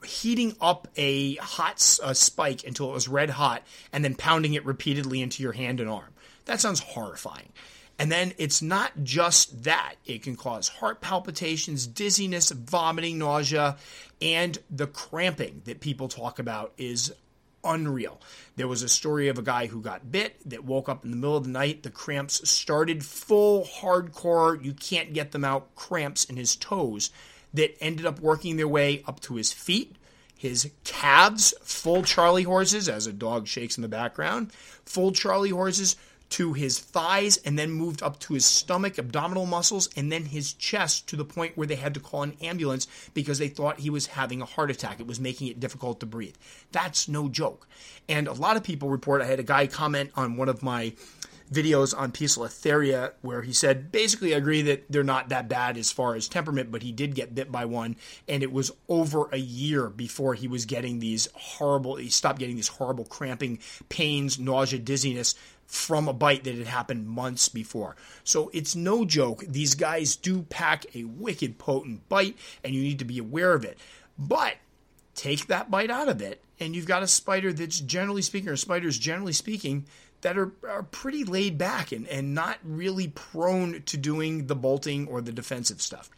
heating 0.05 0.57
up 0.61 0.89
a 0.97 1.37
hot 1.37 1.79
spike 1.79 2.67
until 2.67 2.91
it 2.91 2.95
was 2.95 3.09
red 3.09 3.31
hot 3.31 3.63
and 3.93 4.05
then 4.05 4.15
pounding 4.15 4.55
it 4.55 4.65
repeatedly 4.65 5.23
into 5.23 5.43
your 5.43 5.53
hand 5.53 5.81
and 5.81 5.89
arm. 5.89 6.13
That 6.47 6.61
sounds 6.61 6.81
horrifying. 6.81 7.53
And 7.99 8.11
then 8.11 8.33
it's 8.39 8.63
not 8.63 8.93
just 9.03 9.65
that, 9.65 9.97
it 10.07 10.23
can 10.23 10.35
cause 10.35 10.69
heart 10.69 11.03
palpitations, 11.03 11.87
dizziness, 11.87 12.51
vomiting, 12.51 13.19
nausea, 13.19 13.77
and 14.23 14.59
the 14.71 14.87
cramping 14.87 15.61
that 15.67 15.81
people 15.81 16.09
talk 16.09 16.39
about 16.39 16.73
is 16.79 17.13
unreal. 17.63 18.19
There 18.57 18.69
was 18.69 18.83
a 18.83 18.89
story 18.89 19.29
of 19.29 19.39
a 19.39 19.43
guy 19.43 19.67
who 19.67 19.83
got 19.83 20.11
bit 20.11 20.49
that 20.49 20.65
woke 20.65 20.89
up 20.89 21.05
in 21.05 21.11
the 21.11 21.17
middle 21.19 21.37
of 21.37 21.45
the 21.45 21.51
night. 21.51 21.83
The 21.83 21.91
cramps 21.91 22.49
started 22.49 23.05
full 23.05 23.65
hardcore, 23.65 24.65
you 24.65 24.73
can't 24.73 25.13
get 25.13 25.33
them 25.33 25.45
out, 25.45 25.75
cramps 25.75 26.25
in 26.25 26.39
his 26.39 26.57
toes 26.57 27.11
that 27.55 27.77
ended 27.83 28.07
up 28.07 28.21
working 28.21 28.57
their 28.57 28.69
way 28.69 29.03
up 29.07 29.21
to 29.21 29.35
his 29.37 29.53
feet. 29.53 29.97
His 30.37 30.71
calves, 30.85 31.53
full 31.63 32.03
Charlie 32.03 32.45
horses, 32.45 32.89
as 32.89 33.07
a 33.07 33.13
dog 33.13 33.47
shakes 33.47 33.77
in 33.77 33.83
the 33.83 33.89
background, 33.89 34.53
full 34.85 35.13
Charlie 35.13 35.51
horses 35.51 35.97
to 36.31 36.53
his 36.53 36.79
thighs 36.79 37.37
and 37.39 37.59
then 37.59 37.71
moved 37.71 38.03
up 38.03 38.19
to 38.21 38.35
his 38.35 38.47
stomach, 38.47 38.99
abdominal 38.99 39.47
muscles, 39.47 39.89
and 39.97 40.11
then 40.11 40.25
his 40.25 40.53
chest 40.55 41.09
to 41.09 41.17
the 41.17 41.25
point 41.25 41.57
where 41.57 41.67
they 41.67 41.77
had 41.77 41.93
to 41.95 42.01
call 42.01 42.23
an 42.23 42.37
ambulance 42.41 42.87
because 43.15 43.39
they 43.39 43.49
thought 43.49 43.81
he 43.81 43.91
was 43.91 44.07
having 44.07 44.41
a 44.41 44.47
heart 44.47 44.71
attack. 44.71 45.01
It 45.01 45.07
was 45.07 45.21
making 45.21 45.49
it 45.49 45.61
difficult 45.61 46.01
to 46.01 46.07
breathe. 46.07 46.37
That's 46.73 47.09
no 47.09 47.29
joke. 47.29 47.67
And 48.09 48.29
a 48.29 48.33
lot 48.33 48.57
of 48.57 48.63
people 48.63 48.89
report, 48.89 49.23
I 49.23 49.27
had 49.27 49.41
a 49.41 49.45
guy 49.45 49.67
comment 49.67 50.13
on 50.15 50.37
one 50.37 50.49
of 50.49 50.63
my 50.63 50.95
videos 51.53 51.97
on 51.97 52.13
Poecilotheria 52.13 53.13
where 53.23 53.43
he 53.43 53.53
said 53.53 53.91
basically 53.91 54.35
I 54.35 54.39
agree 54.39 54.63
that 54.63 54.85
they're 54.91 55.03
not 55.03 55.29
that 55.31 55.49
bad 55.49 55.77
as 55.77 55.91
far 55.91 56.15
as 56.15 56.29
temperament, 56.29 56.71
but 56.71 56.83
he 56.83 56.93
did 56.93 57.15
get 57.15 57.35
bit 57.35 57.51
by 57.51 57.65
one, 57.65 57.97
and 58.29 58.43
it 58.43 58.53
was 58.53 58.73
over 58.89 59.29
a 59.33 59.39
year 59.39 59.89
before 59.89 60.35
he 60.35 60.49
was 60.49 60.67
getting 60.67 60.99
these 60.99 61.29
horrible. 61.35 61.97
He 61.97 62.09
stopped 62.09 62.39
getting 62.39 62.57
these 62.57 62.69
horrible 62.69 63.05
cramping 63.05 63.59
pains, 63.89 64.39
nausea, 64.39 64.79
dizziness 64.79 65.35
from 65.67 66.09
a 66.09 66.13
bite 66.13 66.43
that 66.45 66.57
had 66.57 66.67
happened 66.67 67.09
months 67.09 67.49
before. 67.49 67.95
So 68.25 68.51
it's 68.53 68.75
no 68.75 69.05
joke. 69.05 69.45
These 69.47 69.75
guys 69.77 70.17
do 70.17 70.43
pack 70.43 70.85
a 70.97 71.05
wicked 71.05 71.59
potent 71.59 72.09
bite, 72.09 72.37
and 72.65 72.75
you 72.75 72.83
need 72.83 72.99
to 72.99 73.05
be 73.05 73.19
aware 73.19 73.55
of 73.55 73.65
it. 73.65 73.79
But 74.19 74.57
take 75.15 75.47
that 75.47 75.71
bite 75.71 75.91
out 75.91 76.09
of 76.09 76.21
it, 76.21 76.43
and 76.59 76.75
you've 76.75 76.87
got 76.87 77.05
a 77.05 77.07
spider 77.07 77.53
that's 77.53 77.79
generally 77.79 78.23
speaking, 78.23 78.49
or 78.49 78.57
spiders 78.57 78.99
generally 78.99 79.33
speaking, 79.33 79.87
that 80.23 80.37
are, 80.39 80.53
are 80.69 80.83
pretty 80.83 81.25
laid 81.25 81.59
back 81.59 81.93
and, 81.93 82.07
and 82.09 82.35
not 82.35 82.59
really 82.63 83.09
prone 83.09 83.83
to 83.87 83.97
doing 83.97 84.47
the 84.47 84.55
bolting 84.55 85.09
or 85.09 85.21
the 85.21 85.33
defensive 85.33 85.81
stuff. 85.81 86.11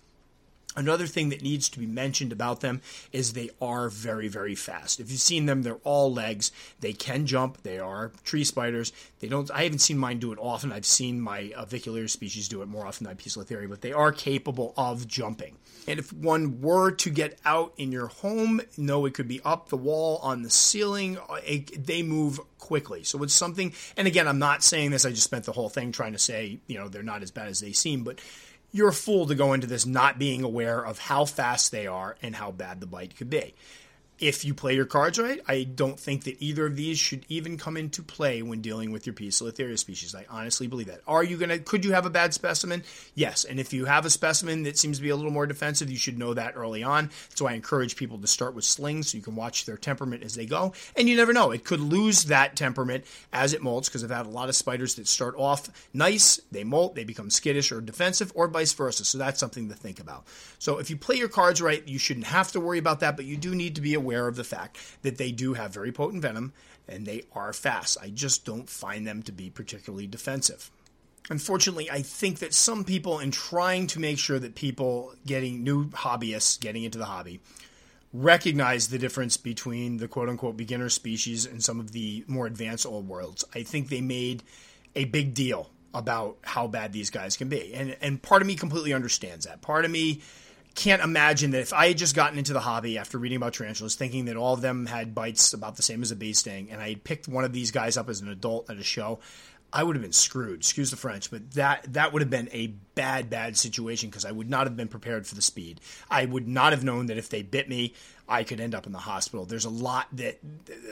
Another 0.74 1.06
thing 1.06 1.28
that 1.28 1.42
needs 1.42 1.68
to 1.70 1.78
be 1.78 1.86
mentioned 1.86 2.32
about 2.32 2.60
them 2.60 2.80
is 3.12 3.32
they 3.32 3.50
are 3.60 3.88
very, 3.88 4.28
very 4.28 4.54
fast. 4.54 5.00
If 5.00 5.10
you've 5.10 5.20
seen 5.20 5.46
them, 5.46 5.62
they're 5.62 5.74
all 5.84 6.12
legs. 6.12 6.50
They 6.80 6.92
can 6.92 7.26
jump. 7.26 7.62
They 7.62 7.78
are 7.78 8.12
tree 8.24 8.44
spiders. 8.44 8.92
They 9.20 9.28
don't. 9.28 9.50
I 9.50 9.64
haven't 9.64 9.80
seen 9.80 9.98
mine 9.98 10.18
do 10.18 10.32
it 10.32 10.38
often. 10.40 10.72
I've 10.72 10.86
seen 10.86 11.20
my 11.20 11.52
uh, 11.56 11.66
species 12.06 12.48
do 12.48 12.62
it 12.62 12.68
more 12.68 12.86
often 12.86 13.06
than 13.06 13.16
Poecilotheria, 13.16 13.68
but 13.68 13.82
they 13.82 13.92
are 13.92 14.12
capable 14.12 14.72
of 14.76 15.06
jumping. 15.06 15.56
And 15.86 15.98
if 15.98 16.12
one 16.12 16.60
were 16.60 16.90
to 16.92 17.10
get 17.10 17.38
out 17.44 17.72
in 17.76 17.92
your 17.92 18.06
home, 18.06 18.60
no, 18.76 19.04
it 19.04 19.14
could 19.14 19.28
be 19.28 19.40
up 19.44 19.68
the 19.68 19.76
wall, 19.76 20.20
on 20.22 20.42
the 20.42 20.50
ceiling. 20.50 21.18
Uh, 21.18 21.40
it, 21.44 21.86
they 21.86 22.02
move 22.02 22.40
quickly. 22.58 23.02
So 23.02 23.22
it's 23.22 23.34
something. 23.34 23.72
And 23.96 24.06
again, 24.06 24.28
I'm 24.28 24.38
not 24.38 24.62
saying 24.62 24.92
this. 24.92 25.04
I 25.04 25.10
just 25.10 25.24
spent 25.24 25.44
the 25.44 25.52
whole 25.52 25.68
thing 25.68 25.92
trying 25.92 26.12
to 26.12 26.18
say, 26.18 26.60
you 26.66 26.78
know, 26.78 26.88
they're 26.88 27.02
not 27.02 27.22
as 27.22 27.30
bad 27.30 27.48
as 27.48 27.60
they 27.60 27.72
seem, 27.72 28.04
but 28.04 28.20
you're 28.72 28.88
a 28.88 28.92
fool 28.92 29.26
to 29.26 29.34
go 29.34 29.52
into 29.52 29.66
this 29.66 29.86
not 29.86 30.18
being 30.18 30.42
aware 30.42 30.84
of 30.84 30.98
how 30.98 31.24
fast 31.24 31.70
they 31.70 31.86
are 31.86 32.16
and 32.22 32.34
how 32.34 32.50
bad 32.50 32.80
the 32.80 32.86
bite 32.86 33.16
could 33.16 33.30
be 33.30 33.54
if 34.22 34.44
you 34.44 34.54
play 34.54 34.76
your 34.76 34.86
cards 34.86 35.18
right, 35.18 35.40
I 35.48 35.64
don't 35.64 35.98
think 35.98 36.22
that 36.24 36.40
either 36.40 36.66
of 36.66 36.76
these 36.76 36.96
should 36.96 37.26
even 37.28 37.58
come 37.58 37.76
into 37.76 38.04
play 38.04 38.40
when 38.40 38.60
dealing 38.60 38.92
with 38.92 39.04
your 39.04 39.14
Poecilotheria 39.14 39.76
species. 39.76 40.14
I 40.14 40.26
honestly 40.30 40.68
believe 40.68 40.86
that. 40.86 41.00
Are 41.08 41.24
you 41.24 41.36
gonna? 41.36 41.58
Could 41.58 41.84
you 41.84 41.92
have 41.92 42.06
a 42.06 42.10
bad 42.10 42.32
specimen? 42.32 42.84
Yes. 43.16 43.44
And 43.44 43.58
if 43.58 43.72
you 43.72 43.84
have 43.84 44.06
a 44.06 44.10
specimen 44.10 44.62
that 44.62 44.78
seems 44.78 44.98
to 44.98 45.02
be 45.02 45.08
a 45.08 45.16
little 45.16 45.32
more 45.32 45.46
defensive, 45.46 45.90
you 45.90 45.96
should 45.96 46.20
know 46.20 46.34
that 46.34 46.54
early 46.54 46.84
on. 46.84 47.10
So 47.34 47.48
I 47.48 47.54
encourage 47.54 47.96
people 47.96 48.16
to 48.18 48.28
start 48.28 48.54
with 48.54 48.64
slings 48.64 49.08
so 49.08 49.18
you 49.18 49.24
can 49.24 49.34
watch 49.34 49.64
their 49.64 49.76
temperament 49.76 50.22
as 50.22 50.36
they 50.36 50.46
go. 50.46 50.72
And 50.96 51.08
you 51.08 51.16
never 51.16 51.32
know; 51.32 51.50
it 51.50 51.64
could 51.64 51.80
lose 51.80 52.26
that 52.26 52.54
temperament 52.54 53.04
as 53.32 53.52
it 53.52 53.60
molts. 53.60 53.86
Because 53.86 54.04
I've 54.04 54.10
had 54.10 54.26
a 54.26 54.30
lot 54.30 54.48
of 54.48 54.54
spiders 54.54 54.94
that 54.94 55.08
start 55.08 55.34
off 55.36 55.68
nice, 55.92 56.40
they 56.52 56.62
molt, 56.62 56.94
they 56.94 57.02
become 57.02 57.28
skittish 57.28 57.72
or 57.72 57.80
defensive, 57.80 58.30
or 58.36 58.46
vice 58.46 58.72
versa. 58.72 59.04
So 59.04 59.18
that's 59.18 59.40
something 59.40 59.68
to 59.68 59.74
think 59.74 59.98
about. 59.98 60.28
So 60.60 60.78
if 60.78 60.90
you 60.90 60.96
play 60.96 61.16
your 61.16 61.28
cards 61.28 61.60
right, 61.60 61.86
you 61.88 61.98
shouldn't 61.98 62.26
have 62.26 62.52
to 62.52 62.60
worry 62.60 62.78
about 62.78 63.00
that, 63.00 63.16
but 63.16 63.24
you 63.24 63.36
do 63.36 63.52
need 63.56 63.74
to 63.74 63.80
be 63.80 63.94
aware 63.94 64.11
aware 64.12 64.28
of 64.28 64.36
the 64.36 64.44
fact 64.44 64.78
that 65.02 65.16
they 65.18 65.32
do 65.32 65.54
have 65.54 65.72
very 65.72 65.92
potent 65.92 66.22
venom. 66.22 66.52
and 66.88 67.06
they 67.06 67.22
are 67.32 67.52
fast. 67.52 67.96
I 68.02 68.08
just 68.10 68.44
don't 68.44 68.68
find 68.68 69.06
them 69.06 69.22
to 69.22 69.32
be 69.32 69.48
particularly 69.50 70.08
defensive. 70.08 70.68
Unfortunately, 71.30 71.88
I 71.88 72.02
think 72.02 72.40
that 72.40 72.52
some 72.52 72.82
people, 72.82 73.20
in 73.20 73.30
trying 73.30 73.86
to 73.88 74.00
make 74.00 74.18
sure 74.18 74.40
that 74.40 74.56
people 74.56 75.14
getting 75.24 75.62
new 75.62 75.86
hobbyists 75.90 76.58
getting 76.58 76.82
into 76.82 76.98
the 76.98 77.04
hobby, 77.04 77.38
recognize 78.12 78.88
the 78.88 78.98
difference 78.98 79.36
between 79.36 79.98
the 79.98 80.08
quote 80.08 80.28
unquote 80.28 80.56
beginner 80.56 80.88
species 80.88 81.46
and 81.46 81.62
some 81.62 81.78
of 81.78 81.92
the 81.92 82.24
more 82.26 82.46
advanced 82.46 82.84
old 82.84 83.06
worlds. 83.06 83.44
I 83.54 83.62
think 83.62 83.88
they 83.88 84.00
made 84.00 84.42
a 84.96 85.04
big 85.04 85.32
deal 85.32 85.70
about 85.94 86.38
how 86.42 86.66
bad 86.66 86.92
these 86.92 87.10
guys 87.10 87.36
can 87.36 87.48
be. 87.48 87.72
And 87.74 87.96
and 88.00 88.20
part 88.20 88.42
of 88.42 88.48
me 88.48 88.56
completely 88.56 88.92
understands 88.92 89.46
that. 89.46 89.62
Part 89.62 89.84
of 89.84 89.90
me 89.92 90.20
can't 90.74 91.02
imagine 91.02 91.52
that 91.52 91.60
if 91.60 91.72
I 91.72 91.88
had 91.88 91.98
just 91.98 92.14
gotten 92.14 92.38
into 92.38 92.52
the 92.52 92.60
hobby 92.60 92.98
after 92.98 93.18
reading 93.18 93.36
about 93.36 93.54
tarantulas, 93.54 93.94
thinking 93.94 94.26
that 94.26 94.36
all 94.36 94.54
of 94.54 94.60
them 94.60 94.86
had 94.86 95.14
bites 95.14 95.52
about 95.52 95.76
the 95.76 95.82
same 95.82 96.02
as 96.02 96.10
a 96.10 96.16
bee 96.16 96.32
sting, 96.32 96.70
and 96.70 96.80
I 96.80 96.90
had 96.90 97.04
picked 97.04 97.28
one 97.28 97.44
of 97.44 97.52
these 97.52 97.70
guys 97.70 97.96
up 97.96 98.08
as 98.08 98.20
an 98.20 98.28
adult 98.28 98.70
at 98.70 98.76
a 98.76 98.82
show, 98.82 99.20
I 99.72 99.82
would 99.82 99.96
have 99.96 100.02
been 100.02 100.12
screwed. 100.12 100.60
Excuse 100.60 100.90
the 100.90 100.96
French, 100.96 101.30
but 101.30 101.52
that 101.52 101.94
that 101.94 102.12
would 102.12 102.20
have 102.20 102.30
been 102.30 102.50
a 102.52 102.66
bad, 102.94 103.30
bad 103.30 103.56
situation 103.56 104.10
because 104.10 104.26
I 104.26 104.30
would 104.30 104.50
not 104.50 104.66
have 104.66 104.76
been 104.76 104.88
prepared 104.88 105.26
for 105.26 105.34
the 105.34 105.42
speed. 105.42 105.80
I 106.10 106.26
would 106.26 106.46
not 106.46 106.72
have 106.72 106.84
known 106.84 107.06
that 107.06 107.16
if 107.16 107.30
they 107.30 107.42
bit 107.42 107.68
me, 107.68 107.94
I 108.28 108.44
could 108.44 108.60
end 108.60 108.74
up 108.74 108.86
in 108.86 108.92
the 108.92 108.98
hospital. 108.98 109.46
There's 109.46 109.64
a 109.64 109.70
lot 109.70 110.08
that 110.12 110.40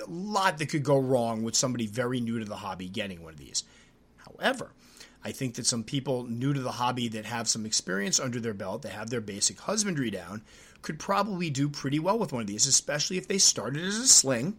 a 0.06 0.10
lot 0.10 0.58
that 0.58 0.70
could 0.70 0.82
go 0.82 0.98
wrong 0.98 1.42
with 1.42 1.54
somebody 1.54 1.86
very 1.86 2.20
new 2.20 2.38
to 2.38 2.44
the 2.46 2.56
hobby 2.56 2.88
getting 2.88 3.22
one 3.22 3.34
of 3.34 3.38
these. 3.38 3.64
However, 4.16 4.72
I 5.24 5.32
think 5.32 5.54
that 5.54 5.66
some 5.66 5.84
people 5.84 6.24
new 6.24 6.52
to 6.52 6.60
the 6.60 6.72
hobby 6.72 7.08
that 7.08 7.26
have 7.26 7.48
some 7.48 7.66
experience 7.66 8.18
under 8.18 8.40
their 8.40 8.54
belt, 8.54 8.82
that 8.82 8.92
have 8.92 9.10
their 9.10 9.20
basic 9.20 9.60
husbandry 9.60 10.10
down, 10.10 10.42
could 10.82 10.98
probably 10.98 11.50
do 11.50 11.68
pretty 11.68 11.98
well 11.98 12.18
with 12.18 12.32
one 12.32 12.40
of 12.40 12.46
these, 12.46 12.66
especially 12.66 13.18
if 13.18 13.28
they 13.28 13.38
started 13.38 13.84
as 13.84 13.96
a 13.96 14.08
sling 14.08 14.56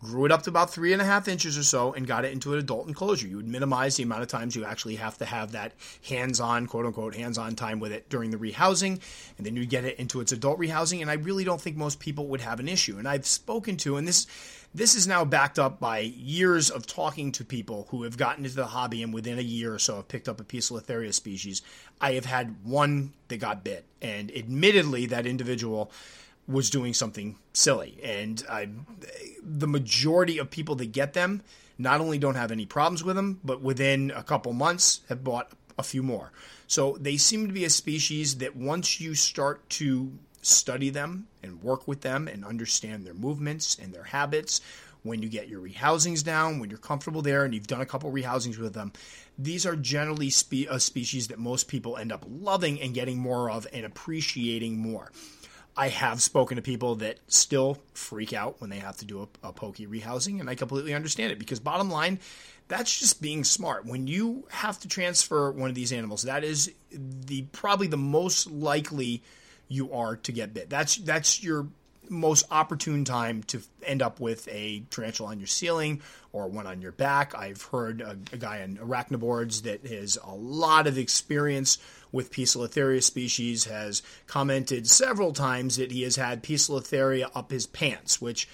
grew 0.00 0.24
it 0.24 0.32
up 0.32 0.42
to 0.42 0.50
about 0.50 0.70
three 0.70 0.92
and 0.92 1.00
a 1.00 1.04
half 1.04 1.28
inches 1.28 1.56
or 1.56 1.62
so, 1.62 1.92
and 1.92 2.06
got 2.06 2.24
it 2.24 2.32
into 2.32 2.52
an 2.52 2.58
adult 2.58 2.86
enclosure. 2.88 3.26
You 3.26 3.36
would 3.36 3.48
minimize 3.48 3.96
the 3.96 4.02
amount 4.02 4.22
of 4.22 4.28
times 4.28 4.54
you 4.54 4.64
actually 4.64 4.96
have 4.96 5.18
to 5.18 5.24
have 5.24 5.52
that 5.52 5.72
hands 6.08 6.40
on, 6.40 6.66
quote 6.66 6.86
unquote, 6.86 7.14
hands 7.14 7.38
on 7.38 7.56
time 7.56 7.80
with 7.80 7.92
it 7.92 8.08
during 8.08 8.30
the 8.30 8.36
rehousing, 8.36 9.00
and 9.36 9.46
then 9.46 9.56
you 9.56 9.66
get 9.66 9.84
it 9.84 9.98
into 9.98 10.20
its 10.20 10.32
adult 10.32 10.58
rehousing. 10.58 11.00
And 11.00 11.10
I 11.10 11.14
really 11.14 11.44
don't 11.44 11.60
think 11.60 11.76
most 11.76 12.00
people 12.00 12.26
would 12.28 12.40
have 12.40 12.60
an 12.60 12.68
issue. 12.68 12.98
And 12.98 13.08
I've 13.08 13.26
spoken 13.26 13.76
to, 13.78 13.96
and 13.96 14.06
this. 14.06 14.26
This 14.74 14.94
is 14.94 15.06
now 15.06 15.24
backed 15.24 15.58
up 15.58 15.80
by 15.80 16.00
years 16.00 16.68
of 16.68 16.86
talking 16.86 17.32
to 17.32 17.46
people 17.46 17.86
who 17.90 18.02
have 18.02 18.18
gotten 18.18 18.44
into 18.44 18.56
the 18.56 18.66
hobby 18.66 19.02
and 19.02 19.14
within 19.14 19.38
a 19.38 19.42
year 19.42 19.72
or 19.72 19.78
so 19.78 19.96
have 19.96 20.08
picked 20.08 20.28
up 20.28 20.38
a 20.38 20.44
piece 20.44 20.70
of 20.70 20.76
Poecilotheria 20.76 21.14
species. 21.14 21.62
I 21.98 22.12
have 22.12 22.26
had 22.26 22.56
one 22.62 23.14
that 23.28 23.38
got 23.38 23.64
bit, 23.64 23.86
and 24.02 24.30
admittedly, 24.36 25.06
that 25.06 25.24
individual 25.24 25.90
was 26.48 26.70
doing 26.70 26.94
something 26.94 27.36
silly. 27.52 27.98
And 28.02 28.42
I, 28.48 28.68
the 29.42 29.66
majority 29.66 30.38
of 30.38 30.50
people 30.50 30.76
that 30.76 30.92
get 30.92 31.12
them 31.12 31.42
not 31.78 32.00
only 32.00 32.18
don't 32.18 32.36
have 32.36 32.52
any 32.52 32.66
problems 32.66 33.04
with 33.04 33.16
them, 33.16 33.40
but 33.44 33.60
within 33.60 34.10
a 34.12 34.22
couple 34.22 34.52
months 34.52 35.00
have 35.08 35.24
bought 35.24 35.52
a 35.78 35.82
few 35.82 36.02
more. 36.02 36.32
So 36.66 36.96
they 36.98 37.16
seem 37.16 37.46
to 37.46 37.52
be 37.52 37.64
a 37.64 37.70
species 37.70 38.38
that 38.38 38.56
once 38.56 39.00
you 39.00 39.14
start 39.14 39.68
to 39.70 40.12
study 40.42 40.90
them 40.90 41.26
and 41.42 41.62
work 41.62 41.86
with 41.86 42.00
them 42.00 42.28
and 42.28 42.44
understand 42.44 43.04
their 43.04 43.14
movements 43.14 43.76
and 43.80 43.92
their 43.92 44.04
habits, 44.04 44.60
when 45.02 45.22
you 45.22 45.28
get 45.28 45.48
your 45.48 45.60
rehousings 45.60 46.24
down, 46.24 46.58
when 46.58 46.68
you're 46.68 46.78
comfortable 46.78 47.22
there 47.22 47.44
and 47.44 47.54
you've 47.54 47.66
done 47.66 47.80
a 47.80 47.86
couple 47.86 48.10
rehousings 48.10 48.58
with 48.58 48.74
them, 48.74 48.92
these 49.38 49.64
are 49.64 49.76
generally 49.76 50.30
spe- 50.30 50.68
a 50.68 50.80
species 50.80 51.28
that 51.28 51.38
most 51.38 51.68
people 51.68 51.96
end 51.96 52.10
up 52.10 52.24
loving 52.28 52.80
and 52.80 52.94
getting 52.94 53.18
more 53.18 53.50
of 53.50 53.66
and 53.72 53.84
appreciating 53.84 54.78
more. 54.78 55.12
I 55.76 55.88
have 55.88 56.22
spoken 56.22 56.56
to 56.56 56.62
people 56.62 56.96
that 56.96 57.18
still 57.28 57.78
freak 57.92 58.32
out 58.32 58.60
when 58.60 58.70
they 58.70 58.78
have 58.78 58.96
to 58.98 59.04
do 59.04 59.28
a, 59.42 59.48
a 59.48 59.52
pokey 59.52 59.86
rehousing, 59.86 60.40
and 60.40 60.48
I 60.48 60.54
completely 60.54 60.94
understand 60.94 61.32
it 61.32 61.38
because 61.38 61.60
bottom 61.60 61.90
line, 61.90 62.18
that's 62.68 62.98
just 62.98 63.20
being 63.20 63.44
smart. 63.44 63.84
When 63.84 64.06
you 64.06 64.46
have 64.50 64.80
to 64.80 64.88
transfer 64.88 65.50
one 65.52 65.68
of 65.68 65.74
these 65.74 65.92
animals, 65.92 66.22
that 66.22 66.44
is 66.44 66.72
the 66.90 67.42
probably 67.52 67.86
the 67.88 67.98
most 67.98 68.50
likely 68.50 69.22
you 69.68 69.92
are 69.92 70.16
to 70.16 70.32
get 70.32 70.54
bit. 70.54 70.70
That's 70.70 70.96
that's 70.96 71.42
your 71.42 71.66
most 72.08 72.46
opportune 72.50 73.04
time 73.04 73.42
to 73.44 73.60
end 73.82 74.00
up 74.00 74.20
with 74.20 74.48
a 74.48 74.80
tarantula 74.90 75.30
on 75.30 75.40
your 75.40 75.46
ceiling 75.46 76.00
or 76.32 76.48
one 76.48 76.66
on 76.66 76.80
your 76.80 76.92
back. 76.92 77.34
I've 77.34 77.62
heard 77.62 78.00
a, 78.00 78.16
a 78.32 78.36
guy 78.36 78.58
in 78.58 78.76
arachnoboards 78.76 79.62
that 79.62 79.86
has 79.86 80.16
a 80.22 80.34
lot 80.34 80.86
of 80.86 80.98
experience 80.98 81.78
with 82.12 82.32
Poecilotheria 82.32 83.02
species 83.02 83.64
has 83.64 84.02
commented 84.26 84.88
several 84.88 85.32
times 85.32 85.76
that 85.76 85.90
he 85.90 86.02
has 86.02 86.16
had 86.16 86.42
Poecilotheria 86.42 87.30
up 87.34 87.50
his 87.50 87.66
pants, 87.66 88.20
which 88.20 88.48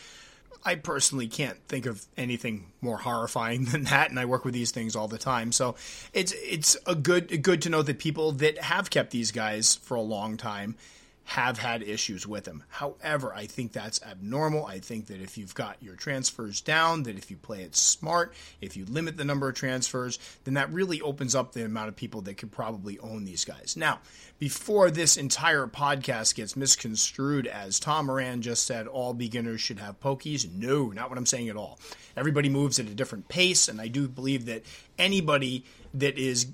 I 0.65 0.77
personally 0.77 1.27
can't 1.27 1.59
think 1.69 1.87
of 1.87 2.05
anything 2.17 2.67
more 2.81 2.99
horrifying 2.99 3.65
than 3.67 3.85
that, 3.85 4.11
and 4.11 4.19
I 4.19 4.25
work 4.25 4.45
with 4.45 4.55
these 4.55 4.71
things 4.71 4.97
all 4.97 5.09
the 5.09 5.19
time. 5.19 5.53
So 5.53 5.75
it's 6.13 6.33
it's 6.33 6.77
a 6.87 6.95
good 6.95 7.43
good 7.43 7.63
to 7.63 7.71
know 7.71 7.83
that 7.83 7.99
people 7.99 8.33
that 8.33 8.59
have 8.59 8.91
kept 8.91 9.11
these 9.11 9.33
guys 9.33 9.77
for 9.77 9.97
a 9.97 10.03
long 10.03 10.37
time 10.37 10.77
have 11.25 11.59
had 11.59 11.83
issues 11.83 12.27
with 12.27 12.47
him. 12.47 12.65
However, 12.69 13.33
I 13.33 13.47
think 13.47 13.73
that's 13.73 14.03
abnormal. 14.03 14.67
I 14.67 14.81
think 14.81 15.07
that 15.07 15.21
if 15.21 15.39
you've 15.39 15.55
got 15.55 15.83
your 15.83 15.95
transfers 15.95 16.61
down, 16.61 17.05
that 17.05 17.17
if 17.17 17.31
you 17.31 17.37
play 17.37 17.63
it 17.63 17.77
smart, 17.77 18.35
if 18.61 18.77
you 18.77 18.85
limit 18.85 19.17
the 19.17 19.25
number 19.25 19.49
of 19.49 19.55
transfers, 19.55 20.19
then 20.45 20.55
that 20.55 20.73
really 20.73 21.01
opens 21.01 21.35
up 21.35 21.53
the 21.53 21.65
amount 21.65 21.89
of 21.89 21.97
people 21.97 22.23
that 22.23 22.37
could 22.37 22.51
probably 22.51 22.99
own 22.99 23.25
these 23.25 23.45
guys. 23.45 23.77
Now, 23.77 24.01
before 24.39 24.91
this 24.91 25.17
entire 25.17 25.69
podcast 25.69 26.35
gets 26.35 26.57
misconstrued 26.57 27.47
as 27.47 27.79
Tom 27.79 28.07
Moran 28.07 28.43
just 28.43 28.67
said 28.67 28.89
all 28.89 29.15
beginners 29.15 29.61
should 29.61 29.79
have 29.79 30.01
pokies, 30.01 30.53
no, 30.53 30.89
not 30.89 31.09
what 31.09 31.19
I'm 31.19 31.27
saying 31.27 31.49
at 31.49 31.57
all. 31.57 31.79
Everybody 32.17 32.49
moves 32.49 32.81
at 32.81 32.87
a 32.87 32.95
different 32.95 33.29
pace, 33.29 33.69
and 33.69 33.81
I 33.81 33.87
do 33.87 34.09
believe 34.09 34.47
that 34.47 34.65
anybody 34.99 35.65
that 35.95 36.19
is 36.19 36.47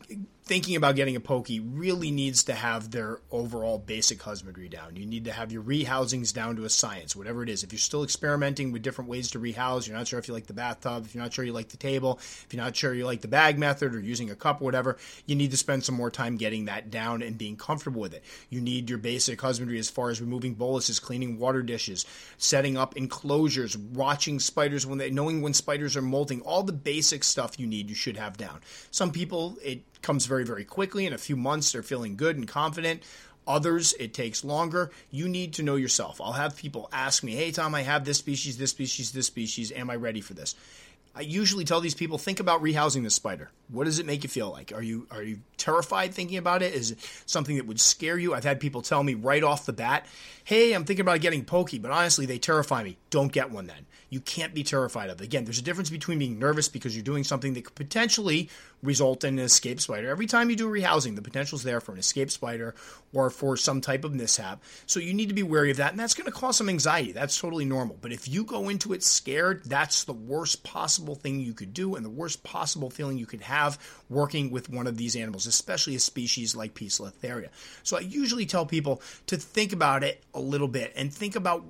thinking 0.48 0.76
about 0.76 0.96
getting 0.96 1.14
a 1.14 1.20
pokey 1.20 1.60
really 1.60 2.10
needs 2.10 2.42
to 2.44 2.54
have 2.54 2.90
their 2.90 3.20
overall 3.30 3.78
basic 3.78 4.22
husbandry 4.22 4.66
down. 4.66 4.96
You 4.96 5.04
need 5.04 5.26
to 5.26 5.32
have 5.32 5.52
your 5.52 5.62
rehousings 5.62 6.32
down 6.32 6.56
to 6.56 6.64
a 6.64 6.70
science, 6.70 7.14
whatever 7.14 7.42
it 7.42 7.50
is. 7.50 7.62
If 7.62 7.70
you're 7.70 7.78
still 7.78 8.02
experimenting 8.02 8.72
with 8.72 8.80
different 8.80 9.10
ways 9.10 9.30
to 9.32 9.38
rehouse, 9.38 9.86
you're 9.86 9.96
not 9.96 10.08
sure 10.08 10.18
if 10.18 10.26
you 10.26 10.32
like 10.32 10.46
the 10.46 10.54
bathtub, 10.54 11.04
if 11.04 11.14
you're 11.14 11.22
not 11.22 11.34
sure 11.34 11.44
you 11.44 11.52
like 11.52 11.68
the 11.68 11.76
table, 11.76 12.18
if 12.18 12.46
you're 12.50 12.64
not 12.64 12.74
sure 12.74 12.94
you 12.94 13.04
like 13.04 13.20
the 13.20 13.28
bag 13.28 13.58
method 13.58 13.94
or 13.94 14.00
using 14.00 14.30
a 14.30 14.34
cup 14.34 14.62
or 14.62 14.64
whatever, 14.64 14.96
you 15.26 15.36
need 15.36 15.50
to 15.50 15.58
spend 15.58 15.84
some 15.84 15.94
more 15.94 16.10
time 16.10 16.38
getting 16.38 16.64
that 16.64 16.90
down 16.90 17.20
and 17.20 17.36
being 17.36 17.56
comfortable 17.56 18.00
with 18.00 18.14
it. 18.14 18.24
You 18.48 18.62
need 18.62 18.88
your 18.88 18.98
basic 18.98 19.38
husbandry 19.38 19.78
as 19.78 19.90
far 19.90 20.08
as 20.08 20.18
removing 20.18 20.54
boluses, 20.54 20.98
cleaning 20.98 21.38
water 21.38 21.62
dishes, 21.62 22.06
setting 22.38 22.78
up 22.78 22.96
enclosures, 22.96 23.76
watching 23.76 24.40
spiders 24.40 24.86
when 24.86 24.96
they 24.96 25.10
knowing 25.10 25.42
when 25.42 25.52
spiders 25.52 25.94
are 25.94 26.02
molting, 26.02 26.40
all 26.40 26.62
the 26.62 26.72
basic 26.72 27.22
stuff 27.22 27.58
you 27.58 27.66
need 27.66 27.90
you 27.90 27.94
should 27.94 28.16
have 28.16 28.38
down. 28.38 28.60
Some 28.90 29.12
people 29.12 29.58
it 29.62 29.82
comes 30.02 30.26
very, 30.26 30.44
very 30.44 30.64
quickly. 30.64 31.06
In 31.06 31.12
a 31.12 31.18
few 31.18 31.36
months, 31.36 31.72
they're 31.72 31.82
feeling 31.82 32.16
good 32.16 32.36
and 32.36 32.46
confident. 32.46 33.02
Others, 33.46 33.94
it 33.98 34.12
takes 34.12 34.44
longer. 34.44 34.90
You 35.10 35.28
need 35.28 35.54
to 35.54 35.62
know 35.62 35.76
yourself. 35.76 36.20
I'll 36.20 36.32
have 36.32 36.56
people 36.56 36.88
ask 36.92 37.22
me, 37.22 37.32
hey, 37.32 37.50
Tom, 37.50 37.74
I 37.74 37.82
have 37.82 38.04
this 38.04 38.18
species, 38.18 38.58
this 38.58 38.70
species, 38.70 39.12
this 39.12 39.26
species. 39.26 39.72
Am 39.72 39.88
I 39.88 39.96
ready 39.96 40.20
for 40.20 40.34
this? 40.34 40.54
I 41.14 41.22
usually 41.22 41.64
tell 41.64 41.80
these 41.80 41.94
people, 41.94 42.18
think 42.18 42.38
about 42.38 42.62
rehousing 42.62 43.02
the 43.02 43.10
spider. 43.10 43.50
What 43.68 43.84
does 43.84 43.98
it 43.98 44.06
make 44.06 44.22
you 44.22 44.28
feel 44.28 44.50
like? 44.50 44.72
Are 44.72 44.82
you 44.82 45.08
are 45.10 45.22
you 45.22 45.40
terrified 45.56 46.14
thinking 46.14 46.36
about 46.36 46.62
it? 46.62 46.74
Is 46.74 46.92
it 46.92 46.98
something 47.26 47.56
that 47.56 47.66
would 47.66 47.80
scare 47.80 48.18
you? 48.18 48.34
I've 48.34 48.44
had 48.44 48.60
people 48.60 48.82
tell 48.82 49.02
me 49.02 49.14
right 49.14 49.42
off 49.42 49.66
the 49.66 49.72
bat, 49.72 50.06
"Hey, 50.44 50.74
I'm 50.74 50.84
thinking 50.84 51.00
about 51.00 51.20
getting 51.20 51.44
pokey, 51.44 51.80
but 51.80 51.90
honestly, 51.90 52.24
they 52.24 52.38
terrify 52.38 52.84
me. 52.84 52.98
Don't 53.10 53.32
get 53.32 53.50
one 53.50 53.66
then." 53.66 53.86
You 54.10 54.20
can't 54.20 54.54
be 54.54 54.64
terrified 54.64 55.10
of. 55.10 55.20
Again, 55.20 55.44
there's 55.44 55.58
a 55.58 55.62
difference 55.62 55.90
between 55.90 56.18
being 56.18 56.38
nervous 56.38 56.68
because 56.68 56.96
you're 56.96 57.04
doing 57.04 57.24
something 57.24 57.52
that 57.54 57.64
could 57.64 57.74
potentially 57.74 58.48
result 58.82 59.24
in 59.24 59.38
an 59.38 59.44
escape 59.44 59.80
spider. 59.80 60.08
Every 60.08 60.26
time 60.26 60.50
you 60.50 60.56
do 60.56 60.68
rehousing, 60.68 61.16
the 61.16 61.22
potential 61.22 61.56
is 61.56 61.64
there 61.64 61.80
for 61.80 61.92
an 61.92 61.98
escape 61.98 62.30
spider 62.30 62.74
or 63.12 63.28
for 63.30 63.56
some 63.56 63.80
type 63.80 64.04
of 64.04 64.14
mishap. 64.14 64.62
So 64.86 65.00
you 65.00 65.12
need 65.14 65.28
to 65.28 65.34
be 65.34 65.42
wary 65.42 65.70
of 65.70 65.78
that, 65.78 65.90
and 65.90 66.00
that's 66.00 66.14
going 66.14 66.26
to 66.26 66.32
cause 66.32 66.56
some 66.56 66.68
anxiety. 66.68 67.12
That's 67.12 67.38
totally 67.38 67.64
normal. 67.64 67.98
But 68.00 68.12
if 68.12 68.28
you 68.28 68.44
go 68.44 68.68
into 68.68 68.92
it 68.92 69.02
scared, 69.02 69.64
that's 69.64 70.04
the 70.04 70.12
worst 70.12 70.62
possible 70.62 71.14
thing 71.14 71.40
you 71.40 71.52
could 71.52 71.74
do 71.74 71.96
and 71.96 72.04
the 72.04 72.10
worst 72.10 72.42
possible 72.44 72.90
feeling 72.90 73.18
you 73.18 73.26
could 73.26 73.42
have 73.42 73.78
working 74.08 74.50
with 74.50 74.70
one 74.70 74.86
of 74.86 74.96
these 74.96 75.16
animals, 75.16 75.46
especially 75.46 75.96
a 75.96 76.00
species 76.00 76.54
like 76.54 76.74
Poecilotheria. 76.74 77.48
So 77.82 77.96
I 77.96 78.00
usually 78.00 78.46
tell 78.46 78.64
people 78.64 79.02
to 79.26 79.36
think 79.36 79.72
about 79.72 80.04
it 80.04 80.22
a 80.34 80.40
little 80.40 80.68
bit 80.68 80.92
and 80.96 81.12
think 81.12 81.36
about 81.36 81.64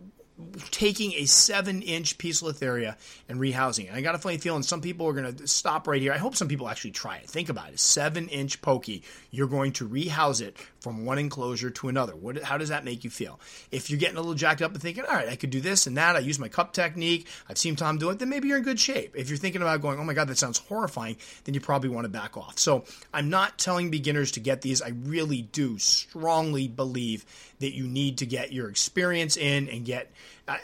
taking 0.70 1.14
a 1.14 1.26
seven 1.26 1.82
inch 1.82 2.16
piece 2.16 2.42
of 2.42 2.48
Poecilotheria 2.48 2.96
and 3.28 3.40
rehousing 3.40 3.86
it. 3.86 3.92
I 3.92 4.00
got 4.00 4.14
a 4.14 4.18
funny 4.18 4.38
feeling 4.38 4.62
some 4.62 4.80
people 4.80 5.06
are 5.06 5.12
going 5.12 5.34
to 5.34 5.48
stop 5.48 5.88
right 5.88 6.00
here. 6.00 6.12
I 6.12 6.18
hope 6.18 6.36
some 6.36 6.48
people 6.48 6.68
actually 6.68 6.92
try 6.92 7.16
it. 7.16 7.28
Think 7.28 7.48
about 7.48 7.70
it. 7.70 7.80
Seven 7.80 8.28
inch 8.28 8.60
pokey. 8.62 9.02
You're 9.30 9.48
going 9.48 9.72
to 9.72 9.86
rehouse 9.86 10.40
it 10.40 10.56
from 10.80 11.04
one 11.04 11.18
enclosure 11.18 11.70
to 11.70 11.88
another. 11.88 12.14
What, 12.14 12.42
how 12.42 12.58
does 12.58 12.68
that 12.68 12.84
make 12.84 13.04
you 13.04 13.10
feel? 13.10 13.40
If 13.70 13.90
you're 13.90 13.98
getting 13.98 14.16
a 14.16 14.20
little 14.20 14.34
jacked 14.34 14.62
up 14.62 14.72
and 14.72 14.80
thinking, 14.80 15.04
all 15.04 15.14
right, 15.14 15.28
I 15.28 15.36
could 15.36 15.50
do 15.50 15.60
this 15.60 15.86
and 15.86 15.96
that, 15.96 16.16
I 16.16 16.20
use 16.20 16.38
my 16.38 16.48
cup 16.48 16.72
technique, 16.72 17.26
I've 17.48 17.58
seen 17.58 17.76
Tom 17.76 17.98
do 17.98 18.10
it, 18.10 18.18
then 18.18 18.28
maybe 18.28 18.48
you're 18.48 18.58
in 18.58 18.64
good 18.64 18.80
shape. 18.80 19.14
If 19.16 19.28
you're 19.28 19.38
thinking 19.38 19.62
about 19.62 19.82
going, 19.82 19.98
oh 19.98 20.04
my 20.04 20.14
God, 20.14 20.28
that 20.28 20.38
sounds 20.38 20.58
horrifying, 20.58 21.16
then 21.44 21.54
you 21.54 21.60
probably 21.60 21.90
want 21.90 22.04
to 22.04 22.08
back 22.08 22.36
off. 22.36 22.58
So 22.58 22.84
I'm 23.12 23.30
not 23.30 23.58
telling 23.58 23.90
beginners 23.90 24.32
to 24.32 24.40
get 24.40 24.62
these. 24.62 24.80
I 24.82 24.90
really 25.04 25.42
do 25.42 25.78
strongly 25.78 26.68
believe 26.68 27.24
that 27.58 27.74
you 27.74 27.88
need 27.88 28.18
to 28.18 28.26
get 28.26 28.52
your 28.52 28.68
experience 28.68 29.36
in 29.36 29.68
and 29.68 29.84
get 29.84 30.12
I, 30.46 30.58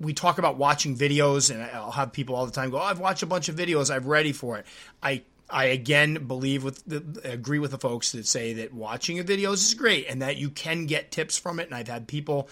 we 0.00 0.12
talk 0.12 0.38
about 0.38 0.56
watching 0.56 0.96
videos, 0.96 1.50
and 1.50 1.62
I'll 1.62 1.90
have 1.90 2.12
people 2.12 2.34
all 2.34 2.46
the 2.46 2.52
time 2.52 2.70
go, 2.70 2.78
oh, 2.78 2.82
"I've 2.82 2.98
watched 2.98 3.22
a 3.22 3.26
bunch 3.26 3.48
of 3.48 3.56
videos. 3.56 3.94
I'm 3.94 4.06
ready 4.06 4.32
for 4.32 4.58
it." 4.58 4.66
I 5.02 5.22
I 5.52 5.66
again 5.66 6.26
believe 6.26 6.64
with 6.64 6.82
the, 6.86 7.04
agree 7.24 7.58
with 7.58 7.70
the 7.70 7.78
folks 7.78 8.12
that 8.12 8.26
say 8.26 8.54
that 8.54 8.72
watching 8.72 9.18
a 9.18 9.24
videos 9.24 9.54
is 9.54 9.74
great 9.74 10.06
and 10.08 10.22
that 10.22 10.38
you 10.38 10.48
can 10.50 10.86
get 10.86 11.10
tips 11.10 11.38
from 11.38 11.60
it. 11.60 11.66
And 11.66 11.74
I've 11.74 11.88
had 11.88 12.08
people, 12.08 12.48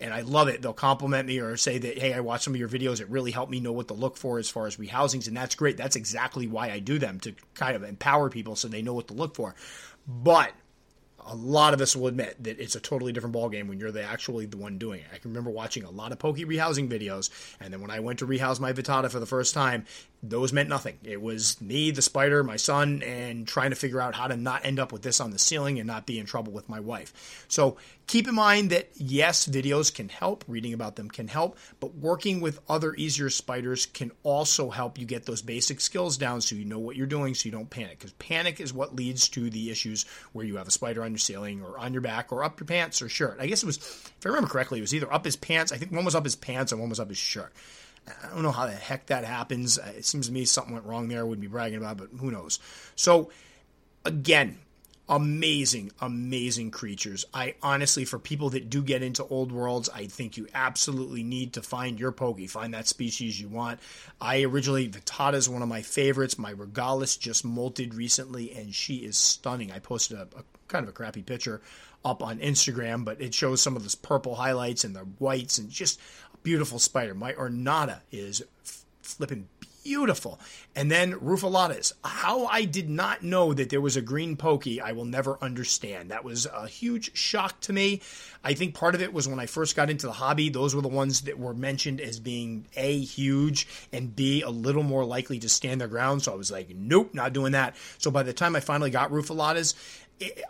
and 0.00 0.14
I 0.14 0.20
love 0.20 0.48
it. 0.48 0.62
They'll 0.62 0.72
compliment 0.72 1.26
me 1.26 1.40
or 1.40 1.56
say 1.56 1.78
that, 1.78 1.98
hey, 1.98 2.14
I 2.14 2.20
watched 2.20 2.44
some 2.44 2.54
of 2.54 2.60
your 2.60 2.68
videos. 2.68 3.00
It 3.00 3.08
really 3.08 3.32
helped 3.32 3.50
me 3.50 3.60
know 3.60 3.72
what 3.72 3.88
to 3.88 3.94
look 3.94 4.16
for 4.16 4.38
as 4.38 4.48
far 4.48 4.66
as 4.66 4.76
rehousings, 4.76 5.26
and 5.26 5.36
that's 5.36 5.56
great. 5.56 5.76
That's 5.76 5.96
exactly 5.96 6.46
why 6.46 6.70
I 6.70 6.78
do 6.78 6.98
them 6.98 7.18
to 7.20 7.34
kind 7.54 7.74
of 7.74 7.82
empower 7.82 8.30
people 8.30 8.54
so 8.54 8.68
they 8.68 8.82
know 8.82 8.94
what 8.94 9.08
to 9.08 9.14
look 9.14 9.34
for. 9.34 9.54
But 10.06 10.52
a 11.26 11.34
lot 11.34 11.74
of 11.74 11.80
us 11.80 11.96
will 11.96 12.06
admit 12.06 12.42
that 12.42 12.60
it's 12.60 12.74
a 12.74 12.80
totally 12.80 13.12
different 13.12 13.34
ballgame 13.34 13.68
when 13.68 13.78
you're 13.78 13.90
the 13.90 14.02
actually 14.02 14.46
the 14.46 14.56
one 14.56 14.78
doing 14.78 15.00
it. 15.00 15.06
I 15.12 15.18
can 15.18 15.30
remember 15.30 15.50
watching 15.50 15.84
a 15.84 15.90
lot 15.90 16.12
of 16.12 16.18
pokey 16.18 16.44
rehousing 16.44 16.88
videos, 16.88 17.30
and 17.60 17.72
then 17.72 17.80
when 17.80 17.90
I 17.90 18.00
went 18.00 18.18
to 18.20 18.26
rehouse 18.26 18.60
my 18.60 18.72
Vittata 18.72 19.10
for 19.10 19.20
the 19.20 19.26
first 19.26 19.54
time, 19.54 19.86
those 20.22 20.52
meant 20.52 20.68
nothing. 20.68 20.98
It 21.02 21.20
was 21.20 21.60
me, 21.60 21.90
the 21.90 22.02
spider, 22.02 22.42
my 22.42 22.56
son, 22.56 23.02
and 23.02 23.46
trying 23.46 23.70
to 23.70 23.76
figure 23.76 24.00
out 24.00 24.14
how 24.14 24.26
to 24.26 24.36
not 24.36 24.64
end 24.64 24.78
up 24.78 24.92
with 24.92 25.02
this 25.02 25.20
on 25.20 25.30
the 25.30 25.38
ceiling 25.38 25.78
and 25.78 25.86
not 25.86 26.06
be 26.06 26.18
in 26.18 26.26
trouble 26.26 26.52
with 26.52 26.68
my 26.68 26.80
wife. 26.80 27.44
So 27.48 27.76
keep 28.06 28.28
in 28.28 28.34
mind 28.34 28.70
that 28.70 28.90
yes, 28.94 29.46
videos 29.46 29.94
can 29.94 30.08
help, 30.08 30.44
reading 30.46 30.74
about 30.74 30.96
them 30.96 31.08
can 31.08 31.28
help, 31.28 31.58
but 31.80 31.94
working 31.94 32.40
with 32.40 32.60
other 32.68 32.94
easier 32.94 33.30
spiders 33.30 33.86
can 33.86 34.12
also 34.22 34.70
help 34.70 34.98
you 34.98 35.06
get 35.06 35.26
those 35.26 35.42
basic 35.42 35.80
skills 35.80 36.16
down 36.16 36.40
so 36.40 36.54
you 36.54 36.64
know 36.64 36.78
what 36.78 36.96
you're 36.96 37.06
doing 37.06 37.34
so 37.34 37.46
you 37.46 37.52
don't 37.52 37.70
panic. 37.70 37.98
Because 37.98 38.12
panic 38.12 38.60
is 38.60 38.72
what 38.72 38.94
leads 38.94 39.28
to 39.30 39.50
the 39.50 39.70
issues 39.70 40.04
where 40.32 40.44
you 40.44 40.56
have 40.56 40.68
a 40.68 40.72
spider 40.72 41.02
on 41.02 41.12
your 41.12 41.18
ceiling 41.18 41.62
or 41.62 41.78
on 41.78 41.92
your 41.92 42.02
back 42.02 42.32
or 42.32 42.44
up 42.44 42.60
your 42.60 42.66
pants 42.66 43.00
or 43.00 43.08
shirt. 43.08 43.38
I 43.40 43.46
guess 43.46 43.62
it 43.62 43.66
was, 43.66 43.78
if 43.78 44.18
I 44.24 44.28
remember 44.28 44.48
correctly, 44.48 44.78
it 44.78 44.82
was 44.82 44.94
either 44.94 45.12
up 45.12 45.24
his 45.24 45.36
pants. 45.36 45.72
I 45.72 45.76
think 45.76 45.92
one 45.92 46.04
was 46.04 46.14
up 46.14 46.24
his 46.24 46.36
pants 46.36 46.72
and 46.72 46.80
one 46.80 46.90
was 46.90 47.00
up 47.00 47.08
his 47.08 47.18
shirt. 47.18 47.52
I 48.06 48.28
don't 48.34 48.42
know 48.42 48.52
how 48.52 48.66
the 48.66 48.72
heck 48.72 49.06
that 49.06 49.24
happens. 49.24 49.78
It 49.78 50.04
seems 50.04 50.26
to 50.26 50.32
me 50.32 50.44
something 50.44 50.74
went 50.74 50.84
wrong 50.84 51.08
there. 51.08 51.20
I 51.20 51.22
wouldn't 51.22 51.40
be 51.40 51.48
bragging 51.48 51.78
about, 51.78 51.98
it, 52.00 52.10
but 52.10 52.20
who 52.20 52.30
knows? 52.30 52.58
So, 52.96 53.30
again, 54.04 54.58
amazing, 55.08 55.92
amazing 56.00 56.70
creatures. 56.70 57.24
I 57.34 57.54
honestly, 57.62 58.04
for 58.04 58.18
people 58.18 58.50
that 58.50 58.70
do 58.70 58.82
get 58.82 59.02
into 59.02 59.24
old 59.24 59.52
worlds, 59.52 59.88
I 59.88 60.06
think 60.06 60.36
you 60.36 60.48
absolutely 60.54 61.22
need 61.22 61.52
to 61.54 61.62
find 61.62 62.00
your 62.00 62.12
pokey, 62.12 62.46
find 62.46 62.72
that 62.74 62.88
species 62.88 63.40
you 63.40 63.48
want. 63.48 63.80
I 64.20 64.42
originally, 64.42 64.88
Vittata 64.88 65.34
is 65.34 65.48
one 65.48 65.62
of 65.62 65.68
my 65.68 65.82
favorites. 65.82 66.38
My 66.38 66.52
Regalis 66.52 67.18
just 67.18 67.46
molted 67.46 67.94
recently, 67.94 68.52
and 68.52 68.74
she 68.74 68.96
is 68.96 69.16
stunning. 69.16 69.70
I 69.70 69.78
posted 69.78 70.16
a, 70.16 70.22
a 70.38 70.44
kind 70.68 70.84
of 70.84 70.88
a 70.88 70.92
crappy 70.92 71.22
picture 71.22 71.60
up 72.04 72.22
on 72.22 72.38
Instagram, 72.38 73.04
but 73.04 73.20
it 73.20 73.34
shows 73.34 73.60
some 73.60 73.76
of 73.76 73.82
those 73.82 73.94
purple 73.94 74.34
highlights 74.34 74.84
and 74.84 74.94
the 74.94 75.00
whites 75.00 75.58
and 75.58 75.70
just 75.70 76.00
a 76.32 76.36
beautiful 76.38 76.78
spider. 76.78 77.14
My 77.14 77.32
Ornata 77.32 78.00
is 78.10 78.42
flipping 79.02 79.48
beautiful. 79.84 80.40
And 80.74 80.90
then 80.90 81.12
Rufolatas. 81.12 81.92
How 82.02 82.46
I 82.46 82.64
did 82.64 82.88
not 82.88 83.22
know 83.22 83.52
that 83.52 83.68
there 83.68 83.80
was 83.80 83.96
a 83.96 84.02
green 84.02 84.36
pokey, 84.36 84.80
I 84.80 84.92
will 84.92 85.04
never 85.04 85.38
understand. 85.40 86.10
That 86.10 86.24
was 86.24 86.46
a 86.46 86.66
huge 86.66 87.16
shock 87.16 87.60
to 87.60 87.72
me. 87.72 88.00
I 88.42 88.54
think 88.54 88.74
part 88.74 88.94
of 88.94 89.02
it 89.02 89.12
was 89.12 89.28
when 89.28 89.38
I 89.38 89.46
first 89.46 89.76
got 89.76 89.90
into 89.90 90.06
the 90.06 90.12
hobby, 90.12 90.48
those 90.48 90.74
were 90.74 90.82
the 90.82 90.88
ones 90.88 91.22
that 91.22 91.38
were 91.38 91.54
mentioned 91.54 92.00
as 92.00 92.18
being 92.18 92.66
A, 92.76 92.98
huge, 92.98 93.68
and 93.92 94.14
B, 94.16 94.42
a 94.42 94.50
little 94.50 94.82
more 94.82 95.04
likely 95.04 95.38
to 95.40 95.48
stand 95.48 95.80
their 95.80 95.88
ground. 95.88 96.22
So 96.22 96.32
I 96.32 96.36
was 96.36 96.50
like, 96.50 96.70
nope, 96.74 97.14
not 97.14 97.32
doing 97.32 97.52
that. 97.52 97.76
So 97.98 98.10
by 98.10 98.22
the 98.22 98.32
time 98.32 98.56
I 98.56 98.60
finally 98.60 98.90
got 98.90 99.10
Rufolatas, 99.10 99.74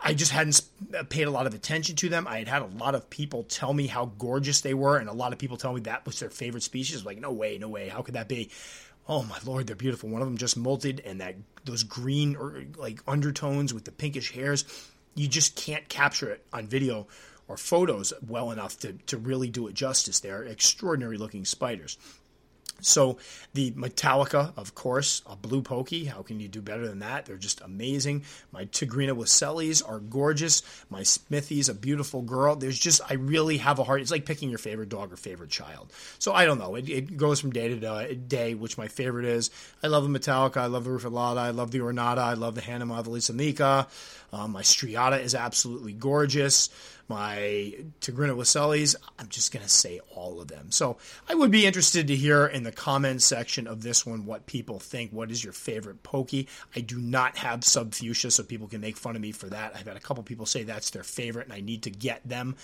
I 0.01 0.13
just 0.13 0.31
hadn't 0.31 0.61
uh, 0.97 1.03
paid 1.03 1.23
a 1.23 1.31
lot 1.31 1.47
of 1.47 1.53
attention 1.53 1.95
to 1.97 2.09
them. 2.09 2.27
I 2.27 2.37
had 2.37 2.47
had 2.47 2.61
a 2.61 2.67
lot 2.67 2.93
of 2.95 3.09
people 3.09 3.43
tell 3.43 3.73
me 3.73 3.87
how 3.87 4.05
gorgeous 4.17 4.61
they 4.61 4.75
were, 4.75 4.97
and 4.97 5.09
a 5.09 5.13
lot 5.13 5.33
of 5.33 5.39
people 5.39 5.57
tell 5.57 5.73
me 5.73 5.81
that 5.81 6.05
was 6.05 6.19
their 6.19 6.29
favorite 6.29 6.63
species. 6.63 7.03
Like, 7.03 7.19
no 7.19 7.31
way, 7.31 7.57
no 7.57 7.67
way, 7.67 7.89
how 7.89 8.01
could 8.01 8.13
that 8.13 8.27
be? 8.27 8.51
Oh 9.07 9.23
my 9.23 9.37
lord, 9.45 9.67
they're 9.67 9.75
beautiful. 9.75 10.09
One 10.09 10.21
of 10.21 10.27
them 10.27 10.37
just 10.37 10.57
molted, 10.61 10.99
and 11.05 11.21
that 11.21 11.35
those 11.63 11.83
green 11.83 12.35
or 12.35 12.63
like 12.77 12.99
undertones 13.07 13.73
with 13.73 13.85
the 13.85 13.91
pinkish 13.91 14.31
hairs, 14.31 14.65
you 15.15 15.27
just 15.27 15.55
can't 15.55 15.87
capture 15.89 16.29
it 16.29 16.43
on 16.51 16.67
video 16.67 17.07
or 17.47 17.57
photos 17.57 18.13
well 18.27 18.51
enough 18.51 18.79
to, 18.79 18.93
to 19.05 19.17
really 19.17 19.49
do 19.49 19.67
it 19.67 19.75
justice. 19.75 20.19
They're 20.19 20.43
extraordinary 20.43 21.17
looking 21.17 21.45
spiders. 21.45 21.97
So 22.81 23.17
the 23.53 23.71
Metallica, 23.71 24.51
of 24.57 24.75
course, 24.75 25.21
a 25.25 25.35
blue 25.35 25.61
pokey. 25.61 26.05
How 26.05 26.21
can 26.21 26.39
you 26.39 26.47
do 26.47 26.61
better 26.61 26.87
than 26.87 26.99
that? 26.99 27.25
They're 27.25 27.37
just 27.37 27.61
amazing. 27.61 28.23
My 28.51 28.65
Tigrina 28.65 29.15
Wesselis 29.15 29.81
are 29.87 29.99
gorgeous. 29.99 30.61
My 30.89 31.01
Smithi's 31.01 31.69
a 31.69 31.73
beautiful 31.73 32.21
girl. 32.21 32.55
There's 32.55 32.77
just 32.77 33.01
I 33.09 33.15
really 33.15 33.57
have 33.57 33.79
a 33.79 33.83
heart. 33.83 34.01
It's 34.01 34.11
like 34.11 34.25
picking 34.25 34.49
your 34.49 34.59
favorite 34.59 34.89
dog 34.89 35.13
or 35.13 35.15
favorite 35.15 35.49
child. 35.49 35.91
So 36.19 36.33
I 36.33 36.45
don't 36.45 36.59
know. 36.59 36.75
It, 36.75 36.89
it 36.89 37.17
goes 37.17 37.39
from 37.39 37.51
day 37.51 37.69
to 37.69 38.15
day, 38.15 38.53
which 38.53 38.77
my 38.77 38.87
favorite 38.87 39.25
is. 39.25 39.49
I 39.81 39.87
love 39.87 40.07
the 40.07 40.19
Metallica. 40.19 40.57
I 40.57 40.67
love 40.67 40.83
the 40.83 40.91
Rufolata. 40.91 41.37
I 41.37 41.51
love 41.51 41.71
the 41.71 41.79
Ornata. 41.79 42.19
I 42.19 42.33
love 42.33 42.55
the 42.55 42.61
Hannah 42.61 42.85
Mika. 43.33 43.87
Um, 44.33 44.51
my 44.51 44.61
Striata 44.61 45.21
is 45.21 45.33
absolutely 45.33 45.93
gorgeous 45.93 46.69
my 47.07 47.73
Tigrina 48.01 48.35
Wesselis. 48.35 48.95
I'm 49.19 49.27
just 49.29 49.51
going 49.51 49.63
to 49.63 49.69
say 49.69 49.99
all 50.15 50.41
of 50.41 50.47
them. 50.47 50.71
So 50.71 50.97
I 51.29 51.35
would 51.35 51.51
be 51.51 51.65
interested 51.65 52.07
to 52.07 52.15
hear 52.15 52.45
in 52.45 52.63
the 52.63 52.71
comments 52.71 53.25
section 53.25 53.67
of 53.67 53.83
this 53.83 54.05
one 54.05 54.25
what 54.25 54.45
people 54.45 54.79
think. 54.79 55.11
What 55.11 55.31
is 55.31 55.43
your 55.43 55.53
favorite 55.53 56.03
pokey? 56.03 56.47
I 56.75 56.81
do 56.81 56.97
not 56.97 57.37
have 57.37 57.61
subfusca, 57.61 58.31
so 58.31 58.43
people 58.43 58.67
can 58.67 58.81
make 58.81 58.97
fun 58.97 59.15
of 59.15 59.21
me 59.21 59.31
for 59.31 59.47
that. 59.47 59.75
I've 59.75 59.87
had 59.87 59.97
a 59.97 60.01
couple 60.01 60.23
people 60.23 60.45
say 60.45 60.63
that's 60.63 60.89
their 60.89 61.03
favorite, 61.03 61.45
and 61.45 61.53
I 61.53 61.61
need 61.61 61.83
to 61.83 61.91
get 61.91 62.27
them. 62.27 62.55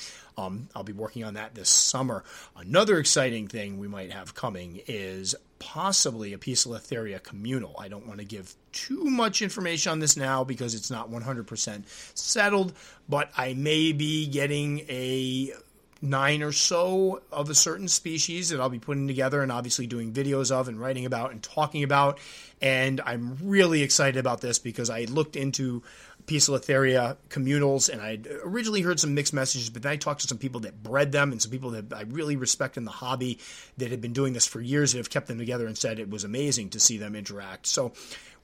Um, 0.41 0.69
I'll 0.75 0.83
be 0.83 0.93
working 0.93 1.23
on 1.23 1.35
that 1.35 1.55
this 1.55 1.69
summer. 1.69 2.23
Another 2.55 2.97
exciting 2.97 3.47
thing 3.47 3.77
we 3.77 3.87
might 3.87 4.11
have 4.11 4.33
coming 4.35 4.81
is 4.87 5.35
possibly 5.59 6.33
a 6.33 6.37
Poecilotheria 6.37 7.21
communal. 7.21 7.75
I 7.79 7.87
don't 7.87 8.07
want 8.07 8.19
to 8.19 8.25
give 8.25 8.55
too 8.71 9.03
much 9.03 9.41
information 9.41 9.91
on 9.91 9.99
this 9.99 10.17
now 10.17 10.43
because 10.43 10.73
it's 10.73 10.89
not 10.89 11.11
100% 11.11 11.83
settled, 12.15 12.73
but 13.07 13.29
I 13.37 13.53
may 13.53 13.91
be 13.91 14.27
getting 14.27 14.79
a 14.89 15.53
nine 16.01 16.41
or 16.41 16.51
so 16.51 17.21
of 17.31 17.49
a 17.49 17.55
certain 17.55 17.87
species 17.87 18.49
that 18.49 18.59
I'll 18.59 18.69
be 18.69 18.79
putting 18.79 19.07
together 19.07 19.43
and 19.43 19.51
obviously 19.51 19.85
doing 19.85 20.11
videos 20.11 20.51
of 20.51 20.67
and 20.67 20.79
writing 20.79 21.05
about 21.05 21.31
and 21.31 21.43
talking 21.43 21.83
about. 21.83 22.17
And 22.59 22.99
I'm 23.05 23.37
really 23.43 23.83
excited 23.83 24.17
about 24.17 24.41
this 24.41 24.57
because 24.57 24.89
I 24.89 25.03
looked 25.03 25.35
into 25.35 25.83
Poecilotheria 26.25 27.17
communals, 27.29 27.89
and 27.89 28.01
I 28.01 28.19
originally 28.43 28.81
heard 28.81 28.99
some 28.99 29.13
mixed 29.13 29.33
messages, 29.33 29.69
but 29.69 29.83
then 29.83 29.91
I 29.91 29.95
talked 29.95 30.21
to 30.21 30.27
some 30.27 30.37
people 30.37 30.61
that 30.61 30.83
bred 30.83 31.11
them 31.11 31.31
and 31.31 31.41
some 31.41 31.51
people 31.51 31.71
that 31.71 31.93
I 31.93 32.01
really 32.03 32.35
respect 32.35 32.77
in 32.77 32.85
the 32.85 32.91
hobby 32.91 33.39
that 33.77 33.91
have 33.91 34.01
been 34.01 34.13
doing 34.13 34.33
this 34.33 34.45
for 34.45 34.61
years 34.61 34.93
and 34.93 34.99
have 34.99 35.09
kept 35.09 35.27
them 35.27 35.37
together 35.37 35.67
and 35.67 35.77
said 35.77 35.99
it 35.99 36.09
was 36.09 36.23
amazing 36.23 36.69
to 36.71 36.79
see 36.79 36.97
them 36.97 37.15
interact. 37.15 37.67
So 37.67 37.93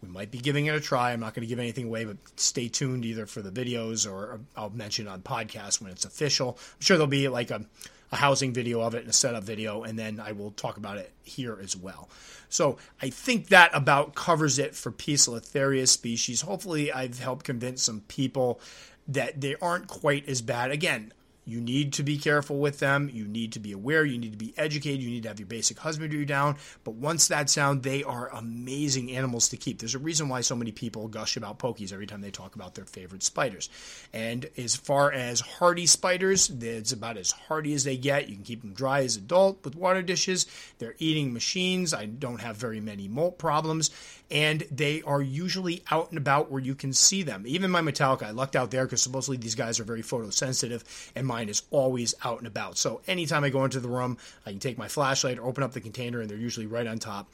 we 0.02 0.10
might 0.10 0.32
be 0.32 0.38
giving 0.38 0.68
it 0.68 0.76
a 0.76 0.80
try. 0.80 1.12
I'm 1.12 1.20
not 1.20 1.34
going 1.34 1.42
to 1.42 1.48
give 1.48 1.60
anything 1.60 1.86
away, 1.86 2.06
but 2.06 2.18
stay 2.36 2.68
tuned 2.68 3.06
either 3.06 3.26
for 3.26 3.42
the 3.42 3.52
videos 3.52 4.10
or 4.10 4.40
I'll 4.56 4.70
mention 4.70 5.08
on 5.08 5.22
podcast 5.22 5.82
when 5.82 5.92
it's 5.92 6.06
official. 6.06 6.58
I'm 6.60 6.82
sure 6.82 6.98
there'll 6.98 7.08
be 7.08 7.28
like 7.30 7.52
a, 7.52 7.66
a 8.12 8.16
housing 8.16 8.54
video 8.54 8.82
of 8.82 8.96
it 8.96 9.02
and 9.02 9.10
a 9.10 9.14
setup 9.14 9.44
video, 9.44 9.84
and 9.84 10.00
then 10.00 10.20
I 10.20 10.32
will 10.32 10.52
talk 10.52 10.78
about 10.78 10.98
it 10.98 11.12
here 11.24 11.60
as 11.62 11.76
well. 11.76 12.10
So 12.50 12.78
I 13.02 13.10
think 13.10 13.48
that 13.50 13.72
about 13.74 14.16
covers 14.16 14.58
it 14.58 14.74
for 14.74 14.92
Peace 14.92 15.28
Poecilotheria 15.28 15.88
species. 15.88 16.42
Hopefully, 16.42 16.92
I've 16.92 17.20
helped 17.20 17.46
convince 17.46 17.84
some 17.84 18.02
people 18.08 18.60
that 19.08 19.42
they 19.42 19.56
aren't 19.62 19.88
quite 19.88 20.28
as 20.30 20.42
bad. 20.42 20.72
Again, 20.72 21.12
you 21.48 21.62
need 21.62 21.94
to 21.94 22.04
be 22.04 22.18
careful 22.18 22.60
with 22.60 22.80
them. 22.80 23.10
You 23.12 23.26
need 23.26 23.54
to 23.54 23.60
be 23.60 23.72
aware. 23.72 24.04
You 24.04 24.18
need 24.18 24.34
to 24.34 24.38
be 24.38 24.54
educated. 24.58 25.02
You 25.02 25.10
need 25.10 25.24
to 25.24 25.30
have 25.30 25.40
your 25.40 25.48
basic 25.48 25.80
husbandry 25.80 26.26
down. 26.26 26.58
But 26.84 26.96
once 26.96 27.30
that's 27.30 27.56
down, 27.56 27.80
they 27.80 28.04
are 28.04 28.28
amazing 28.34 29.12
animals 29.14 29.48
to 29.50 29.58
keep. 29.58 29.80
There's 29.80 29.96
a 29.96 30.00
reason 30.00 30.28
why 30.28 30.42
so 30.42 30.58
many 30.58 30.74
people 30.74 31.08
gush 31.08 31.38
about 31.38 31.58
pokies 31.58 31.94
every 31.94 32.06
time 32.06 32.20
they 32.20 32.32
talk 32.32 32.56
about 32.56 32.76
their 32.76 32.84
favorite 32.84 33.24
spiders. 33.24 33.70
And 34.12 34.50
as 34.58 34.76
far 34.76 35.10
as 35.12 35.40
hardy 35.40 35.86
spiders, 35.86 36.50
it's 36.50 36.92
about 36.92 37.18
as 37.18 37.32
hardy 37.32 37.74
as 37.74 37.86
they 37.86 37.96
get. 37.96 38.28
You 38.28 38.36
can 38.36 38.44
keep 38.44 38.62
them 38.62 38.74
dry 38.74 39.04
as 39.04 39.16
adult 39.16 39.64
with 39.64 39.76
water 39.76 40.02
dishes. 40.02 40.48
They're 40.80 40.96
eating 41.00 41.32
machines. 41.32 41.94
I 41.94 42.08
don't 42.08 42.42
have 42.42 42.58
very 42.58 42.82
many 42.82 43.08
molt 43.08 43.40
problems. 43.40 43.90
And 44.30 44.66
they 44.70 45.02
are 45.04 45.22
usually 45.22 45.84
out 45.90 46.10
and 46.10 46.18
about 46.18 46.52
where 46.52 46.62
you 46.62 46.76
can 46.76 46.92
see 46.92 47.24
them. 47.24 47.44
Even 47.48 47.72
my 47.72 47.82
Metallica, 47.82 48.24
I 48.24 48.32
lucked 48.32 48.56
out 48.56 48.72
there 48.72 48.86
because 48.86 49.02
supposedly 49.02 49.38
these 49.38 49.56
guys 49.56 49.80
are 49.80 49.86
very 49.86 50.02
photosensitive. 50.02 50.84
And 51.16 51.26
mine 51.26 51.50
is 51.50 51.64
always 51.72 52.14
out 52.24 52.40
and 52.40 52.48
about. 52.48 52.78
So 52.78 53.02
anytime 53.08 53.44
I 53.44 53.50
go 53.50 53.64
into 53.64 53.80
the 53.80 53.88
room, 53.88 54.18
I 54.46 54.52
can 54.52 54.60
take 54.60 54.78
my 54.78 54.88
flashlight 54.88 55.40
or 55.40 55.46
open 55.46 55.64
up 55.64 55.72
the 55.72 55.82
container, 55.82 56.20
and 56.20 56.30
they're 56.30 56.38
usually 56.38 56.68
right 56.68 56.88
on 56.88 57.00
top. 57.00 57.32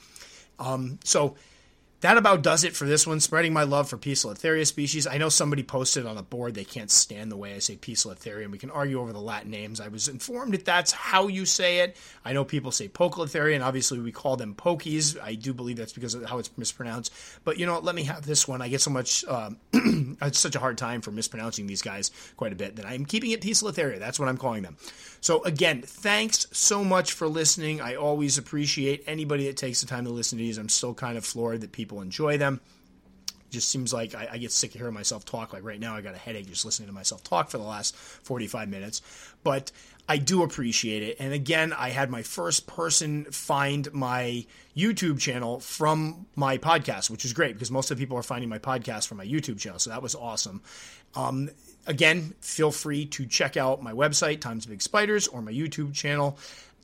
Um, 0.59 0.99
so 1.03 1.35
that 2.03 2.17
about 2.17 2.43
does 2.43 2.65
it 2.65 2.75
for 2.75 2.85
this 2.85 3.07
one. 3.07 3.21
Spreading 3.21 3.53
my 3.53 3.63
love 3.63 3.89
for 3.89 3.97
Poecilotheria 3.97 4.67
species. 4.67 5.07
I 5.07 5.17
know 5.17 5.29
somebody 5.29 5.63
posted 5.63 6.05
on 6.05 6.17
a 6.17 6.23
board 6.23 6.53
they 6.53 6.65
can't 6.65 6.91
stand 6.91 7.31
the 7.31 7.37
way 7.37 7.55
I 7.55 7.59
say 7.59 7.77
Poecilotheria, 7.77 8.43
and 8.43 8.51
we 8.51 8.57
can 8.57 8.71
argue 8.71 8.99
over 8.99 9.13
the 9.13 9.21
Latin 9.21 9.51
names. 9.51 9.79
I 9.79 9.87
was 9.87 10.09
informed 10.09 10.53
that 10.53 10.65
that's 10.65 10.91
how 10.91 11.27
you 11.27 11.45
say 11.45 11.79
it. 11.79 11.95
I 12.25 12.33
know 12.33 12.43
people 12.43 12.71
say 12.71 12.89
Poecilotheria, 12.89 13.55
and 13.55 13.63
obviously 13.63 13.99
we 13.99 14.11
call 14.11 14.35
them 14.35 14.53
Pokies. 14.53 15.17
I 15.21 15.35
do 15.35 15.53
believe 15.53 15.77
that's 15.77 15.93
because 15.93 16.13
of 16.13 16.25
how 16.25 16.39
it's 16.39 16.55
mispronounced. 16.57 17.13
But 17.43 17.57
you 17.57 17.65
know? 17.65 17.79
Let 17.79 17.95
me 17.95 18.03
have 18.03 18.25
this 18.25 18.47
one. 18.47 18.61
I 18.61 18.67
get 18.67 18.81
so 18.81 18.91
much, 18.91 19.25
um, 19.25 19.57
it's 20.21 20.39
such 20.39 20.55
a 20.55 20.59
hard 20.59 20.77
time 20.77 21.01
for 21.01 21.11
mispronouncing 21.11 21.67
these 21.67 21.81
guys 21.81 22.11
quite 22.35 22.51
a 22.51 22.55
bit 22.55 22.75
that 22.75 22.85
I'm 22.85 23.05
keeping 23.05 23.31
it 23.31 23.41
Poecilotheria. 23.41 23.99
That's 23.99 24.19
what 24.19 24.27
I'm 24.27 24.37
calling 24.37 24.63
them. 24.63 24.77
So 25.21 25.41
again, 25.43 25.81
thanks 25.81 26.47
so 26.51 26.83
much 26.83 27.13
for 27.13 27.29
listening. 27.29 27.79
I 27.79 27.95
always 27.95 28.37
appreciate 28.37 29.03
anybody 29.07 29.47
that 29.47 29.55
takes 29.55 29.79
the 29.79 29.87
time 29.87 30.03
to 30.03 30.11
listen 30.11 30.37
to 30.37 30.43
these. 30.43 30.57
I'm 30.57 30.69
still 30.69 30.93
kind 30.93 31.17
of 31.17 31.23
floored 31.23 31.61
that 31.61 31.71
people 31.71 31.92
enjoy 32.01 32.37
them. 32.37 32.59
It 33.27 33.51
just 33.51 33.69
seems 33.69 33.93
like 33.93 34.15
I, 34.15 34.29
I, 34.33 34.37
get 34.37 34.51
sick 34.51 34.73
of 34.73 34.79
hearing 34.79 34.93
myself 34.93 35.25
talk. 35.25 35.53
Like 35.53 35.63
right 35.63 35.79
now, 35.79 35.95
I 35.95 36.01
got 36.01 36.15
a 36.15 36.17
headache 36.17 36.47
just 36.47 36.65
listening 36.65 36.87
to 36.87 36.93
myself 36.93 37.23
talk 37.23 37.49
for 37.49 37.57
the 37.57 37.63
last 37.63 37.95
45 37.95 38.69
minutes. 38.69 39.01
But 39.43 39.71
I 40.07 40.17
do 40.17 40.43
appreciate 40.43 41.01
it. 41.01 41.17
And 41.19 41.33
again, 41.33 41.71
I 41.71 41.89
had 41.89 42.09
my 42.09 42.23
first 42.23 42.67
person 42.67 43.25
find 43.25 43.91
my 43.93 44.45
YouTube 44.75 45.19
channel 45.19 45.61
from 45.61 46.25
my 46.35 46.57
podcast, 46.57 47.09
which 47.09 47.23
is 47.23 47.31
great 47.31 47.53
because 47.53 47.71
most 47.71 47.89
of 47.89 47.97
the 47.97 48.03
people 48.03 48.17
are 48.17 48.23
finding 48.23 48.49
my 48.49 48.59
podcast 48.59 49.07
from 49.07 49.17
my 49.17 49.25
YouTube 49.25 49.59
channel. 49.59 49.79
So 49.79 49.91
that 49.91 50.01
was 50.01 50.13
awesome. 50.13 50.61
Um, 51.15 51.49
again, 51.87 52.33
feel 52.41 52.71
free 52.71 53.05
to 53.07 53.25
check 53.25 53.55
out 53.55 53.81
my 53.81 53.93
website, 53.93 54.41
Tom's 54.41 54.65
Big 54.65 54.81
Spiders, 54.81 55.27
or 55.27 55.41
my 55.41 55.53
YouTube 55.53 55.93
channel. 55.93 56.37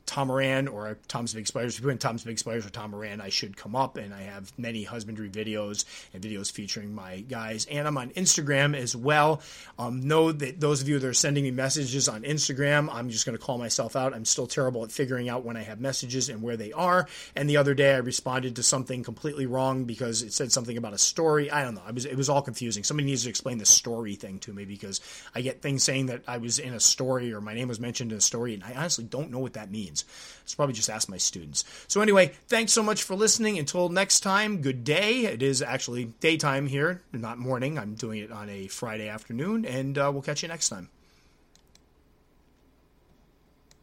Tom 0.06 0.28
Moran 0.28 0.68
or 0.68 0.98
Tom's 1.08 1.34
Big 1.34 1.46
Spiders. 1.46 1.76
If 1.76 1.82
you 1.82 1.90
put 1.90 2.00
Tom's 2.00 2.24
Big 2.24 2.38
Spiders 2.38 2.66
or 2.66 2.70
Tom 2.70 2.92
Moran, 2.92 3.20
I 3.20 3.28
should 3.28 3.56
come 3.56 3.76
up. 3.76 3.96
And 3.96 4.12
I 4.14 4.22
have 4.22 4.52
many 4.58 4.84
husbandry 4.84 5.28
videos 5.28 5.84
and 6.12 6.22
videos 6.22 6.50
featuring 6.50 6.94
my 6.94 7.20
guys. 7.20 7.66
And 7.70 7.86
I'm 7.86 7.98
on 7.98 8.10
Instagram 8.10 8.76
as 8.76 8.94
well. 8.96 9.42
Um, 9.78 10.00
know 10.00 10.32
that 10.32 10.60
those 10.60 10.82
of 10.82 10.88
you 10.88 10.98
that 10.98 11.06
are 11.06 11.14
sending 11.14 11.44
me 11.44 11.50
messages 11.50 12.08
on 12.08 12.22
Instagram, 12.22 12.88
I'm 12.92 13.10
just 13.10 13.26
going 13.26 13.36
to 13.36 13.44
call 13.44 13.58
myself 13.58 13.96
out. 13.96 14.14
I'm 14.14 14.24
still 14.24 14.46
terrible 14.46 14.84
at 14.84 14.92
figuring 14.92 15.28
out 15.28 15.44
when 15.44 15.56
I 15.56 15.62
have 15.62 15.80
messages 15.80 16.28
and 16.28 16.42
where 16.42 16.56
they 16.56 16.72
are. 16.72 17.06
And 17.34 17.48
the 17.48 17.56
other 17.56 17.74
day 17.74 17.94
I 17.94 17.98
responded 17.98 18.56
to 18.56 18.62
something 18.62 19.02
completely 19.02 19.46
wrong 19.46 19.84
because 19.84 20.22
it 20.22 20.32
said 20.32 20.52
something 20.52 20.76
about 20.76 20.92
a 20.92 20.98
story. 20.98 21.50
I 21.50 21.64
don't 21.64 21.74
know. 21.74 21.82
I 21.86 21.92
was, 21.92 22.04
it 22.04 22.16
was 22.16 22.28
all 22.28 22.42
confusing. 22.42 22.84
Somebody 22.84 23.06
needs 23.06 23.24
to 23.24 23.28
explain 23.28 23.58
the 23.58 23.66
story 23.66 24.14
thing 24.14 24.38
to 24.40 24.52
me 24.52 24.64
because 24.64 25.00
I 25.34 25.40
get 25.40 25.62
things 25.62 25.82
saying 25.82 26.06
that 26.06 26.22
I 26.26 26.38
was 26.38 26.58
in 26.58 26.74
a 26.74 26.80
story 26.80 27.32
or 27.32 27.40
my 27.40 27.54
name 27.54 27.68
was 27.68 27.80
mentioned 27.80 28.12
in 28.12 28.18
a 28.18 28.20
story. 28.20 28.54
And 28.54 28.62
I 28.62 28.74
honestly 28.74 29.04
don't 29.04 29.30
know 29.30 29.38
what 29.38 29.54
that 29.54 29.70
means. 29.70 29.89
I 29.98 30.48
should 30.48 30.56
probably 30.56 30.74
just 30.74 30.90
ask 30.90 31.08
my 31.08 31.16
students. 31.16 31.64
So, 31.88 32.00
anyway, 32.00 32.32
thanks 32.48 32.72
so 32.72 32.82
much 32.82 33.02
for 33.02 33.14
listening. 33.14 33.58
Until 33.58 33.88
next 33.88 34.20
time, 34.20 34.62
good 34.62 34.84
day. 34.84 35.26
It 35.26 35.42
is 35.42 35.62
actually 35.62 36.06
daytime 36.20 36.66
here, 36.66 37.02
not 37.12 37.38
morning. 37.38 37.78
I'm 37.78 37.94
doing 37.94 38.20
it 38.20 38.32
on 38.32 38.48
a 38.48 38.68
Friday 38.68 39.08
afternoon, 39.08 39.64
and 39.64 39.98
uh, 39.98 40.10
we'll 40.12 40.22
catch 40.22 40.42
you 40.42 40.48
next 40.48 40.68
time. 40.68 40.88